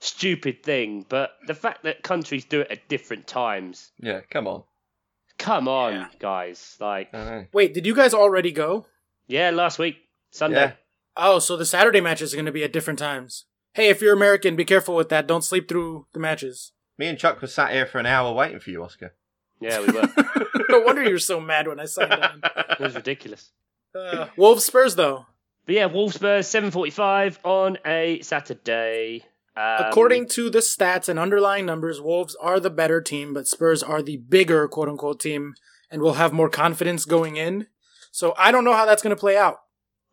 stupid 0.00 0.62
thing, 0.62 1.04
but 1.08 1.32
the 1.46 1.54
fact 1.54 1.82
that 1.82 2.02
countries 2.02 2.44
do 2.44 2.60
it 2.60 2.70
at 2.70 2.88
different 2.88 3.26
times, 3.26 3.90
Yeah. 4.00 4.20
Come 4.30 4.46
on. 4.46 4.62
come 5.38 5.68
on, 5.68 5.92
Yeah. 5.92 6.08
guys. 6.20 6.76
Like, 6.80 7.12
Wait, 7.52 7.74
did 7.74 7.84
you 7.86 7.94
guys 7.94 8.14
already 8.14 8.52
go? 8.52 8.86
yeah, 9.26 9.50
last 9.50 9.78
week 9.78 9.96
Sunday. 10.30 10.56
Yeah. 10.60 10.72
Oh, 11.16 11.38
so 11.40 11.56
the 11.56 11.66
Saturday 11.66 12.00
matches 12.00 12.32
are 12.32 12.36
going 12.36 12.46
to 12.46 12.52
be 12.52 12.62
at 12.64 12.72
different 12.72 12.98
times. 13.00 13.44
Hey, 13.78 13.90
if 13.90 14.02
you're 14.02 14.12
American, 14.12 14.56
be 14.56 14.64
careful 14.64 14.96
with 14.96 15.08
that. 15.10 15.28
Don't 15.28 15.44
sleep 15.44 15.68
through 15.68 16.08
the 16.12 16.18
matches. 16.18 16.72
Me 16.98 17.06
and 17.06 17.16
Chuck 17.16 17.40
were 17.40 17.46
sat 17.46 17.70
here 17.70 17.86
for 17.86 18.00
an 18.00 18.06
hour 18.06 18.34
waiting 18.34 18.58
for 18.58 18.70
you, 18.70 18.82
Oscar. 18.82 19.14
Yeah, 19.60 19.78
we 19.78 19.92
were. 19.92 20.02
no 20.68 20.80
wonder 20.80 21.04
you're 21.04 21.20
so 21.20 21.40
mad 21.40 21.68
when 21.68 21.78
I 21.78 21.84
signed 21.84 22.12
on. 22.12 22.40
it 22.42 22.80
was 22.80 22.96
ridiculous. 22.96 23.52
Uh, 23.94 24.26
Wolves 24.36 24.64
Spurs 24.64 24.96
though. 24.96 25.26
But 25.64 25.76
yeah, 25.76 25.86
Wolves 25.86 26.16
Spurs 26.16 26.48
seven 26.48 26.72
forty 26.72 26.90
five 26.90 27.38
on 27.44 27.78
a 27.86 28.20
Saturday. 28.22 29.22
Um, 29.56 29.86
According 29.86 30.26
to 30.30 30.50
the 30.50 30.58
stats 30.58 31.08
and 31.08 31.16
underlying 31.16 31.64
numbers, 31.64 32.00
Wolves 32.00 32.34
are 32.40 32.58
the 32.58 32.70
better 32.70 33.00
team, 33.00 33.32
but 33.32 33.46
Spurs 33.46 33.84
are 33.84 34.02
the 34.02 34.16
bigger 34.16 34.66
quote 34.66 34.88
unquote 34.88 35.20
team 35.20 35.54
and 35.88 36.02
will 36.02 36.14
have 36.14 36.32
more 36.32 36.50
confidence 36.50 37.04
going 37.04 37.36
in. 37.36 37.68
So 38.10 38.34
I 38.36 38.50
don't 38.50 38.64
know 38.64 38.74
how 38.74 38.86
that's 38.86 39.02
going 39.02 39.14
to 39.14 39.20
play 39.20 39.36
out. 39.36 39.60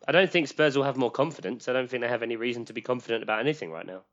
I 0.08 0.12
don't 0.12 0.32
think 0.32 0.48
Spurs 0.48 0.76
will 0.78 0.84
have 0.84 0.98
more 0.98 1.12
confidence. 1.12 1.68
I 1.68 1.74
don't 1.74 1.90
think 1.90 2.02
they 2.02 2.10
have 2.10 2.24
any 2.24 2.36
reason 2.36 2.66
to 2.66 2.74
be 2.74 2.82
confident 2.82 3.24
about 3.24 3.40
anything 3.40 3.72
right 3.72 3.86
now. 3.86 4.04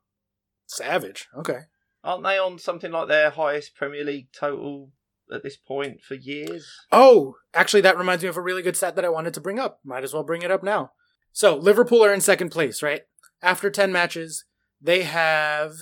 Savage. 0.65 1.27
Okay. 1.37 1.59
Aren't 2.03 2.23
they 2.23 2.37
on 2.37 2.59
something 2.59 2.91
like 2.91 3.07
their 3.07 3.29
highest 3.29 3.75
Premier 3.75 4.03
League 4.03 4.27
total 4.37 4.91
at 5.31 5.43
this 5.43 5.55
point 5.55 6.01
for 6.01 6.15
years? 6.15 6.67
Oh, 6.91 7.35
actually, 7.53 7.81
that 7.81 7.97
reminds 7.97 8.23
me 8.23 8.29
of 8.29 8.37
a 8.37 8.41
really 8.41 8.61
good 8.61 8.75
stat 8.75 8.95
that 8.95 9.05
I 9.05 9.09
wanted 9.09 9.33
to 9.35 9.41
bring 9.41 9.59
up. 9.59 9.79
Might 9.85 10.03
as 10.03 10.13
well 10.13 10.23
bring 10.23 10.41
it 10.41 10.51
up 10.51 10.63
now. 10.63 10.91
So, 11.31 11.55
Liverpool 11.55 12.03
are 12.03 12.13
in 12.13 12.21
second 12.21 12.49
place, 12.49 12.83
right? 12.83 13.03
After 13.41 13.69
10 13.69 13.91
matches, 13.91 14.45
they 14.81 15.03
have 15.03 15.73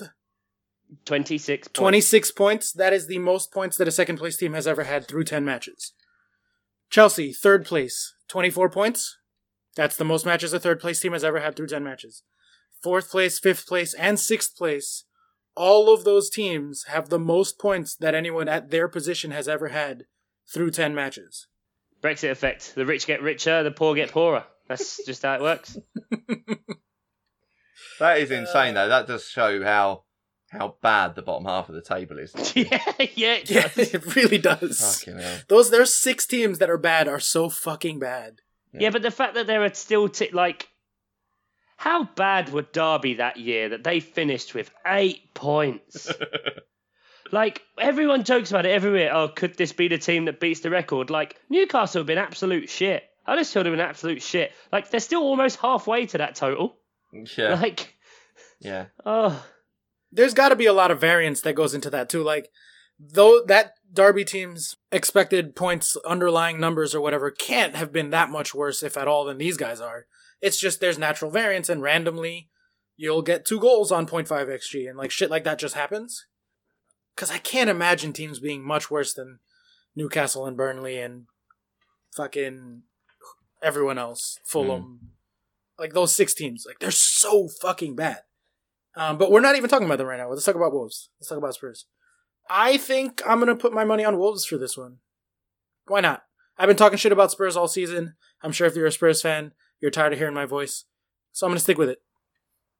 Twenty 1.04 1.38
six. 1.38 1.68
26 1.72 2.32
points. 2.32 2.72
That 2.72 2.92
is 2.92 3.06
the 3.06 3.18
most 3.18 3.50
points 3.50 3.76
that 3.78 3.88
a 3.88 3.92
second 3.92 4.18
place 4.18 4.36
team 4.36 4.52
has 4.52 4.66
ever 4.66 4.84
had 4.84 5.08
through 5.08 5.24
10 5.24 5.44
matches. 5.44 5.92
Chelsea, 6.90 7.32
third 7.32 7.64
place, 7.64 8.14
24 8.28 8.68
points. 8.68 9.16
That's 9.76 9.96
the 9.96 10.04
most 10.04 10.26
matches 10.26 10.52
a 10.52 10.60
third 10.60 10.80
place 10.80 11.00
team 11.00 11.12
has 11.12 11.24
ever 11.24 11.40
had 11.40 11.56
through 11.56 11.68
10 11.68 11.82
matches. 11.82 12.22
Fourth 12.82 13.10
place, 13.10 13.38
fifth 13.38 13.66
place, 13.66 13.94
and 13.94 14.18
sixth 14.18 14.56
place. 14.56 15.04
All 15.54 15.92
of 15.92 16.04
those 16.04 16.30
teams 16.30 16.84
have 16.88 17.08
the 17.08 17.18
most 17.18 17.58
points 17.58 17.94
that 17.96 18.14
anyone 18.14 18.48
at 18.48 18.70
their 18.70 18.88
position 18.88 19.30
has 19.30 19.48
ever 19.48 19.68
had 19.68 20.04
through 20.52 20.70
10 20.70 20.94
matches. 20.94 21.46
Brexit 22.02 22.30
effect. 22.30 22.74
The 22.74 22.86
rich 22.86 23.06
get 23.06 23.22
richer, 23.22 23.62
the 23.62 23.70
poor 23.70 23.94
get 23.94 24.10
poorer. 24.10 24.44
That's 24.68 25.04
just 25.06 25.22
how 25.22 25.34
it 25.34 25.42
works. 25.42 25.78
That 27.98 28.18
is 28.18 28.30
insane, 28.30 28.74
though. 28.74 28.88
That 28.88 29.06
does 29.06 29.26
show 29.26 29.62
how 29.62 30.04
how 30.50 30.76
bad 30.82 31.14
the 31.14 31.22
bottom 31.22 31.46
half 31.46 31.68
of 31.68 31.74
the 31.74 31.82
table 31.82 32.18
is. 32.18 32.32
yeah, 32.56 32.78
yeah, 33.14 33.34
it 33.34 33.50
Yeah, 33.50 33.68
it 33.76 34.16
really 34.16 34.38
does. 34.38 34.98
Fucking 34.98 35.20
hell. 35.20 35.38
Those 35.48 35.70
there's 35.70 35.94
six 35.94 36.26
teams 36.26 36.58
that 36.58 36.68
are 36.68 36.78
bad 36.78 37.08
are 37.08 37.20
so 37.20 37.48
fucking 37.48 37.98
bad. 37.98 38.40
Yeah, 38.72 38.90
but 38.90 39.02
the 39.02 39.10
fact 39.10 39.34
that 39.34 39.46
there 39.46 39.62
are 39.64 39.74
still 39.74 40.08
t- 40.08 40.30
like, 40.32 40.68
how 41.76 42.04
bad 42.04 42.52
were 42.52 42.62
Derby 42.62 43.14
that 43.14 43.36
year 43.36 43.70
that 43.70 43.84
they 43.84 44.00
finished 44.00 44.54
with 44.54 44.70
eight 44.86 45.34
points? 45.34 46.10
like 47.32 47.62
everyone 47.78 48.24
jokes 48.24 48.50
about 48.50 48.66
it 48.66 48.70
everywhere. 48.70 49.10
Oh, 49.12 49.28
could 49.28 49.56
this 49.56 49.72
be 49.72 49.88
the 49.88 49.98
team 49.98 50.26
that 50.26 50.40
beats 50.40 50.60
the 50.60 50.70
record? 50.70 51.10
Like 51.10 51.36
Newcastle 51.48 52.00
have 52.00 52.06
been 52.06 52.18
absolute 52.18 52.68
shit. 52.70 53.04
Huddersfield 53.24 53.66
have 53.66 53.72
been 53.72 53.80
absolute 53.80 54.22
shit. 54.22 54.52
Like 54.70 54.90
they're 54.90 55.00
still 55.00 55.22
almost 55.22 55.58
halfway 55.58 56.06
to 56.06 56.18
that 56.18 56.34
total. 56.34 56.76
Yeah, 57.36 57.54
Like, 57.60 57.94
yeah. 58.60 58.86
oh, 59.04 59.44
there's 60.10 60.34
got 60.34 60.48
to 60.48 60.56
be 60.56 60.66
a 60.66 60.72
lot 60.72 60.90
of 60.90 61.00
variance 61.00 61.40
that 61.42 61.54
goes 61.54 61.74
into 61.74 61.90
that 61.90 62.08
too. 62.08 62.22
Like, 62.22 62.48
though 62.98 63.42
that 63.46 63.74
Derby 63.92 64.24
team's 64.24 64.76
expected 64.90 65.54
points, 65.54 65.96
underlying 66.06 66.58
numbers, 66.58 66.94
or 66.94 67.00
whatever, 67.00 67.30
can't 67.30 67.76
have 67.76 67.92
been 67.92 68.10
that 68.10 68.30
much 68.30 68.54
worse, 68.54 68.82
if 68.82 68.96
at 68.96 69.08
all, 69.08 69.24
than 69.24 69.38
these 69.38 69.56
guys 69.56 69.80
are. 69.80 70.06
It's 70.40 70.58
just 70.58 70.80
there's 70.80 70.98
natural 70.98 71.30
variance, 71.30 71.68
and 71.68 71.82
randomly 71.82 72.48
you'll 72.96 73.22
get 73.22 73.44
two 73.44 73.60
goals 73.60 73.92
on 73.92 74.06
0.5 74.06 74.28
xg, 74.28 74.88
and 74.88 74.98
like 74.98 75.10
shit 75.10 75.30
like 75.30 75.44
that 75.44 75.58
just 75.58 75.74
happens. 75.74 76.26
Because 77.14 77.30
I 77.30 77.38
can't 77.38 77.68
imagine 77.68 78.12
teams 78.12 78.38
being 78.38 78.62
much 78.64 78.90
worse 78.90 79.12
than 79.12 79.40
Newcastle 79.94 80.46
and 80.46 80.56
Burnley 80.56 80.98
and 80.98 81.26
fucking 82.14 82.82
everyone 83.62 83.98
else, 83.98 84.38
Fulham. 84.44 85.10
Like 85.78 85.92
those 85.92 86.14
six 86.14 86.32
teams, 86.32 86.64
like 86.66 86.78
they're 86.78 86.90
so 86.90 87.48
fucking 87.60 87.96
bad. 87.96 88.20
Um, 88.94 89.18
but 89.18 89.30
we're 89.30 89.40
not 89.40 89.56
even 89.56 89.68
talking 89.68 89.86
about 89.86 89.98
them 89.98 90.06
right 90.06 90.18
now. 90.18 90.28
Let's 90.28 90.44
talk 90.44 90.54
about 90.54 90.72
Wolves. 90.72 91.10
Let's 91.18 91.28
talk 91.28 91.38
about 91.38 91.54
Spurs. 91.54 91.86
I 92.48 92.76
think 92.76 93.22
I'm 93.26 93.38
gonna 93.38 93.56
put 93.56 93.72
my 93.72 93.84
money 93.84 94.04
on 94.04 94.18
Wolves 94.18 94.44
for 94.44 94.58
this 94.58 94.76
one. 94.76 94.98
Why 95.86 96.00
not? 96.00 96.24
I've 96.58 96.68
been 96.68 96.76
talking 96.76 96.98
shit 96.98 97.12
about 97.12 97.30
Spurs 97.30 97.56
all 97.56 97.68
season. 97.68 98.14
I'm 98.42 98.52
sure 98.52 98.66
if 98.66 98.76
you're 98.76 98.86
a 98.86 98.92
Spurs 98.92 99.22
fan, 99.22 99.52
you're 99.80 99.90
tired 99.90 100.12
of 100.12 100.18
hearing 100.18 100.34
my 100.34 100.44
voice. 100.44 100.84
So 101.32 101.46
I'm 101.46 101.50
gonna 101.50 101.60
stick 101.60 101.78
with 101.78 101.88
it. 101.88 102.02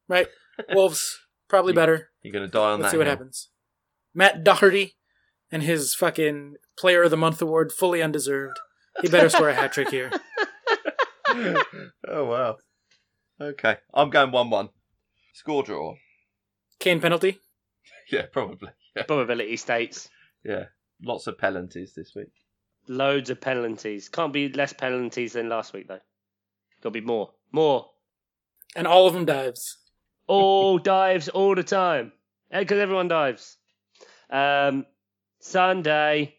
Right? 0.08 0.28
Wolves 0.72 1.20
probably 1.48 1.72
better. 1.72 2.10
You're 2.22 2.32
gonna 2.32 2.48
die 2.48 2.72
on 2.72 2.80
that. 2.80 2.84
Let's 2.84 2.84
that. 2.84 2.90
see 2.92 2.98
what 2.98 3.06
hill. 3.06 3.16
happens. 3.16 3.48
Matt 4.14 4.44
Doherty 4.44 4.96
and 5.50 5.62
his 5.62 5.94
fucking 5.94 6.56
Player 6.76 7.02
of 7.02 7.10
the 7.10 7.16
Month 7.16 7.40
award, 7.42 7.72
fully 7.72 8.02
undeserved. 8.02 8.58
He 9.00 9.08
better 9.08 9.28
score 9.28 9.48
a 9.48 9.54
hat 9.54 9.72
trick 9.72 9.90
here. 9.90 10.10
oh 11.28 12.24
wow. 12.24 12.56
Okay, 13.40 13.76
I'm 13.94 14.10
going 14.10 14.30
one-one. 14.32 14.68
Score 15.34 15.62
draw. 15.62 15.94
Kane 16.78 17.00
penalty. 17.00 17.38
Yeah, 18.10 18.26
probably. 18.30 18.68
Yeah, 18.96 19.04
probability 19.04 19.56
states. 19.56 20.08
yeah. 20.44 20.64
Lots 21.04 21.26
of 21.26 21.36
penalties 21.36 21.94
this 21.94 22.14
week. 22.14 22.28
Loads 22.86 23.28
of 23.30 23.40
penalties. 23.40 24.08
Can't 24.08 24.32
be 24.32 24.48
less 24.50 24.72
penalties 24.72 25.32
than 25.32 25.48
last 25.48 25.72
week 25.72 25.88
though. 25.88 25.94
Got 26.80 26.90
to 26.90 26.90
be 26.90 27.00
more. 27.00 27.30
More. 27.50 27.90
And 28.76 28.86
all 28.86 29.06
of 29.08 29.14
them 29.14 29.24
dives. 29.24 29.78
all 30.28 30.78
dives 30.94 31.28
all 31.28 31.54
the 31.56 31.64
time 31.64 32.12
because 32.50 32.78
everyone 32.78 33.08
dives. 33.08 33.56
Um, 34.30 34.86
Sunday. 35.40 36.36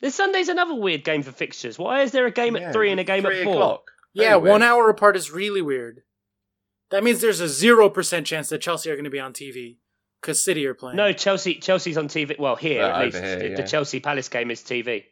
This 0.00 0.14
Sunday's 0.14 0.48
another 0.48 0.74
weird 0.76 1.02
game 1.04 1.22
for 1.22 1.32
fixtures. 1.32 1.76
Why 1.78 2.02
is 2.02 2.12
there 2.12 2.26
a 2.26 2.30
game 2.30 2.56
Yeah, 2.56 2.68
at 2.68 2.72
three 2.72 2.90
and 2.92 3.00
a 3.00 3.04
game 3.04 3.24
three 3.24 3.38
at 3.40 3.44
four? 3.44 3.54
o'clock. 3.54 3.90
Yeah, 4.14 4.28
Very 4.30 4.40
weird. 4.42 4.50
one 4.52 4.62
hour 4.62 4.88
apart 4.90 5.16
is 5.16 5.32
really 5.32 5.62
weird. 5.62 6.02
That 6.90 7.02
means 7.04 7.20
there's 7.20 7.40
a 7.40 7.44
0% 7.44 8.24
chance 8.24 8.48
that 8.48 8.60
Chelsea 8.60 8.90
are 8.90 8.94
going 8.94 9.04
to 9.04 9.10
be 9.10 9.18
on 9.20 9.32
TV 9.32 9.76
because 10.20 10.42
City 10.42 10.66
are 10.66 10.74
playing. 10.74 10.96
No, 10.96 11.12
Chelsea. 11.12 11.54
Chelsea's 11.56 11.96
on 11.98 12.08
TV. 12.08 12.38
Well, 12.38 12.56
here 12.56 12.82
Well, 12.82 12.96
at 12.96 13.04
least 13.04 13.18
here, 13.18 13.38
the, 13.38 13.48
yeah. 13.50 13.56
the 13.56 13.62
Chelsea 13.62 14.00
Palace 14.00 14.28
game 14.28 14.50
is 14.50 14.60
TV. 14.60 15.04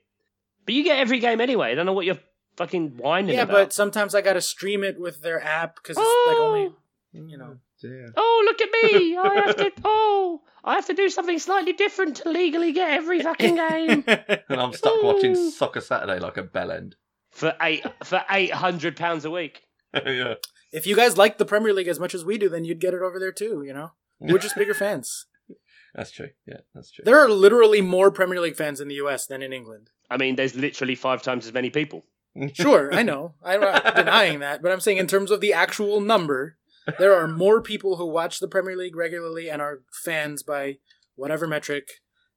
But 0.65 0.75
you 0.75 0.83
get 0.85 0.99
every 0.99 1.21
game 1.21 1.41
anyway. 1.41 1.73
I 1.73 1.75
don't 1.75 1.87
know 1.87 1.93
what 1.93 2.07
you're 2.07 2.19
fucking 2.57 2.97
whining 2.97 3.37
Yeah, 3.37 3.43
about. 3.43 3.53
but 3.55 3.73
sometimes 3.73 4.15
I 4.15 4.21
got 4.21 4.35
to 4.35 4.41
stream 4.41 4.83
it 4.83 4.99
with 5.01 5.23
their 5.23 5.43
app 5.43 5.77
because 5.77 5.97
it's 5.97 6.27
like 6.29 6.37
only, 6.37 6.69
oh! 6.69 6.77
you 7.13 7.39
know. 7.39 7.57
Dear. 7.81 8.11
Oh, 8.17 8.43
look 8.47 8.61
at 8.63 8.69
me! 8.91 9.17
I 9.23 9.35
have 9.35 9.57
to. 9.57 9.73
Oh, 9.85 10.41
I 10.65 10.77
have 10.77 10.87
to 10.87 10.95
do 10.95 11.11
something 11.11 11.39
slightly 11.39 11.75
different 11.75 12.17
to 12.17 12.31
legally 12.31 12.73
get 12.73 12.91
every 12.91 13.21
fucking 13.21 13.55
game 13.69 14.05
And 14.07 14.61
I'm 14.61 14.73
stuck 14.73 15.03
watching 15.03 15.35
oh! 15.37 15.51
Soccer 15.51 15.83
Saturday 15.83 16.19
like 16.19 16.39
a 16.39 16.43
bellend. 16.43 16.95
for 17.31 17.55
eight 17.61 17.85
for 18.03 18.25
eight 18.31 18.53
hundred 18.53 18.97
pounds 18.97 19.27
a 19.27 19.31
week. 19.31 19.63
yeah. 19.95 20.35
if 20.73 20.87
you 20.87 20.97
guys 20.97 21.19
like 21.19 21.37
the 21.37 21.45
Premier 21.45 21.75
League 21.75 21.87
as 21.89 22.01
much 22.01 22.15
as 22.15 22.25
we 22.25 22.39
do, 22.39 22.49
then 22.49 22.65
you'd 22.65 22.81
get 22.81 22.95
it 22.95 23.03
over 23.03 23.19
there 23.21 23.31
too, 23.33 23.63
you 23.65 23.75
know? 23.75 23.93
We're 24.21 24.39
just 24.39 24.57
bigger 24.57 24.75
fans. 24.75 25.27
That's 25.95 26.11
true. 26.11 26.29
Yeah, 26.47 26.59
that's 26.75 26.91
true. 26.91 27.05
There 27.07 27.19
are 27.19 27.29
literally 27.31 27.81
more 27.81 28.11
Premier 28.11 28.39
League 28.39 28.57
fans 28.57 28.83
in 28.83 28.89
the 28.89 28.97
US 28.97 29.25
than 29.27 29.41
in 29.41 29.55
England. 29.55 29.89
I 30.11 30.19
mean, 30.19 30.37
there's 30.37 30.55
literally 30.55 30.95
five 30.95 31.23
times 31.23 31.47
as 31.47 31.55
many 31.55 31.71
people. 31.71 32.05
Sure, 32.53 32.93
I 32.93 33.03
know. 33.03 33.35
I'm 33.43 33.63
not 33.63 33.97
denying 33.97 34.41
that, 34.41 34.61
but 34.61 34.71
I'm 34.71 34.81
saying 34.81 34.99
in 34.99 35.07
terms 35.07 35.31
of 35.31 35.41
the 35.41 35.55
actual 35.55 36.03
number, 36.03 36.59
there 36.99 37.15
are 37.15 37.27
more 37.27 37.63
people 37.63 37.97
who 37.97 38.05
watch 38.05 38.41
the 38.41 38.49
Premier 38.49 38.77
League 38.77 38.95
regularly 38.95 39.49
and 39.49 39.63
are 39.63 39.81
fans 40.05 40.43
by 40.43 40.77
whatever 41.15 41.47
metric 41.47 41.89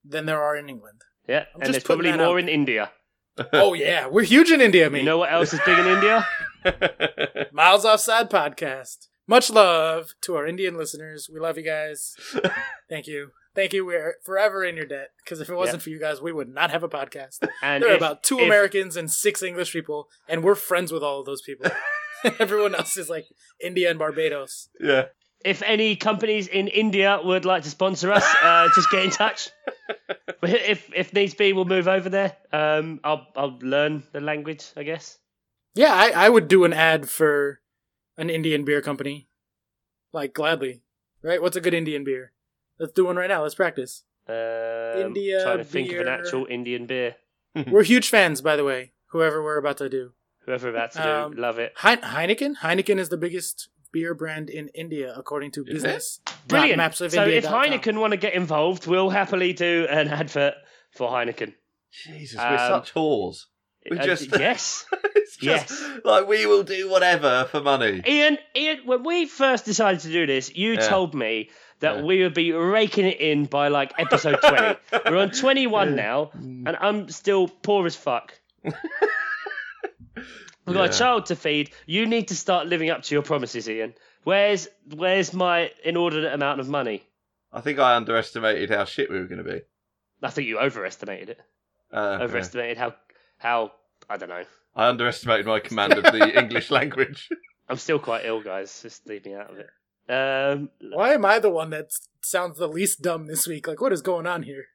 than 0.05 0.25
there 0.25 0.41
are 0.41 0.55
in 0.55 0.69
England. 0.69 1.01
Yeah, 1.27 1.45
I'm 1.53 1.63
and 1.63 1.73
there's 1.73 1.83
probably 1.83 2.13
more 2.13 2.21
out 2.21 2.39
in 2.39 2.47
India. 2.47 2.91
Oh 3.51 3.73
yeah, 3.73 4.07
we're 4.07 4.23
huge 4.23 4.51
in 4.51 4.61
India, 4.61 4.89
mate. 4.89 4.99
You 4.99 5.05
know 5.05 5.17
what 5.17 5.33
else 5.33 5.53
is 5.53 5.59
big 5.65 5.77
in 5.77 5.85
India? 5.85 6.25
Miles 7.51 7.83
Offside 7.85 8.29
podcast. 8.29 9.08
Much 9.29 9.51
love 9.51 10.15
to 10.21 10.35
our 10.35 10.47
Indian 10.47 10.75
listeners. 10.75 11.29
We 11.31 11.39
love 11.39 11.55
you 11.55 11.63
guys. 11.63 12.15
Thank 12.89 13.05
you. 13.05 13.29
Thank 13.53 13.73
you. 13.73 13.85
We're 13.85 14.15
forever 14.23 14.63
in 14.65 14.75
your 14.75 14.87
debt 14.87 15.11
because 15.23 15.39
if 15.39 15.49
it 15.49 15.53
wasn't 15.55 15.83
for 15.83 15.91
you 15.91 15.99
guys, 15.99 16.19
we 16.19 16.31
would 16.31 16.49
not 16.49 16.71
have 16.71 16.81
a 16.81 16.89
podcast. 16.89 17.47
And 17.61 17.83
There 17.83 17.91
are 17.91 17.95
about 17.95 18.23
two 18.23 18.39
if- 18.39 18.45
Americans 18.45 18.97
and 18.97 19.11
six 19.11 19.43
English 19.43 19.71
people, 19.71 20.09
and 20.27 20.43
we're 20.43 20.55
friends 20.55 20.91
with 20.91 21.03
all 21.03 21.19
of 21.19 21.27
those 21.27 21.43
people. 21.43 21.69
Everyone 22.39 22.73
else 22.73 22.97
is 22.97 23.07
like 23.07 23.27
India 23.61 23.89
and 23.91 23.99
Barbados. 23.99 24.69
yeah. 24.79 25.05
If 25.45 25.61
any 25.61 25.95
companies 25.95 26.47
in 26.49 26.67
India 26.67 27.17
would 27.23 27.45
like 27.45 27.63
to 27.63 27.69
sponsor 27.69 28.11
us, 28.11 28.25
uh, 28.43 28.67
just 28.75 28.91
get 28.91 29.05
in 29.05 29.09
touch. 29.11 29.49
If 30.43 30.89
if 30.93 31.13
needs 31.13 31.33
be, 31.33 31.53
we'll 31.53 31.63
move 31.63 31.87
over 31.87 32.09
there. 32.09 32.35
Um, 32.51 32.99
I'll 33.05 33.25
I'll 33.37 33.57
learn 33.61 34.03
the 34.11 34.19
language, 34.19 34.65
I 34.75 34.83
guess. 34.83 35.17
Yeah, 35.75 35.93
I, 35.93 36.09
I 36.25 36.27
would 36.29 36.49
do 36.49 36.65
an 36.65 36.73
ad 36.73 37.07
for 37.07 37.61
an 38.19 38.29
Indian 38.29 38.63
beer 38.65 38.81
company. 38.81 39.27
Like, 40.13 40.33
gladly. 40.33 40.81
Right? 41.23 41.41
What's 41.41 41.55
a 41.55 41.61
good 41.61 41.73
Indian 41.73 42.03
beer? 42.03 42.31
Let's 42.79 42.93
do 42.93 43.05
one 43.05 43.15
right 43.15 43.27
now. 43.29 43.43
Let's 43.43 43.55
practice. 43.55 44.03
Um, 44.27 44.35
India 45.07 45.41
trying 45.43 45.57
to 45.57 45.63
think 45.63 45.91
of 45.91 45.99
an 45.99 46.05
beer. 46.05 46.13
actual 46.13 46.45
Indian 46.49 46.85
beer. 46.85 47.15
We're 47.67 47.83
huge 47.83 48.09
fans, 48.09 48.41
by 48.41 48.55
the 48.55 48.63
way, 48.63 48.91
whoever 49.07 49.43
we're 49.43 49.57
about 49.57 49.77
to 49.77 49.89
do. 49.89 50.11
Whoever 50.45 50.69
about 50.69 50.91
to 50.93 50.99
do, 51.01 51.09
Um, 51.09 51.31
love 51.33 51.57
it. 51.59 51.73
Hein- 51.77 52.01
Heineken? 52.01 52.57
Heineken 52.57 52.99
is 52.99 53.09
the 53.09 53.17
biggest 53.17 53.69
beer 53.91 54.13
brand 54.13 54.49
in 54.49 54.67
India, 54.69 55.13
according 55.17 55.51
to 55.51 55.63
business. 55.65 56.21
Brilliant. 56.47 56.77
Maps 56.77 57.01
of 57.01 57.11
so 57.11 57.25
if 57.25 57.43
Heineken 57.45 57.99
want 57.99 58.11
to 58.11 58.17
get 58.17 58.33
involved, 58.33 58.85
we'll 58.87 59.09
happily 59.09 59.51
do 59.53 59.87
an 59.89 60.07
advert 60.09 60.53
for 60.91 61.09
Heineken. 61.09 61.53
Jesus, 61.91 62.37
we're 62.37 62.45
Um, 62.47 62.57
such 62.83 62.93
whores. 62.93 63.45
We 63.89 63.97
Uh, 63.99 64.05
just- 64.05 64.29
yes, 64.39 64.85
just 65.39 65.41
Yes. 65.41 65.83
like 66.03 66.27
we 66.27 66.45
will 66.45 66.63
do 66.63 66.89
whatever 66.89 67.45
for 67.51 67.61
money. 67.61 68.01
Ian. 68.07 68.37
Ian, 68.55 68.79
when 68.85 69.03
we 69.03 69.25
first 69.25 69.65
decided 69.65 70.01
to 70.01 70.09
do 70.11 70.25
this, 70.25 70.53
you 70.55 70.73
Yeah. 70.73 70.79
told 70.87 71.13
me 71.15 71.49
that 71.79 71.97
Yeah. 71.97 72.01
we 72.03 72.21
would 72.23 72.33
be 72.33 72.51
raking 72.51 73.05
it 73.05 73.19
in 73.21 73.45
by 73.45 73.69
like 73.69 73.93
episode 73.97 74.37
twenty. 74.43 74.77
We're 75.09 75.17
on 75.17 75.31
twenty-one 75.31 75.95
now, 75.95 76.31
Mm. 76.37 76.67
and 76.67 76.77
I'm 76.79 77.09
still 77.09 77.47
poor 77.47 77.85
as 77.85 77.95
fuck. 77.95 78.33
We've 80.65 80.75
got 80.75 80.83
Yeah. 80.83 80.89
a 80.89 80.93
child 80.93 81.25
to 81.27 81.35
feed. 81.35 81.71
You 81.87 82.05
need 82.05 82.27
to 82.27 82.35
start 82.35 82.67
living 82.67 82.89
up 82.89 83.01
to 83.03 83.15
your 83.15 83.23
promises, 83.23 83.67
Ian. 83.69 83.95
Where's 84.23 84.67
where's 84.93 85.33
my 85.33 85.71
inordinate 85.83 86.33
amount 86.33 86.59
of 86.59 86.67
money? 86.69 87.03
I 87.51 87.61
think 87.61 87.79
I 87.79 87.95
underestimated 87.95 88.69
how 88.69 88.85
shit 88.85 89.09
we 89.09 89.17
were 89.17 89.25
going 89.25 89.43
to 89.43 89.49
be. 89.51 89.61
I 90.21 90.29
think 90.29 90.47
you 90.47 90.59
overestimated 90.59 91.29
it. 91.29 91.39
Uh, 91.91 92.17
yeah. 92.19 92.25
Overestimated 92.25 92.77
how 92.77 92.93
how 93.37 93.71
I 94.09 94.17
don't 94.17 94.29
know. 94.29 94.43
I 94.75 94.87
underestimated 94.87 95.45
my 95.45 95.59
command 95.59 95.93
of 95.93 96.03
the 96.03 96.39
English 96.39 96.71
language. 96.71 97.29
I'm 97.67 97.77
still 97.77 97.99
quite 97.99 98.25
ill, 98.25 98.41
guys. 98.41 98.81
Just 98.81 99.07
leave 99.07 99.25
me 99.25 99.35
out 99.35 99.51
of 99.51 99.57
it. 99.57 99.69
Um, 100.11 100.69
Why 100.81 101.13
am 101.13 101.25
I 101.25 101.37
the 101.39 101.49
one 101.51 101.69
that 101.69 101.91
sounds 102.21 102.57
the 102.57 102.67
least 102.67 103.01
dumb 103.01 103.27
this 103.27 103.45
week? 103.47 103.67
Like, 103.67 103.79
what 103.81 103.93
is 103.93 104.01
going 104.01 104.25
on 104.25 104.43
here? 104.43 104.65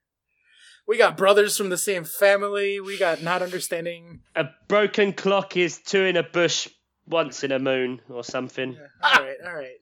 We 0.87 0.99
got 0.99 1.17
brothers 1.17 1.57
from 1.57 1.71
the 1.71 1.79
same 1.79 2.05
family. 2.05 2.79
We 2.79 2.99
got 2.99 3.23
not 3.23 3.43
understanding. 3.43 4.21
a 4.37 4.45
broken 4.69 5.13
clock 5.13 5.57
is 5.57 5.79
two 5.79 6.03
in 6.05 6.17
a 6.17 6.23
bush 6.23 6.69
once 7.07 7.43
in 7.43 7.51
a 7.53 7.59
moon 7.59 8.01
or 8.09 8.23
something. 8.23 8.77
All 9.03 9.23
right, 9.23 9.37
all 9.45 9.55
right. 9.55 9.79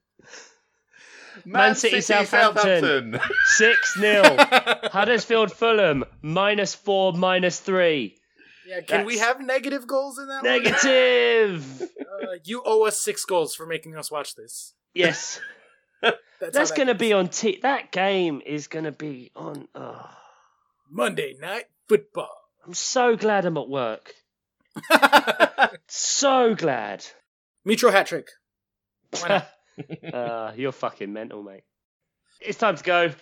Man 1.44 1.74
City, 1.74 2.00
Southampton. 2.00 3.18
Six 3.46 3.98
0 3.98 4.22
Huddersfield, 4.92 5.50
Fulham 5.52 6.04
minus 6.22 6.74
four, 6.74 7.12
minus 7.12 7.58
three. 7.58 8.16
Yeah, 8.66 8.80
can 8.80 9.04
we 9.06 9.18
have 9.18 9.40
negative 9.40 9.86
goals 9.86 10.18
in 10.18 10.28
that? 10.28 10.42
one? 10.42 10.62
Negative. 10.62 11.88
Uh, 12.22 12.36
you 12.44 12.62
owe 12.64 12.84
us 12.86 13.00
six 13.00 13.24
goals 13.24 13.54
for 13.54 13.66
making 13.66 13.96
us 13.96 14.10
watch 14.10 14.34
this. 14.36 14.74
yes, 14.94 15.40
That's, 16.02 16.16
that's 16.38 16.70
that 16.70 16.76
gonna 16.76 16.92
goes. 16.92 17.00
be 17.00 17.12
on. 17.14 17.28
T- 17.28 17.58
that 17.62 17.90
game 17.90 18.42
is 18.44 18.68
gonna 18.68 18.92
be 18.92 19.32
on. 19.34 19.66
Oh, 19.74 20.08
Monday 20.90 21.34
night 21.40 21.64
football. 21.88 22.30
I'm 22.64 22.74
so 22.74 23.16
glad 23.16 23.44
I'm 23.46 23.56
at 23.56 23.68
work. 23.68 24.12
So 25.88 26.54
glad. 26.54 27.04
Mitro 27.66 27.90
hat 27.90 28.06
trick. 28.06 28.28
Uh, 30.12 30.52
you're 30.56 30.72
fucking 30.72 31.12
mental, 31.12 31.42
mate. 31.42 31.62
It's 32.40 32.58
time 32.58 32.76
to 32.76 32.84
go. 32.84 33.12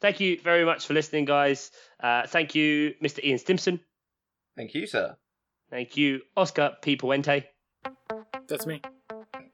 Thank 0.00 0.20
you 0.20 0.38
very 0.40 0.64
much 0.64 0.86
for 0.86 0.94
listening, 0.94 1.24
guys. 1.24 1.70
Uh, 2.02 2.26
thank 2.26 2.54
you, 2.54 2.94
Mr. 3.02 3.22
Ian 3.24 3.38
Stimson. 3.38 3.80
Thank 4.56 4.74
you, 4.74 4.86
sir. 4.86 5.16
Thank 5.70 5.96
you, 5.96 6.20
Oscar 6.36 6.76
P. 6.82 6.96
Puente. 6.96 7.44
That's 8.48 8.66
me. 8.66 8.80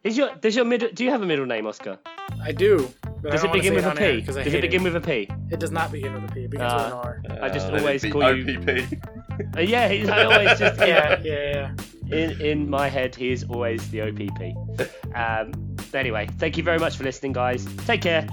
Is 0.04 0.16
your 0.16 0.34
does 0.36 0.56
your 0.56 0.64
middle? 0.64 0.88
Do 0.92 1.04
you 1.04 1.10
have 1.10 1.22
a 1.22 1.26
middle 1.26 1.46
name, 1.46 1.66
Oscar? 1.66 1.98
I 2.42 2.52
do. 2.52 2.88
But 3.22 3.32
Does 3.32 3.44
I 3.44 3.48
it 3.48 3.52
begin 3.52 3.74
with 3.74 3.84
a 3.84 3.90
P? 3.94 4.02
air 4.04 4.14
P? 4.20 4.22
'cause 4.22 4.36
I 4.38 4.42
Does 4.44 4.54
it 4.54 4.56
hate 4.56 4.70
begin 4.70 4.82
with 4.82 4.96
a 4.96 5.00
P? 5.00 5.28
It 5.50 5.60
does 5.60 5.70
not 5.70 5.92
begin 5.92 6.14
with 6.14 6.30
a 6.30 6.34
P. 6.34 6.40
It 6.44 6.50
begins 6.50 6.72
Ah. 6.72 6.76
with 7.12 7.26
an 7.26 7.38
R. 7.38 7.42
I 7.42 7.48
just 7.50 7.68
Uh, 7.68 7.72
let 7.72 7.80
always 7.82 8.02
it 8.04 8.06
be 8.06 8.12
call 8.12 8.34
you- 8.36 8.44
OPP. 8.58 8.86
Uh, 9.56 9.60
yeah, 9.60 9.86
I 10.14 10.24
always 10.24 10.58
just 10.58 10.78
Yeah, 10.86 10.86
yeah. 10.86 11.18
yeah, 11.22 11.72
yeah. 12.06 12.16
In 12.18 12.40
in 12.40 12.70
my 12.70 12.88
head, 12.88 13.14
he 13.14 13.30
is 13.30 13.44
always 13.44 13.90
the 13.90 14.02
OPP. 14.02 14.54
Um, 15.14 15.52
anyway, 15.94 16.28
thank 16.38 16.56
you 16.56 16.62
very 16.62 16.78
much 16.78 16.96
for 16.96 17.04
listening, 17.04 17.32
guys. 17.32 17.64
Take 17.86 18.02
care. 18.02 18.26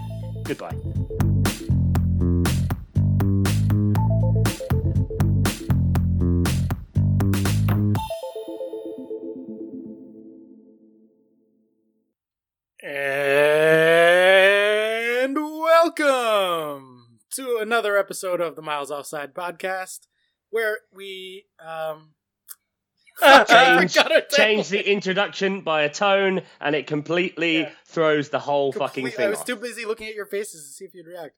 Goodbye. 0.44 0.76
Another 17.68 17.98
episode 17.98 18.40
of 18.40 18.56
the 18.56 18.62
Miles 18.62 18.90
Offside 18.92 19.34
podcast, 19.34 20.08
where 20.52 20.78
we 20.96 21.44
um 21.60 22.14
Change, 23.50 23.98
change 24.32 24.70
the 24.70 24.90
introduction 24.90 25.62
by 25.62 25.82
a 25.82 25.90
tone, 25.90 26.42
and 26.62 26.76
it 26.76 26.88
completely 26.88 27.62
Yeah. 27.62 27.72
throws 27.86 28.30
the 28.30 28.40
whole 28.40 28.72
Complete- 28.72 28.88
fucking 28.88 29.08
I 29.08 29.10
thing 29.10 29.30
was 29.32 29.40
off. 29.40 29.46
too 29.48 29.56
busy 29.58 29.86
looking 29.86 30.08
at 30.08 30.14
your 30.16 30.28
faces 30.28 30.66
to 30.68 30.72
see 30.72 30.86
if 30.86 30.94
you'd 30.94 31.08
react. 31.08 31.34